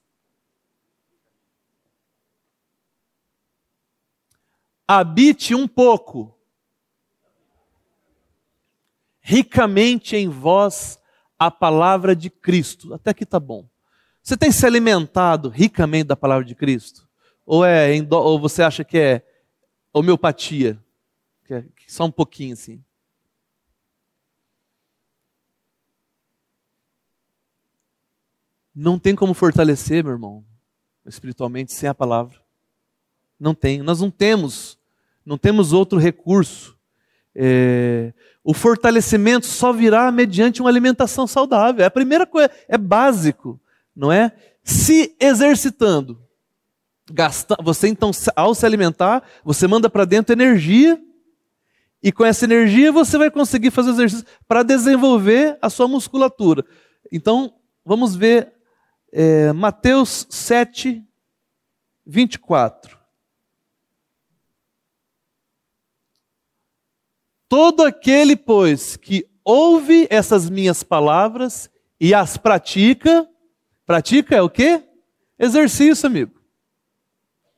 Habite 4.88 5.53
um 5.53 5.67
pouco, 5.67 6.36
ricamente 9.21 10.15
em 10.15 10.27
vós 10.27 10.99
a 11.38 11.51
palavra 11.51 12.15
de 12.15 12.31
Cristo. 12.31 12.95
Até 12.95 13.11
aqui 13.11 13.23
está 13.23 13.39
bom. 13.39 13.69
Você 14.21 14.36
tem 14.36 14.51
se 14.51 14.65
alimentado 14.65 15.49
ricamente 15.49 16.05
da 16.05 16.15
palavra 16.15 16.43
de 16.43 16.55
Cristo? 16.55 17.07
Ou, 17.45 17.63
é, 17.63 17.91
ou 18.09 18.39
você 18.39 18.63
acha 18.63 18.84
que 18.84 18.97
é 18.97 19.25
homeopatia? 19.93 20.84
Que 21.45 21.53
é 21.53 21.65
só 21.88 22.05
um 22.05 22.11
pouquinho 22.11 22.53
assim. 22.53 22.84
Não 28.76 28.97
tem 28.97 29.15
como 29.15 29.34
fortalecer, 29.34 30.03
meu 30.03 30.13
irmão, 30.13 30.43
espiritualmente 31.05 31.74
sem 31.74 31.88
a 31.88 31.93
palavra. 31.93 32.38
Não 33.39 33.53
tem. 33.53 33.82
Nós 33.82 34.01
não 34.01 34.09
temos, 34.09 34.78
não 35.26 35.38
temos 35.38 35.74
outro 35.74 35.99
recurso. 35.99 36.78
É, 37.36 38.13
o 38.43 38.53
fortalecimento 38.53 39.45
só 39.45 39.71
virá 39.71 40.11
mediante 40.11 40.61
uma 40.61 40.69
alimentação 40.69 41.28
saudável. 41.28 41.84
É 41.84 41.88
a 41.88 41.91
primeira 41.91 42.26
coisa, 42.26 42.49
é 42.67 42.78
básico, 42.78 43.59
não 43.95 44.11
é? 44.11 44.32
Se 44.63 45.15
exercitando. 45.19 46.21
Gasta, 47.11 47.57
você 47.61 47.88
então, 47.88 48.11
ao 48.36 48.55
se 48.55 48.65
alimentar, 48.65 49.24
você 49.43 49.67
manda 49.67 49.89
para 49.89 50.05
dentro 50.05 50.34
energia, 50.34 50.99
e 52.01 52.11
com 52.11 52.26
essa 52.26 52.43
energia 52.43 52.91
você 52.91 53.17
vai 53.17 53.32
conseguir 53.32 53.71
fazer 53.71 53.91
exercício 53.91 54.26
para 54.45 54.61
desenvolver 54.61 55.57
a 55.61 55.69
sua 55.69 55.88
musculatura. 55.88 56.65
Então, 57.11 57.53
vamos 57.86 58.15
ver 58.15 58.53
é, 59.16 59.53
Mateus 59.53 60.26
7, 60.28 61.05
24. 62.03 62.97
Todo 67.47 67.84
aquele, 67.84 68.36
pois, 68.36 68.97
que 68.97 69.30
ouve 69.45 70.07
essas 70.09 70.49
minhas 70.49 70.82
palavras 70.82 71.70
e 71.99 72.11
as 72.11 72.38
pratica, 72.38 73.30
pratica 73.86 74.36
é 74.36 74.41
o 74.41 74.49
quê? 74.49 74.84
Exercício, 75.38 76.07
amigo. 76.07 76.41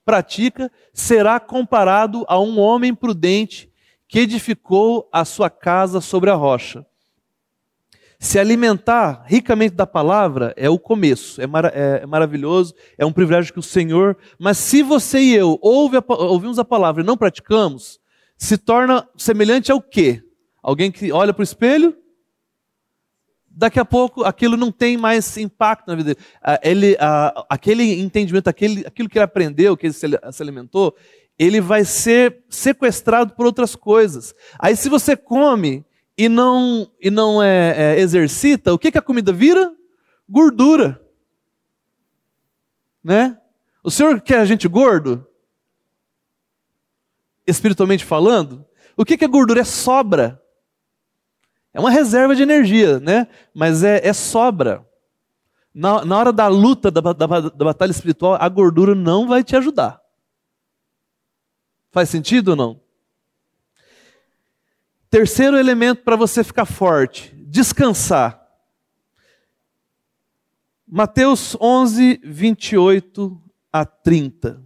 Pratica, 0.03 0.70
será 0.93 1.39
comparado 1.39 2.26
a 2.28 2.38
um 2.38 2.60
homem 2.60 2.93
prudente 2.93 3.72
que 4.10 4.20
edificou 4.20 5.08
a 5.10 5.24
sua 5.24 5.49
casa 5.49 6.01
sobre 6.01 6.30
a 6.30 6.36
rocha. 6.36 6.86
Se 8.20 8.39
alimentar 8.39 9.24
ricamente 9.28 9.76
da 9.76 9.86
palavra 9.86 10.53
é 10.55 10.70
o 10.70 10.80
começo, 10.80 11.41
é, 11.41 11.47
mar, 11.47 11.66
é, 11.66 12.01
é 12.03 12.05
maravilhoso, 12.05 12.74
é 12.97 13.05
um 13.05 13.11
privilégio 13.11 13.53
que 13.53 13.59
o 13.59 13.63
Senhor. 13.63 14.18
Mas 14.39 14.57
se 14.57 14.82
você 14.82 15.20
e 15.20 15.36
eu 15.36 15.59
ouve 15.61 15.97
a, 15.97 16.03
ouvimos 16.07 16.57
a 16.57 16.66
palavra 16.66 17.03
e 17.03 17.05
não 17.05 17.18
praticamos, 17.18 17.99
se 18.38 18.57
torna 18.57 19.07
semelhante 19.18 19.72
ao 19.72 19.82
quê? 19.82 20.24
Alguém 20.61 20.91
que 20.91 21.11
olha 21.11 21.34
para 21.34 21.41
o 21.41 21.43
espelho, 21.43 21.95
daqui 23.55 23.80
a 23.80 23.86
pouco 23.86 24.24
aquilo 24.24 24.57
não 24.57 24.72
tem 24.72 24.97
mais 24.97 25.38
impacto 25.38 25.88
na 25.88 25.95
vida 25.95 26.13
dele. 26.13 26.28
Ele, 26.63 26.97
aquele 27.49 27.99
entendimento, 28.01 28.47
aquele, 28.47 28.86
aquilo 28.86 29.07
que 29.07 29.18
ele 29.18 29.26
aprendeu, 29.26 29.78
que 29.78 29.88
ele 29.88 29.93
se, 29.93 30.07
se 30.32 30.43
alimentou, 30.43 30.95
ele 31.38 31.61
vai 31.61 31.86
ser 31.86 32.43
sequestrado 32.49 33.34
por 33.34 33.45
outras 33.45 33.76
coisas. 33.76 34.34
Aí 34.59 34.76
se 34.76 34.89
você 34.89 35.16
come 35.16 35.86
e 36.18 36.30
não, 36.30 36.89
e 37.01 37.09
não 37.09 37.41
é, 37.41 37.95
é, 37.95 37.99
exercita, 37.99 38.74
o 38.74 38.80
que, 38.80 38.91
que 38.91 38.97
a 38.97 39.01
comida 39.01 39.34
vira? 39.34 39.74
Gordura. 40.28 41.01
Né? 43.03 43.39
O 43.84 43.91
senhor 43.91 44.20
quer 44.22 44.39
a 44.39 44.45
gente 44.45 44.68
gordo? 44.68 45.28
espiritualmente 47.45 48.03
falando, 48.03 48.66
o 48.97 49.05
que 49.05 49.24
é 49.24 49.28
gordura? 49.28 49.61
É 49.61 49.63
sobra. 49.63 50.41
É 51.74 51.80
uma 51.80 51.91
reserva 51.91 52.36
de 52.36 52.41
energia, 52.41 52.99
né? 52.99 53.28
Mas 53.53 53.84
é, 53.84 54.05
é 54.05 54.13
sobra. 54.13 54.88
Na, 55.74 56.05
na, 56.05 56.18
hora 56.18 56.32
da 56.32 56.47
luta, 56.47 56.89
da, 56.89 57.01
da, 57.01 57.13
da 57.13 57.66
batalha 57.66 57.91
espiritual, 57.91 58.38
a 58.39 58.47
gordura 58.47 58.95
não 58.95 59.28
vai 59.28 59.43
te 59.43 59.55
ajudar. 59.57 60.01
Faz 61.91 62.09
sentido 62.09 62.49
ou 62.49 62.55
não? 62.55 62.82
Terceiro 65.16 65.57
elemento 65.57 66.03
para 66.03 66.18
você 66.18 66.43
ficar 66.43 66.66
forte: 66.66 67.34
descansar. 67.47 68.45
Mateus 70.86 71.55
11, 71.55 72.20
28 72.22 73.41
a 73.72 73.86
30. 73.86 74.61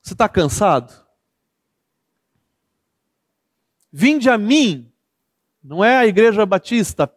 Você 0.00 0.14
está 0.14 0.26
cansado? 0.30 1.06
Vinde 3.92 4.30
a 4.30 4.38
mim, 4.38 4.90
não 5.62 5.84
é 5.84 5.98
a 5.98 6.06
igreja 6.06 6.46
batista, 6.46 7.14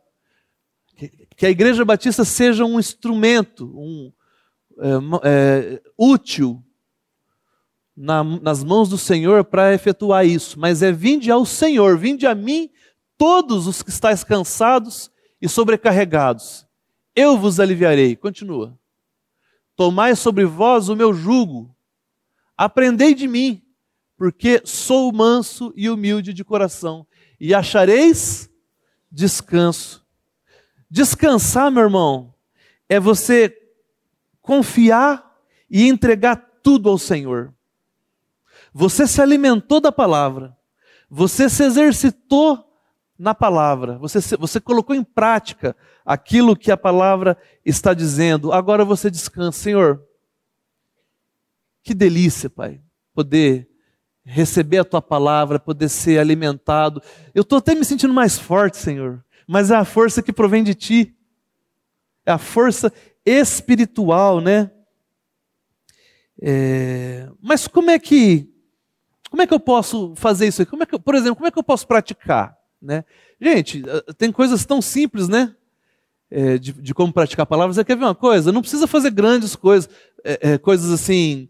que 1.38 1.46
a 1.46 1.50
igreja 1.50 1.86
batista 1.86 2.26
seja 2.26 2.66
um 2.66 2.78
instrumento, 2.78 3.68
um, 3.74 4.12
é, 5.24 5.76
é, 5.76 5.82
útil 5.98 6.62
na, 8.02 8.24
nas 8.24 8.64
mãos 8.64 8.90
do 8.90 8.98
Senhor 8.98 9.44
para 9.44 9.74
efetuar 9.74 10.26
isso, 10.26 10.60
mas 10.60 10.82
é 10.82 10.92
vinde 10.92 11.30
ao 11.30 11.46
Senhor, 11.46 11.98
vinde 11.98 12.26
a 12.26 12.34
mim, 12.34 12.70
todos 13.18 13.68
os 13.68 13.82
que 13.82 13.90
estáis 13.90 14.24
cansados 14.24 15.12
e 15.42 15.48
sobrecarregados, 15.48 16.66
eu 17.16 17.38
vos 17.38 17.60
aliviarei. 17.60 18.16
Continua. 18.16 18.78
Tomai 19.76 20.16
sobre 20.16 20.46
vós 20.46 20.90
o 20.90 20.96
meu 20.96 21.14
jugo 21.14 21.76
Aprendei 22.62 23.16
de 23.16 23.28
mim, 23.28 23.60
porque 24.16 24.62
sou 24.64 25.12
manso 25.12 25.74
e 25.76 25.90
humilde 25.90 26.32
de 26.32 26.44
coração, 26.44 27.08
e 27.40 27.56
achareis 27.56 28.52
descanso. 29.12 30.06
Descansar, 30.88 31.72
meu 31.72 31.82
irmão, 31.82 32.36
é 32.88 33.00
você 33.00 33.52
confiar 34.44 35.28
e 35.68 35.88
entregar 35.88 36.36
tudo 36.62 36.88
ao 36.88 37.00
Senhor. 37.00 37.52
Você 38.74 39.06
se 39.06 39.22
alimentou 39.22 39.82
da 39.82 39.92
palavra, 39.92 40.56
você 41.10 41.50
se 41.50 41.64
exercitou 41.64 42.68
na 43.20 43.36
palavra, 43.36 43.98
você, 44.00 44.20
você 44.38 44.60
colocou 44.60 44.96
em 44.96 45.04
prática 45.04 45.76
aquilo 46.06 46.56
que 46.56 46.72
a 46.72 46.78
palavra 46.78 47.38
está 47.66 47.94
dizendo. 47.94 48.52
Agora 48.52 48.84
você 48.84 49.12
descansa, 49.12 49.60
Senhor. 49.60 50.04
Que 51.84 51.94
delícia, 51.94 52.50
Pai, 52.50 52.82
poder 53.14 53.70
receber 54.24 54.80
a 54.80 54.86
tua 54.86 55.02
palavra, 55.02 55.60
poder 55.60 55.90
ser 55.90 56.20
alimentado. 56.20 57.02
Eu 57.34 57.42
estou 57.42 57.58
até 57.58 57.76
me 57.76 57.84
sentindo 57.84 58.14
mais 58.14 58.38
forte, 58.38 58.78
Senhor, 58.78 59.24
mas 59.48 59.70
é 59.70 59.76
a 59.76 59.86
força 59.86 60.22
que 60.24 60.32
provém 60.32 60.64
de 60.64 60.74
Ti, 60.74 61.16
é 62.26 62.32
a 62.32 62.38
força 62.38 62.92
espiritual, 63.26 64.40
né? 64.40 64.72
É... 66.42 67.30
Mas 67.42 67.68
como 67.68 67.92
é 67.92 68.00
que 68.00 68.51
como 69.32 69.42
é 69.42 69.48
que 69.48 69.54
eu 69.54 69.60
posso 69.60 70.14
fazer 70.16 70.48
isso? 70.48 70.66
Como 70.68 70.84
é 70.84 70.86
que, 70.86 71.00
por 71.00 71.16
exemplo, 71.16 71.38
como 71.38 71.48
é 71.48 71.52
que 71.52 71.58
eu 71.58 71.64
posso 71.64 71.88
praticar? 71.88 72.56
Né? 72.82 73.06
Gente, 73.40 73.82
eh, 73.88 74.14
tem 74.18 74.32
coisas 74.32 74.66
tão 74.66 74.82
simples, 74.82 75.30
né? 75.30 75.56
É, 76.30 76.58
de, 76.58 76.74
de, 76.74 76.94
como 76.94 77.12
praticar 77.12 77.44
a 77.44 77.48
palavra. 77.48 77.74
Você 77.74 77.84
quer 77.84 77.98
ver 77.98 78.06
uma 78.06 78.16
coisa? 78.16 78.52
Não 78.52 78.62
precisa 78.62 78.88
fazer 78.88 79.10
grandes 79.12 79.56
coisas, 79.56 79.90
é, 80.24 80.54
é, 80.54 80.58
coisas 80.58 80.92
assim 80.92 81.50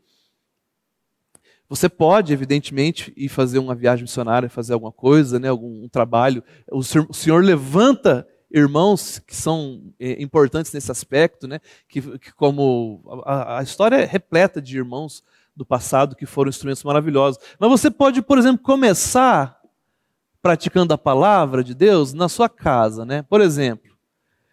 você 1.72 1.88
pode, 1.88 2.34
evidentemente, 2.34 3.14
ir 3.16 3.30
fazer 3.30 3.58
uma 3.58 3.74
viagem 3.74 4.04
missionária, 4.04 4.50
fazer 4.50 4.74
alguma 4.74 4.92
coisa, 4.92 5.40
né, 5.40 5.48
algum 5.48 5.86
um 5.86 5.88
trabalho. 5.88 6.44
O 6.70 6.84
senhor, 6.84 7.08
o 7.10 7.14
senhor, 7.14 7.42
levanta 7.42 8.28
irmãos 8.54 9.20
que 9.20 9.34
são 9.34 9.82
é, 9.98 10.22
importantes 10.22 10.74
nesse 10.74 10.92
aspecto, 10.92 11.48
né, 11.48 11.62
que, 11.88 12.02
que 12.20 12.34
como 12.34 13.02
a, 13.26 13.60
a, 13.60 13.64
história 13.64 13.96
é 13.96 14.04
repleta 14.04 14.62
de 14.62 14.76
irmãos 14.76 15.24
do 15.56 15.66
passado 15.66 16.16
que 16.16 16.26
foram 16.26 16.50
instrumentos 16.50 16.84
maravilhosos. 16.84 17.42
Mas 17.60 17.70
você 17.70 17.92
pode, 17.92 18.22
por 18.22 18.38
exemplo, 18.38 18.64
começar 18.64 19.60
praticando 20.42 20.94
a 20.94 20.98
palavra 20.98 21.64
de 21.64 21.76
Deus 21.76 22.14
na 22.14 22.28
sua 22.28 22.50
casa, 22.50 23.06
né? 23.06 23.22
Por 23.24 23.42
exemplo, 23.42 23.96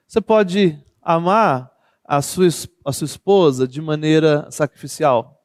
você 0.07 0.21
pode 0.21 0.79
amar 1.03 1.71
a 2.05 2.21
sua, 2.23 2.49
a 2.85 2.93
sua 2.93 3.05
esposa 3.05 3.67
de 3.67 3.81
maneira 3.81 4.51
sacrificial, 4.51 5.43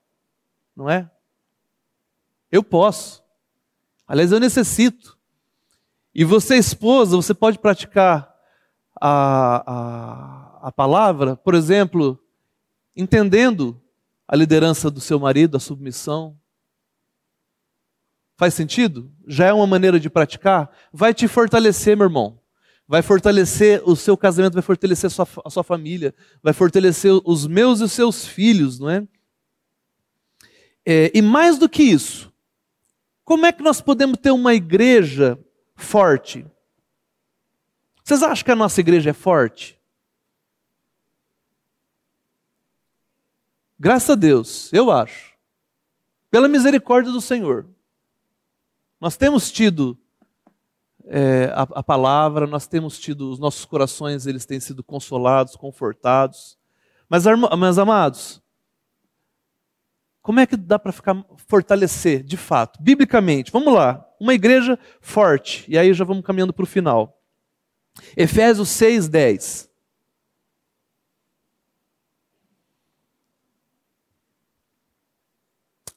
não 0.75 0.89
é? 0.89 1.09
Eu 2.51 2.63
posso. 2.63 3.23
Aliás, 4.07 4.31
eu 4.31 4.39
necessito. 4.39 5.17
E 6.13 6.23
você, 6.23 6.55
esposa, 6.55 7.15
você 7.15 7.33
pode 7.33 7.57
praticar 7.57 8.33
a, 9.01 9.63
a, 9.65 10.67
a 10.67 10.71
palavra, 10.71 11.35
por 11.35 11.55
exemplo, 11.55 12.19
entendendo 12.95 13.82
a 14.27 14.35
liderança 14.35 14.89
do 14.89 15.01
seu 15.01 15.19
marido, 15.19 15.57
a 15.57 15.59
submissão. 15.59 16.37
Faz 18.37 18.53
sentido? 18.53 19.11
Já 19.27 19.47
é 19.47 19.53
uma 19.53 19.67
maneira 19.67 19.99
de 19.99 20.09
praticar? 20.09 20.69
Vai 20.91 21.13
te 21.13 21.27
fortalecer, 21.27 21.95
meu 21.95 22.05
irmão. 22.05 22.39
Vai 22.87 23.01
fortalecer 23.01 23.81
o 23.85 23.95
seu 23.95 24.17
casamento, 24.17 24.53
vai 24.53 24.61
fortalecer 24.61 25.07
a 25.07 25.09
sua, 25.09 25.27
a 25.45 25.49
sua 25.49 25.63
família, 25.63 26.13
vai 26.41 26.53
fortalecer 26.53 27.11
os 27.23 27.47
meus 27.47 27.79
e 27.79 27.83
os 27.83 27.91
seus 27.91 28.27
filhos, 28.27 28.79
não 28.79 28.89
é? 28.89 29.07
é 30.85 31.11
e 31.13 31.21
mais 31.21 31.57
do 31.57 31.69
que 31.69 31.81
isso, 31.81 32.33
como 33.23 33.45
é 33.45 33.51
que 33.53 33.63
nós 33.63 33.79
podemos 33.79 34.17
ter 34.17 34.31
uma 34.31 34.53
igreja 34.53 35.39
forte? 35.75 36.45
Vocês 38.03 38.21
acham 38.21 38.43
que 38.43 38.51
a 38.51 38.55
nossa 38.55 38.81
igreja 38.81 39.11
é 39.11 39.13
forte? 39.13 39.79
Graças 43.83 44.11
a 44.11 44.15
Deus, 44.15 44.71
eu 44.71 44.89
acho. 44.89 45.33
Pela 46.31 46.47
misericórdia 46.47 47.11
do 47.11 47.19
Senhor. 47.19 47.67
Nós 48.97 49.17
temos 49.17 49.51
tido 49.51 49.99
é, 51.03 51.51
a, 51.53 51.63
a, 51.63 51.83
palavra, 51.83 52.47
nós 52.47 52.65
temos 52.65 52.97
tido, 52.97 53.29
os 53.29 53.39
nossos 53.39 53.65
corações, 53.65 54.25
eles 54.25 54.45
têm 54.45 54.57
sido 54.57 54.81
consolados, 54.85 55.57
confortados. 55.57 56.57
Mas, 57.09 57.25
meus 57.25 57.77
amados, 57.77 58.41
como 60.21 60.39
é 60.39 60.45
que 60.45 60.55
dá 60.55 60.79
para 60.79 60.93
ficar 60.93 61.21
fortalecer, 61.45 62.23
de 62.23 62.37
fato, 62.37 62.81
biblicamente? 62.81 63.51
Vamos 63.51 63.73
lá, 63.73 64.09
uma 64.17 64.33
igreja 64.33 64.79
forte. 65.01 65.65
E 65.67 65.77
aí 65.77 65.93
já 65.93 66.05
vamos 66.05 66.23
caminhando 66.23 66.53
para 66.53 66.63
o 66.63 66.65
final. 66.65 67.21
Efésios 68.15 68.69
6:10. 68.69 69.72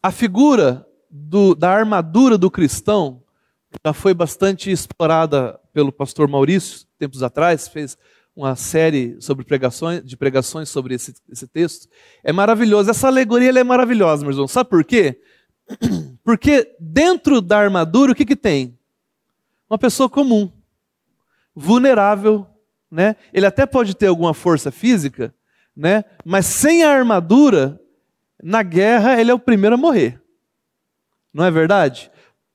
A 0.03 0.11
figura 0.11 0.87
do, 1.11 1.55
da 1.55 1.71
armadura 1.71 2.37
do 2.37 2.51
cristão 2.51 3.23
já 3.85 3.93
foi 3.93 4.15
bastante 4.15 4.71
explorada 4.71 5.59
pelo 5.73 5.93
pastor 5.93 6.29
Maurício, 6.29 6.87
tempos 6.99 7.23
atrás, 7.23 7.69
fez 7.69 7.99
uma 8.35 8.55
série 8.55 9.17
sobre 9.21 9.45
pregações, 9.45 10.05
de 10.05 10.17
pregações 10.17 10.69
sobre 10.69 10.95
esse, 10.95 11.15
esse 11.31 11.47
texto. 11.47 11.89
É 12.23 12.33
maravilhoso. 12.33 12.91
Essa 12.91 13.09
alegoria 13.09 13.51
é 13.51 13.65
maravilhosa, 13.65 14.25
meus 14.25 14.37
irmãos. 14.37 14.53
Sabe 14.53 14.69
por 14.69 14.85
quê? 14.85 15.21
Porque 16.23 16.75
dentro 16.79 17.41
da 17.41 17.59
armadura, 17.59 18.13
o 18.13 18.15
que, 18.15 18.27
que 18.27 18.37
tem? 18.37 18.79
Uma 19.69 19.79
pessoa 19.79 20.09
comum, 20.09 20.53
vulnerável, 21.55 22.47
né? 22.91 23.17
Ele 23.33 23.47
até 23.47 23.65
pode 23.67 23.97
ter 23.97 24.07
alguma 24.07 24.35
força 24.35 24.71
física, 24.71 25.35
né? 25.75 26.05
Mas 26.25 26.47
sem 26.47 26.85
a 26.85 26.91
armadura, 26.91 27.81
na 28.43 28.63
guerra 28.63 29.21
ele 29.21 29.31
é 29.31 29.35
o 29.35 29.39
primeiro 29.39 29.75
a 29.75 29.79
morrer. 29.79 30.21
Não 31.33 31.45
é 31.45 31.51
verdade? 31.51 32.11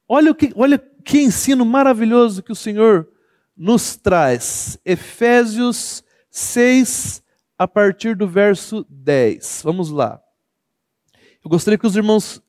Olha 0.08 0.32
o 0.32 0.36
que, 0.36 0.52
olha 0.56 0.78
que 0.78 1.20
ensino 1.20 1.66
maravilhoso 1.66 2.44
que 2.44 2.52
o 2.52 2.56
Senhor 2.56 3.08
nos 3.56 3.96
traz. 3.96 4.78
Efésios 4.86 6.04
6, 6.30 7.24
a 7.58 7.68
partir 7.68 8.16
do 8.16 8.28
verso 8.28 8.86
10. 8.90 9.62
Vamos 9.64 9.90
lá. 9.90 10.22
Eu 11.44 11.50
gostaria 11.50 11.78
que 11.78 11.88
os 11.88 11.96
irmãos 11.96 12.42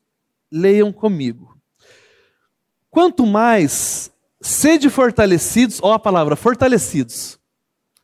leiam 0.50 0.92
comigo. 0.92 1.58
Quanto 2.90 3.26
mais 3.26 4.12
sede 4.40 4.90
fortalecidos, 4.90 5.80
ó 5.82 5.94
a 5.94 5.98
palavra 5.98 6.36
fortalecidos, 6.36 7.38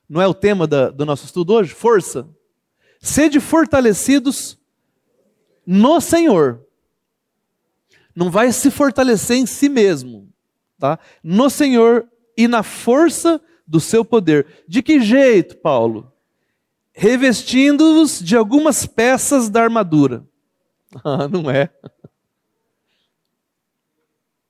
não 0.08 0.22
é 0.22 0.26
o 0.26 0.32
tema 0.32 0.66
da, 0.66 0.88
do 0.90 1.04
nosso 1.04 1.26
estudo 1.26 1.52
hoje? 1.52 1.74
Força. 1.74 2.26
Sede 3.00 3.38
fortalecidos 3.38 4.57
no 5.70 6.00
Senhor. 6.00 6.64
Não 8.16 8.30
vai 8.30 8.50
se 8.52 8.70
fortalecer 8.70 9.36
em 9.36 9.44
si 9.44 9.68
mesmo, 9.68 10.32
tá? 10.78 10.98
No 11.22 11.50
Senhor 11.50 12.08
e 12.34 12.48
na 12.48 12.62
força 12.62 13.38
do 13.66 13.78
seu 13.78 14.02
poder. 14.02 14.46
De 14.66 14.82
que 14.82 14.98
jeito, 14.98 15.58
Paulo? 15.58 16.10
Revestindo-os 16.90 18.18
de 18.18 18.34
algumas 18.34 18.86
peças 18.86 19.50
da 19.50 19.62
armadura. 19.62 20.24
Ah, 21.04 21.28
não 21.28 21.50
é. 21.50 21.68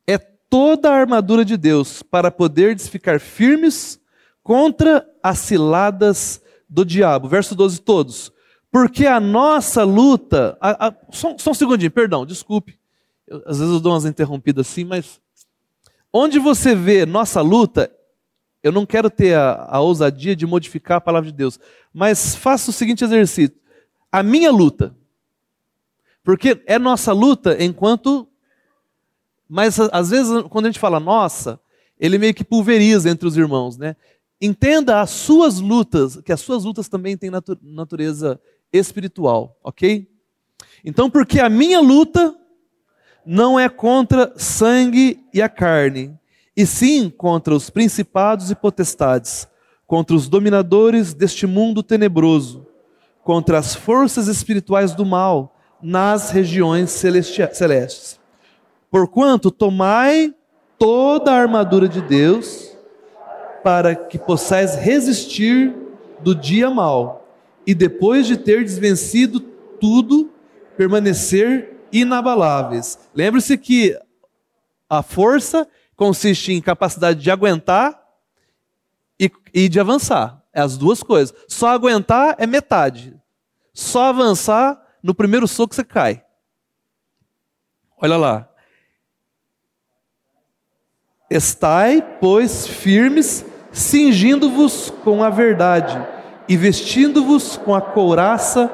É 0.06 0.16
toda 0.18 0.88
a 0.88 0.94
armadura 0.94 1.44
de 1.44 1.56
Deus 1.56 2.00
para 2.00 2.30
poder 2.30 2.78
ficar 2.78 3.18
firmes 3.18 4.00
contra 4.40 5.04
as 5.20 5.40
ciladas 5.40 6.40
do 6.68 6.84
diabo. 6.84 7.26
Verso 7.26 7.56
12, 7.56 7.80
todos. 7.80 8.32
Porque 8.70 9.06
a 9.06 9.18
nossa 9.18 9.84
luta. 9.84 10.56
A, 10.60 10.88
a, 10.88 10.94
só, 11.10 11.36
só, 11.38 11.50
um 11.50 11.54
segundinho, 11.54 11.90
perdão, 11.90 12.26
desculpe. 12.26 12.78
Eu, 13.26 13.42
às 13.46 13.58
vezes 13.58 13.72
eu 13.72 13.80
dou 13.80 13.92
umas 13.92 14.04
interrompidas 14.04 14.68
assim, 14.68 14.84
mas. 14.84 15.20
Onde 16.12 16.38
você 16.38 16.74
vê 16.74 17.04
nossa 17.04 17.40
luta, 17.40 17.90
eu 18.62 18.72
não 18.72 18.86
quero 18.86 19.10
ter 19.10 19.34
a, 19.34 19.66
a 19.68 19.80
ousadia 19.80 20.34
de 20.34 20.46
modificar 20.46 20.98
a 20.98 21.00
palavra 21.00 21.30
de 21.30 21.36
Deus, 21.36 21.60
mas 21.92 22.34
faça 22.34 22.70
o 22.70 22.72
seguinte 22.72 23.04
exercício: 23.04 23.56
a 24.10 24.22
minha 24.22 24.50
luta. 24.50 24.94
Porque 26.22 26.62
é 26.66 26.78
nossa 26.78 27.12
luta 27.12 27.62
enquanto. 27.62 28.28
Mas 29.48 29.80
às 29.80 30.10
vezes, 30.10 30.42
quando 30.50 30.66
a 30.66 30.68
gente 30.68 30.80
fala 30.80 31.00
nossa, 31.00 31.58
ele 31.98 32.18
meio 32.18 32.34
que 32.34 32.44
pulveriza 32.44 33.08
entre 33.08 33.26
os 33.26 33.36
irmãos, 33.36 33.78
né? 33.78 33.96
Entenda 34.40 35.00
as 35.00 35.10
suas 35.10 35.58
lutas, 35.58 36.20
que 36.20 36.30
as 36.30 36.40
suas 36.40 36.64
lutas 36.64 36.86
também 36.86 37.16
têm 37.16 37.30
natureza 37.62 38.38
espiritual, 38.72 39.56
ok? 39.62 40.08
Então, 40.84 41.10
porque 41.10 41.40
a 41.40 41.48
minha 41.48 41.80
luta 41.80 42.34
não 43.24 43.58
é 43.58 43.68
contra 43.68 44.32
sangue 44.36 45.24
e 45.32 45.42
a 45.42 45.48
carne, 45.48 46.18
e 46.56 46.66
sim 46.66 47.10
contra 47.10 47.54
os 47.54 47.70
principados 47.70 48.50
e 48.50 48.54
potestades, 48.54 49.46
contra 49.86 50.14
os 50.16 50.28
dominadores 50.28 51.14
deste 51.14 51.46
mundo 51.46 51.82
tenebroso, 51.82 52.66
contra 53.22 53.58
as 53.58 53.74
forças 53.74 54.28
espirituais 54.28 54.94
do 54.94 55.04
mal 55.04 55.56
nas 55.82 56.30
regiões 56.30 56.90
celestes. 56.90 58.18
Porquanto 58.90 59.50
tomai 59.50 60.34
toda 60.78 61.32
a 61.32 61.36
armadura 61.36 61.88
de 61.88 62.00
Deus, 62.00 62.76
para 63.62 63.94
que 63.94 64.18
possais 64.18 64.76
resistir 64.76 65.74
do 66.20 66.34
dia 66.34 66.70
mal 66.70 67.17
e 67.68 67.74
depois 67.74 68.26
de 68.26 68.38
ter 68.38 68.64
desvencido 68.64 69.40
tudo, 69.40 70.32
permanecer 70.74 71.76
inabaláveis. 71.92 72.98
Lembre-se 73.14 73.58
que 73.58 73.94
a 74.88 75.02
força 75.02 75.68
consiste 75.94 76.50
em 76.50 76.62
capacidade 76.62 77.20
de 77.20 77.30
aguentar 77.30 78.02
e, 79.20 79.30
e 79.52 79.68
de 79.68 79.78
avançar. 79.78 80.42
É 80.50 80.62
as 80.62 80.78
duas 80.78 81.02
coisas. 81.02 81.36
Só 81.46 81.68
aguentar 81.68 82.36
é 82.38 82.46
metade. 82.46 83.14
Só 83.74 84.04
avançar, 84.04 84.82
no 85.02 85.14
primeiro 85.14 85.46
soco 85.46 85.74
você 85.74 85.84
cai. 85.84 86.24
Olha 87.98 88.16
lá. 88.16 88.48
Estai, 91.28 92.16
pois, 92.18 92.66
firmes, 92.66 93.44
cingindo-vos 93.70 94.88
com 95.04 95.22
a 95.22 95.28
verdade 95.28 96.16
e 96.48 96.56
vestindo-vos 96.56 97.56
com 97.56 97.74
a 97.74 97.80
couraça 97.80 98.70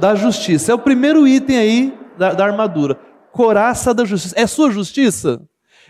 da 0.00 0.14
justiça. 0.14 0.72
É 0.72 0.74
o 0.74 0.78
primeiro 0.78 1.28
item 1.28 1.58
aí 1.58 1.98
da, 2.16 2.32
da, 2.32 2.44
armadura. 2.44 2.94
Couraça 3.30 3.92
da 3.92 4.04
justiça. 4.04 4.34
É 4.38 4.46
sua 4.46 4.70
justiça? 4.70 5.40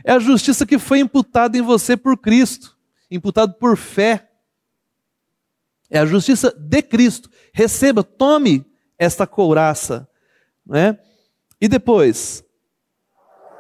É 0.05 0.13
a 0.13 0.19
justiça 0.19 0.67
que 0.67 0.79
foi 0.79 0.99
imputada 0.99 1.57
em 1.57 1.63
você 1.63 1.97
por 1.97 2.19
Cristo, 2.19 2.77
imputado 3.11 3.55
por 3.55 3.77
fé. 3.77 4.29
É 5.91 5.99
a 5.99 6.07
justiça 6.07 6.55
de 6.59 6.83
Cristo. 6.83 7.31
Receba, 7.53 8.03
tome 8.03 8.67
esta 8.99 9.27
couraça. 9.27 10.09
Né? 10.67 10.99
E 11.61 11.69
depois, 11.69 12.45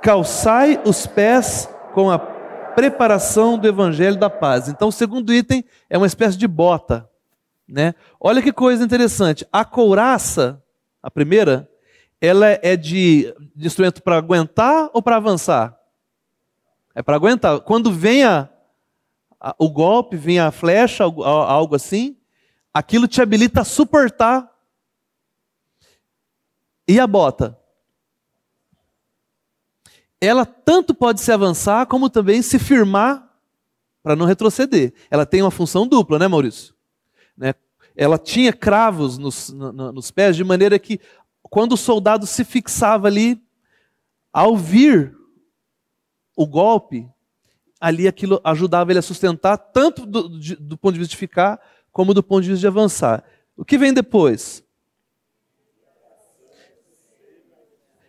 calçai 0.02 0.80
os 0.84 1.06
pés 1.06 1.68
com 1.94 2.10
a 2.10 2.18
preparação 2.18 3.58
do 3.58 3.66
evangelho 3.66 4.16
da 4.16 4.30
paz. 4.30 4.68
Então, 4.68 4.88
o 4.88 4.92
segundo 4.92 5.32
item 5.32 5.64
é 5.88 5.96
uma 5.96 6.06
espécie 6.06 6.36
de 6.36 6.46
bota. 6.46 7.08
Né? 7.68 7.94
Olha 8.18 8.42
que 8.42 8.52
coisa 8.52 8.84
interessante. 8.84 9.46
A 9.52 9.64
couraça, 9.64 10.62
a 11.02 11.10
primeira, 11.10 11.70
ela 12.20 12.46
é 12.62 12.76
de, 12.76 13.34
de 13.54 13.66
instrumento 13.66 14.02
para 14.02 14.16
aguentar 14.16 14.90
ou 14.92 15.02
para 15.02 15.16
avançar? 15.16 15.78
É 16.94 17.02
para 17.02 17.16
aguentar. 17.16 17.60
Quando 17.60 17.92
vem 17.92 18.24
a, 18.24 18.48
a, 19.38 19.54
o 19.58 19.68
golpe, 19.68 20.16
vem 20.16 20.40
a 20.40 20.50
flecha, 20.50 21.04
algo 21.04 21.74
assim, 21.74 22.16
aquilo 22.72 23.06
te 23.06 23.20
habilita 23.20 23.60
a 23.60 23.64
suportar. 23.64 24.50
E 26.86 26.98
a 26.98 27.06
bota? 27.06 27.58
ela 30.20 30.44
tanto 30.44 30.94
pode 30.94 31.20
se 31.20 31.30
avançar 31.30 31.86
como 31.86 32.10
também 32.10 32.42
se 32.42 32.58
firmar 32.58 33.24
para 34.02 34.16
não 34.16 34.26
retroceder. 34.26 34.92
Ela 35.10 35.24
tem 35.24 35.42
uma 35.42 35.50
função 35.50 35.86
dupla, 35.86 36.18
né, 36.18 36.26
Maurício? 36.26 36.74
Né? 37.38 37.54
Ela 37.96 38.18
tinha 38.18 38.52
cravos 38.52 39.16
nos, 39.16 39.50
no, 39.50 39.92
nos 39.92 40.10
pés, 40.10 40.36
de 40.36 40.44
maneira 40.44 40.78
que 40.78 41.00
quando 41.42 41.72
o 41.72 41.76
soldado 41.76 42.26
se 42.26 42.44
fixava 42.44 43.06
ali, 43.06 43.40
ao 44.32 44.56
vir 44.56 45.16
o 46.36 46.46
golpe, 46.46 47.08
ali 47.80 48.06
aquilo 48.06 48.40
ajudava 48.44 48.92
ele 48.92 48.98
a 48.98 49.02
sustentar, 49.02 49.56
tanto 49.56 50.04
do, 50.04 50.28
do 50.28 50.76
ponto 50.76 50.92
de 50.92 50.98
vista 50.98 51.12
de 51.12 51.16
ficar, 51.16 51.60
como 51.90 52.12
do 52.12 52.22
ponto 52.22 52.42
de 52.42 52.50
vista 52.50 52.60
de 52.60 52.66
avançar. 52.66 53.24
O 53.56 53.64
que 53.64 53.78
vem 53.78 53.92
depois? 53.92 54.62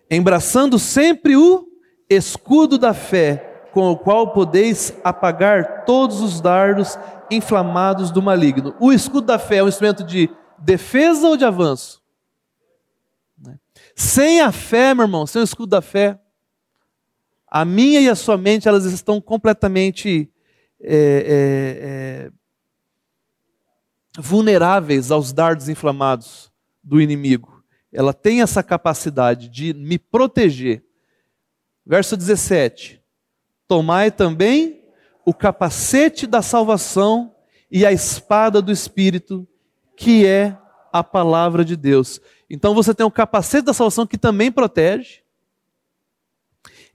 Embraçando 0.10 0.78
sempre 0.78 1.36
o 1.36 1.68
escudo 2.10 2.78
da 2.78 2.94
fé, 2.94 3.49
com 3.80 3.92
o 3.92 3.98
qual 3.98 4.34
podeis 4.34 4.94
apagar 5.06 5.86
todos 5.86 6.20
os 6.20 6.42
dardos 6.42 7.00
inflamados 7.32 8.12
do 8.12 8.22
maligno. 8.22 8.76
O 8.78 8.92
escudo 8.92 9.28
da 9.28 9.40
fé 9.40 9.60
é 9.60 9.64
um 9.64 9.70
instrumento 9.70 10.04
de 10.04 10.30
defesa 10.58 11.26
ou 11.26 11.38
de 11.38 11.46
avanço? 11.46 12.04
Né? 13.42 13.58
Sem 13.96 14.42
a 14.42 14.52
fé, 14.52 14.94
meu 14.94 15.06
irmão, 15.06 15.26
sem 15.26 15.42
o 15.42 15.46
escudo 15.46 15.70
da 15.70 15.82
fé, 15.82 16.20
a 17.48 17.64
minha 17.64 18.02
e 18.02 18.10
a 18.10 18.16
sua 18.16 18.38
mente 18.38 18.68
elas 18.68 18.84
estão 18.84 19.22
completamente 19.22 20.30
é, 20.82 20.94
é, 20.94 22.28
é, 22.28 22.32
vulneráveis 24.20 25.10
aos 25.10 25.32
dardos 25.32 25.70
inflamados 25.70 26.52
do 26.84 27.00
inimigo. 27.00 27.64
Ela 27.94 28.14
tem 28.14 28.42
essa 28.42 28.62
capacidade 28.62 29.48
de 29.48 29.74
me 29.74 29.98
proteger 29.98 30.84
Verso 31.90 32.16
17: 32.16 32.99
Tomai 33.70 34.10
também 34.10 34.82
o 35.24 35.32
capacete 35.32 36.26
da 36.26 36.42
salvação 36.42 37.36
e 37.70 37.86
a 37.86 37.92
espada 37.92 38.64
do 38.64 38.72
Espírito, 38.72 39.48
que 39.96 40.26
é 40.26 40.58
a 40.92 41.04
palavra 41.04 41.64
de 41.64 41.76
Deus. 41.76 42.20
Então 42.50 42.74
você 42.74 42.96
tem 42.96 43.06
o 43.06 43.12
capacete 43.12 43.66
da 43.66 43.74
salvação 43.74 44.08
que 44.08 44.18
também 44.18 44.52
protege, 44.52 45.22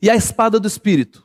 E 0.03 0.11
a 0.11 0.17
espada 0.17 0.59
do 0.59 0.67
Espírito? 0.67 1.25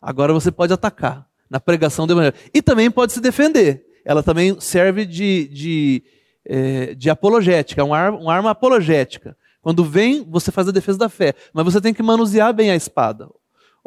Agora 0.00 0.32
você 0.32 0.52
pode 0.52 0.72
atacar 0.72 1.28
na 1.50 1.58
pregação 1.58 2.06
do 2.06 2.12
Evangelho. 2.12 2.36
E 2.54 2.62
também 2.62 2.88
pode 2.88 3.12
se 3.12 3.20
defender. 3.20 3.84
Ela 4.04 4.22
também 4.22 4.60
serve 4.60 5.04
de, 5.04 5.48
de, 5.48 6.04
é, 6.44 6.94
de 6.94 7.10
apologética, 7.10 7.82
uma 7.82 7.98
arma, 7.98 8.18
uma 8.18 8.32
arma 8.32 8.50
apologética. 8.52 9.36
Quando 9.60 9.84
vem, 9.84 10.24
você 10.24 10.52
faz 10.52 10.68
a 10.68 10.72
defesa 10.72 10.96
da 10.96 11.08
fé. 11.08 11.34
Mas 11.52 11.64
você 11.64 11.80
tem 11.80 11.92
que 11.92 12.02
manusear 12.02 12.54
bem 12.54 12.70
a 12.70 12.76
espada. 12.76 13.28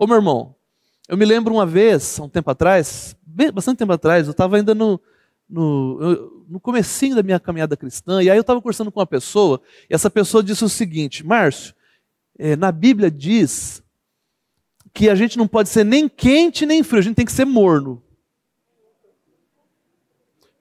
Ô 0.02 0.08
meu 0.08 0.16
irmão, 0.16 0.56
eu 1.10 1.18
me 1.18 1.26
lembro 1.26 1.54
uma 1.54 1.66
vez, 1.66 2.18
há 2.18 2.24
um 2.24 2.30
tempo 2.30 2.50
atrás, 2.50 3.18
bem, 3.22 3.52
bastante 3.52 3.80
tempo 3.80 3.92
atrás, 3.92 4.28
eu 4.28 4.32
estava 4.32 4.56
ainda 4.56 4.74
no, 4.74 4.98
no, 5.50 6.46
no 6.48 6.58
comecinho 6.58 7.18
da 7.18 7.22
minha 7.22 7.38
caminhada 7.38 7.76
cristã, 7.76 8.24
e 8.24 8.30
aí 8.30 8.38
eu 8.38 8.42
estava 8.42 8.62
conversando 8.62 8.94
com 8.94 9.02
uma 9.02 9.06
pessoa, 9.06 9.62
e 9.90 9.94
essa 9.94 10.10
pessoa 10.10 10.42
disse 10.42 10.64
o 10.64 10.70
seguinte, 10.70 11.26
Márcio, 11.26 11.76
é, 12.38 12.56
na 12.56 12.72
Bíblia 12.72 13.12
diz 13.12 13.84
que 14.94 15.10
a 15.10 15.16
gente 15.16 15.38
não 15.38 15.50
pode 15.50 15.68
ser 15.68 15.84
nem 15.84 16.08
quente 16.08 16.66
nem 16.66 16.82
frio, 16.82 17.00
a 17.00 17.04
gente 17.04 17.18
tem 17.18 17.26
que 17.26 17.34
ser 17.34 17.44
morno. 17.44 18.02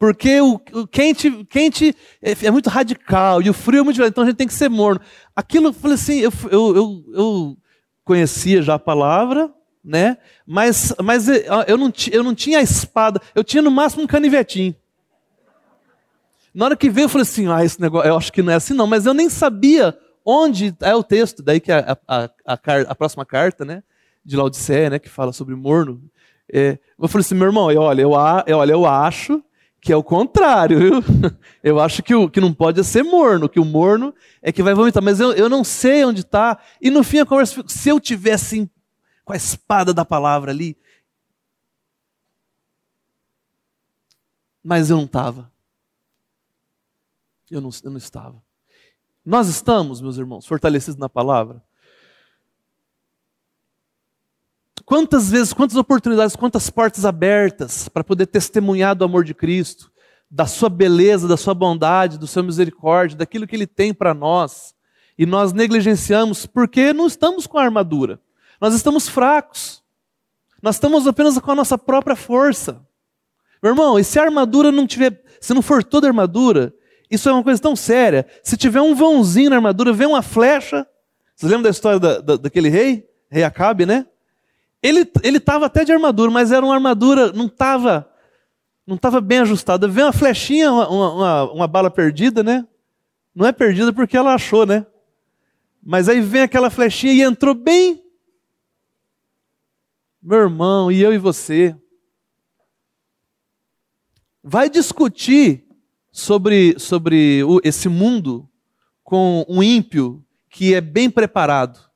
Porque 0.00 0.40
o, 0.40 0.60
o 0.72 0.84
quente, 0.88 1.44
quente 1.44 1.94
é, 2.20 2.32
é, 2.42 2.50
muito 2.50 2.68
radical 2.68 3.40
e 3.40 3.48
o 3.48 3.54
frio 3.54 3.82
é 3.82 3.84
muito 3.84 3.94
violento, 3.94 4.14
então 4.14 4.24
a 4.24 4.26
gente 4.26 4.36
tem 4.36 4.48
que 4.48 4.54
ser 4.54 4.68
morno. 4.68 5.00
Aquilo, 5.36 5.68
eu 5.68 5.72
falei 5.72 5.94
assim, 5.94 6.18
eu, 6.18 6.32
eu, 6.50 6.76
eu, 6.76 7.04
eu 7.14 7.58
conhecia 8.08 8.62
já 8.62 8.74
a 8.74 8.78
palavra, 8.78 9.52
né? 9.84 10.16
Mas, 10.46 10.94
mas 11.04 11.28
eu, 11.28 11.76
não, 11.76 11.92
eu 12.10 12.24
não 12.24 12.34
tinha 12.34 12.58
a 12.58 12.62
espada, 12.62 13.20
eu 13.34 13.44
tinha 13.44 13.62
no 13.62 13.70
máximo 13.70 14.04
um 14.04 14.06
canivetinho. 14.06 14.74
Na 16.54 16.64
hora 16.64 16.76
que 16.76 16.88
veio, 16.88 17.04
eu 17.04 17.08
falei 17.10 17.22
assim: 17.22 17.52
ah, 17.52 17.62
esse 17.62 17.78
negócio, 17.78 18.08
eu 18.08 18.16
acho 18.16 18.32
que 18.32 18.42
não 18.42 18.50
é 18.50 18.56
assim, 18.56 18.72
não, 18.72 18.86
mas 18.86 19.04
eu 19.04 19.12
nem 19.12 19.28
sabia 19.28 19.96
onde 20.24 20.74
é 20.80 20.94
o 20.94 21.02
texto, 21.02 21.42
daí 21.42 21.60
que 21.60 21.70
a, 21.70 21.98
a, 22.08 22.30
a, 22.46 22.58
a 22.88 22.94
próxima 22.94 23.26
carta, 23.26 23.62
né? 23.62 23.82
De 24.24 24.36
Laodiceia, 24.36 24.88
né? 24.88 24.98
Que 24.98 25.08
fala 25.10 25.30
sobre 25.30 25.54
morno. 25.54 26.02
É, 26.50 26.78
eu 26.98 27.08
falei 27.08 27.20
assim, 27.20 27.34
meu 27.34 27.46
irmão, 27.46 27.70
eu, 27.70 27.82
olha, 27.82 28.00
eu, 28.00 28.10
olha, 28.12 28.72
eu 28.72 28.86
acho 28.86 29.44
que 29.80 29.92
é 29.92 29.96
o 29.96 30.02
contrário, 30.02 30.78
viu? 30.78 30.92
Eu 31.62 31.80
acho 31.80 32.02
que, 32.02 32.14
o, 32.14 32.28
que 32.28 32.40
não 32.40 32.52
pode 32.52 32.82
ser 32.84 33.02
morno, 33.02 33.48
que 33.48 33.60
o 33.60 33.64
morno 33.64 34.14
é 34.42 34.50
que 34.50 34.62
vai 34.62 34.74
vomitar, 34.74 35.02
mas 35.02 35.20
eu, 35.20 35.32
eu 35.32 35.48
não 35.48 35.62
sei 35.62 36.04
onde 36.04 36.20
está. 36.20 36.58
E 36.80 36.90
no 36.90 37.02
fim 37.02 37.18
a 37.18 37.26
conversa, 37.26 37.62
se 37.66 37.88
eu 37.88 38.00
tivesse 38.00 38.70
com 39.24 39.32
a 39.32 39.36
espada 39.36 39.92
da 39.92 40.04
palavra 40.04 40.50
ali. 40.50 40.76
Mas 44.62 44.90
eu 44.90 44.96
não 44.96 45.04
estava. 45.04 45.52
Eu 47.50 47.60
não, 47.60 47.70
eu 47.82 47.90
não 47.90 47.98
estava. 47.98 48.42
Nós 49.24 49.48
estamos, 49.48 50.00
meus 50.00 50.16
irmãos, 50.16 50.46
fortalecidos 50.46 50.98
na 50.98 51.08
palavra. 51.08 51.62
Quantas 54.88 55.28
vezes, 55.28 55.52
quantas 55.52 55.76
oportunidades, 55.76 56.34
quantas 56.34 56.70
portas 56.70 57.04
abertas 57.04 57.90
para 57.90 58.02
poder 58.02 58.24
testemunhar 58.24 58.96
do 58.96 59.04
amor 59.04 59.22
de 59.22 59.34
Cristo, 59.34 59.92
da 60.30 60.46
sua 60.46 60.70
beleza, 60.70 61.28
da 61.28 61.36
sua 61.36 61.52
bondade, 61.52 62.18
do 62.18 62.26
seu 62.26 62.42
misericórdia, 62.42 63.14
daquilo 63.14 63.46
que 63.46 63.54
Ele 63.54 63.66
tem 63.66 63.92
para 63.92 64.14
nós, 64.14 64.74
e 65.18 65.26
nós 65.26 65.52
negligenciamos 65.52 66.46
porque 66.46 66.94
não 66.94 67.06
estamos 67.06 67.46
com 67.46 67.58
a 67.58 67.64
armadura. 67.64 68.18
Nós 68.58 68.74
estamos 68.74 69.06
fracos. 69.06 69.82
Nós 70.62 70.76
estamos 70.76 71.06
apenas 71.06 71.38
com 71.38 71.50
a 71.50 71.56
nossa 71.56 71.76
própria 71.76 72.16
força. 72.16 72.80
Meu 73.62 73.72
irmão, 73.72 73.98
e 73.98 74.04
se 74.04 74.18
a 74.18 74.22
armadura 74.22 74.72
não 74.72 74.86
tiver, 74.86 75.22
se 75.38 75.52
não 75.52 75.60
for 75.60 75.84
toda 75.84 76.06
armadura, 76.06 76.72
isso 77.10 77.28
é 77.28 77.32
uma 77.32 77.44
coisa 77.44 77.60
tão 77.60 77.76
séria. 77.76 78.26
Se 78.42 78.56
tiver 78.56 78.80
um 78.80 78.94
vãozinho 78.94 79.50
na 79.50 79.56
armadura, 79.56 79.92
vem 79.92 80.08
uma 80.08 80.22
flecha. 80.22 80.86
Vocês 81.36 81.52
lembram 81.52 81.64
da 81.64 81.70
história 81.70 82.00
da, 82.00 82.20
da, 82.22 82.36
daquele 82.38 82.70
rei? 82.70 83.06
Rei 83.30 83.44
Acabe, 83.44 83.84
né? 83.84 84.06
Ele 84.82 85.10
estava 85.24 85.66
até 85.66 85.84
de 85.84 85.92
armadura, 85.92 86.30
mas 86.30 86.52
era 86.52 86.64
uma 86.64 86.74
armadura, 86.74 87.32
não 87.32 87.46
estava 87.46 88.08
não 88.86 88.96
tava 88.96 89.20
bem 89.20 89.40
ajustada. 89.40 89.86
Vem 89.86 90.04
uma 90.04 90.12
flechinha, 90.14 90.72
uma, 90.72 90.88
uma, 90.88 91.52
uma 91.52 91.66
bala 91.66 91.90
perdida, 91.90 92.42
né? 92.42 92.66
Não 93.34 93.46
é 93.46 93.52
perdida 93.52 93.92
porque 93.92 94.16
ela 94.16 94.32
achou, 94.32 94.64
né? 94.64 94.86
Mas 95.82 96.08
aí 96.08 96.22
vem 96.22 96.40
aquela 96.40 96.70
flechinha 96.70 97.12
e 97.12 97.20
entrou 97.20 97.54
bem 97.54 98.02
meu 100.28 100.40
irmão, 100.40 100.90
e 100.90 101.00
eu 101.00 101.12
e 101.14 101.18
você, 101.18 101.76
vai 104.42 104.68
discutir 104.68 105.66
sobre, 106.12 106.78
sobre 106.78 107.40
esse 107.64 107.88
mundo 107.88 108.48
com 109.02 109.46
um 109.48 109.62
ímpio 109.62 110.24
que 110.50 110.74
é 110.74 110.80
bem 110.80 111.08
preparado. 111.08 111.87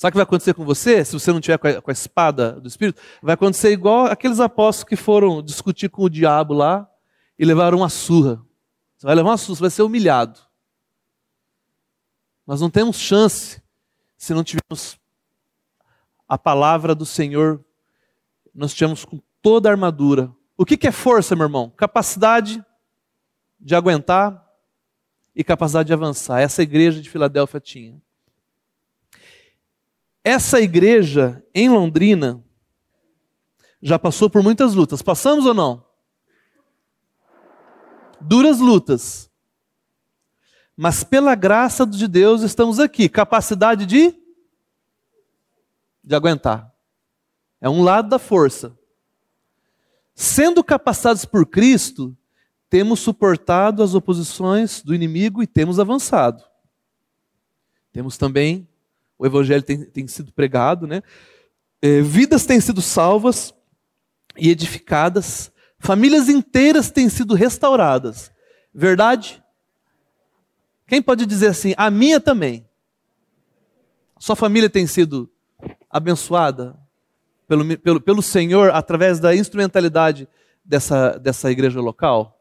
Sabe 0.00 0.08
o 0.08 0.12
que 0.12 0.16
vai 0.16 0.22
acontecer 0.22 0.54
com 0.54 0.64
você, 0.64 1.04
se 1.04 1.12
você 1.12 1.30
não 1.30 1.42
tiver 1.42 1.58
com 1.58 1.68
a, 1.68 1.82
com 1.82 1.90
a 1.90 1.92
espada 1.92 2.52
do 2.52 2.66
Espírito? 2.66 3.02
Vai 3.20 3.34
acontecer 3.34 3.70
igual 3.70 4.06
aqueles 4.06 4.40
apóstolos 4.40 4.88
que 4.88 4.96
foram 4.96 5.42
discutir 5.42 5.90
com 5.90 6.04
o 6.04 6.08
diabo 6.08 6.54
lá 6.54 6.90
e 7.38 7.44
levaram 7.44 7.76
uma 7.76 7.90
surra. 7.90 8.40
Você 8.96 9.06
vai 9.06 9.14
levar 9.14 9.28
uma 9.28 9.36
surra, 9.36 9.56
você 9.56 9.60
vai 9.60 9.70
ser 9.70 9.82
humilhado. 9.82 10.40
Nós 12.46 12.62
não 12.62 12.70
temos 12.70 12.96
chance 12.96 13.62
se 14.16 14.32
não 14.32 14.42
tivermos 14.42 14.98
a 16.26 16.38
palavra 16.38 16.94
do 16.94 17.04
Senhor, 17.04 17.62
nós 18.54 18.72
tínhamos 18.72 19.04
com 19.04 19.20
toda 19.42 19.68
a 19.68 19.72
armadura. 19.72 20.34
O 20.56 20.64
que 20.64 20.86
é 20.86 20.92
força, 20.92 21.36
meu 21.36 21.44
irmão? 21.44 21.68
Capacidade 21.76 22.64
de 23.60 23.74
aguentar 23.74 24.50
e 25.36 25.44
capacidade 25.44 25.88
de 25.88 25.92
avançar. 25.92 26.40
Essa 26.40 26.62
igreja 26.62 27.02
de 27.02 27.10
Filadélfia 27.10 27.60
tinha. 27.60 28.00
Essa 30.22 30.60
igreja 30.60 31.44
em 31.54 31.68
Londrina 31.68 32.44
já 33.80 33.98
passou 33.98 34.28
por 34.28 34.42
muitas 34.42 34.74
lutas. 34.74 35.00
Passamos 35.00 35.46
ou 35.46 35.54
não? 35.54 35.84
Duras 38.20 38.58
lutas. 38.58 39.30
Mas 40.76 41.02
pela 41.02 41.34
graça 41.34 41.86
de 41.86 42.06
Deus 42.06 42.42
estamos 42.42 42.78
aqui. 42.78 43.08
Capacidade 43.08 43.86
de 43.86 44.14
de 46.02 46.14
aguentar. 46.14 46.74
É 47.60 47.68
um 47.68 47.82
lado 47.82 48.08
da 48.08 48.18
força. 48.18 48.76
Sendo 50.14 50.64
capacitados 50.64 51.24
por 51.24 51.46
Cristo, 51.46 52.16
temos 52.68 53.00
suportado 53.00 53.82
as 53.82 53.94
oposições 53.94 54.82
do 54.82 54.94
inimigo 54.94 55.42
e 55.42 55.46
temos 55.46 55.78
avançado. 55.78 56.42
Temos 57.92 58.16
também, 58.16 58.68
o 59.20 59.26
evangelho 59.26 59.62
tem, 59.62 59.84
tem 59.84 60.08
sido 60.08 60.32
pregado, 60.32 60.86
né? 60.86 61.02
É, 61.82 62.00
vidas 62.00 62.46
têm 62.46 62.58
sido 62.58 62.80
salvas 62.80 63.54
e 64.34 64.48
edificadas, 64.48 65.52
famílias 65.78 66.30
inteiras 66.30 66.90
têm 66.90 67.10
sido 67.10 67.34
restauradas. 67.34 68.32
Verdade? 68.72 69.42
Quem 70.86 71.02
pode 71.02 71.26
dizer 71.26 71.48
assim, 71.48 71.74
a 71.76 71.90
minha 71.90 72.18
também? 72.18 72.66
Sua 74.18 74.34
família 74.34 74.70
tem 74.70 74.86
sido 74.86 75.30
abençoada 75.90 76.74
pelo, 77.46 77.76
pelo, 77.76 78.00
pelo 78.00 78.22
Senhor 78.22 78.70
através 78.70 79.20
da 79.20 79.36
instrumentalidade 79.36 80.26
dessa, 80.64 81.18
dessa 81.18 81.50
igreja 81.50 81.78
local? 81.78 82.40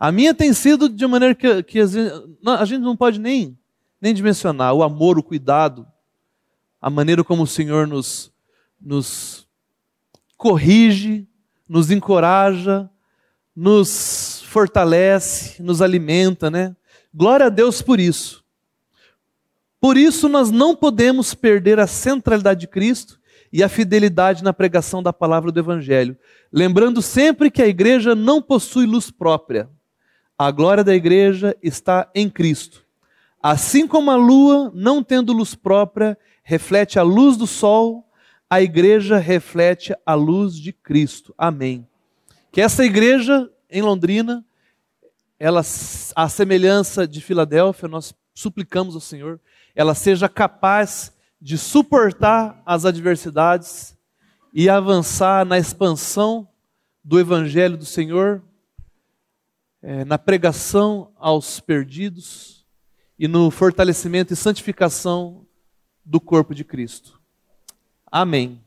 A 0.00 0.10
minha 0.10 0.32
tem 0.32 0.50
sido 0.54 0.88
de 0.88 1.06
maneira 1.06 1.34
que, 1.34 1.62
que 1.62 1.78
a 1.78 2.64
gente 2.64 2.80
não 2.80 2.96
pode 2.96 3.20
nem, 3.20 3.57
nem 4.00 4.14
dimensionar 4.14 4.74
o 4.74 4.82
amor, 4.82 5.18
o 5.18 5.22
cuidado, 5.22 5.86
a 6.80 6.88
maneira 6.88 7.24
como 7.24 7.42
o 7.42 7.46
Senhor 7.46 7.86
nos, 7.86 8.32
nos 8.80 9.48
corrige, 10.36 11.26
nos 11.68 11.90
encoraja, 11.90 12.88
nos 13.54 14.42
fortalece, 14.46 15.62
nos 15.62 15.82
alimenta, 15.82 16.50
né? 16.50 16.76
Glória 17.12 17.46
a 17.46 17.50
Deus 17.50 17.82
por 17.82 17.98
isso. 17.98 18.44
Por 19.80 19.96
isso, 19.96 20.28
nós 20.28 20.50
não 20.50 20.74
podemos 20.74 21.34
perder 21.34 21.78
a 21.78 21.86
centralidade 21.86 22.60
de 22.60 22.66
Cristo 22.66 23.18
e 23.52 23.62
a 23.62 23.68
fidelidade 23.68 24.44
na 24.44 24.52
pregação 24.52 25.02
da 25.02 25.12
palavra 25.12 25.50
do 25.50 25.58
Evangelho, 25.58 26.16
lembrando 26.52 27.00
sempre 27.00 27.50
que 27.50 27.62
a 27.62 27.66
igreja 27.66 28.14
não 28.14 28.42
possui 28.42 28.86
luz 28.86 29.10
própria. 29.10 29.68
A 30.36 30.50
glória 30.50 30.84
da 30.84 30.94
igreja 30.94 31.56
está 31.62 32.10
em 32.14 32.28
Cristo. 32.28 32.84
Assim 33.42 33.86
como 33.86 34.10
a 34.10 34.16
lua, 34.16 34.70
não 34.74 35.02
tendo 35.02 35.32
luz 35.32 35.54
própria, 35.54 36.18
reflete 36.42 36.98
a 36.98 37.02
luz 37.02 37.36
do 37.36 37.46
sol, 37.46 38.08
a 38.50 38.60
igreja 38.60 39.18
reflete 39.18 39.94
a 40.04 40.14
luz 40.14 40.54
de 40.54 40.72
Cristo. 40.72 41.34
Amém. 41.36 41.86
Que 42.50 42.60
essa 42.60 42.84
igreja 42.84 43.50
em 43.70 43.82
Londrina, 43.82 44.44
ela, 45.38 45.60
a 46.16 46.28
semelhança 46.28 47.06
de 47.06 47.20
Filadélfia, 47.20 47.88
nós 47.88 48.14
suplicamos 48.34 48.94
ao 48.94 49.00
Senhor 49.00 49.40
ela 49.78 49.94
seja 49.94 50.28
capaz 50.28 51.16
de 51.40 51.56
suportar 51.56 52.60
as 52.66 52.84
adversidades 52.84 53.96
e 54.52 54.68
avançar 54.68 55.46
na 55.46 55.56
expansão 55.56 56.48
do 57.04 57.20
Evangelho 57.20 57.76
do 57.76 57.84
Senhor, 57.84 58.42
é, 59.80 60.04
na 60.04 60.18
pregação 60.18 61.12
aos 61.16 61.60
perdidos 61.60 62.57
e 63.18 63.26
no 63.26 63.50
fortalecimento 63.50 64.32
e 64.32 64.36
santificação 64.36 65.46
do 66.04 66.20
corpo 66.20 66.54
de 66.54 66.64
Cristo. 66.64 67.20
Amém. 68.10 68.62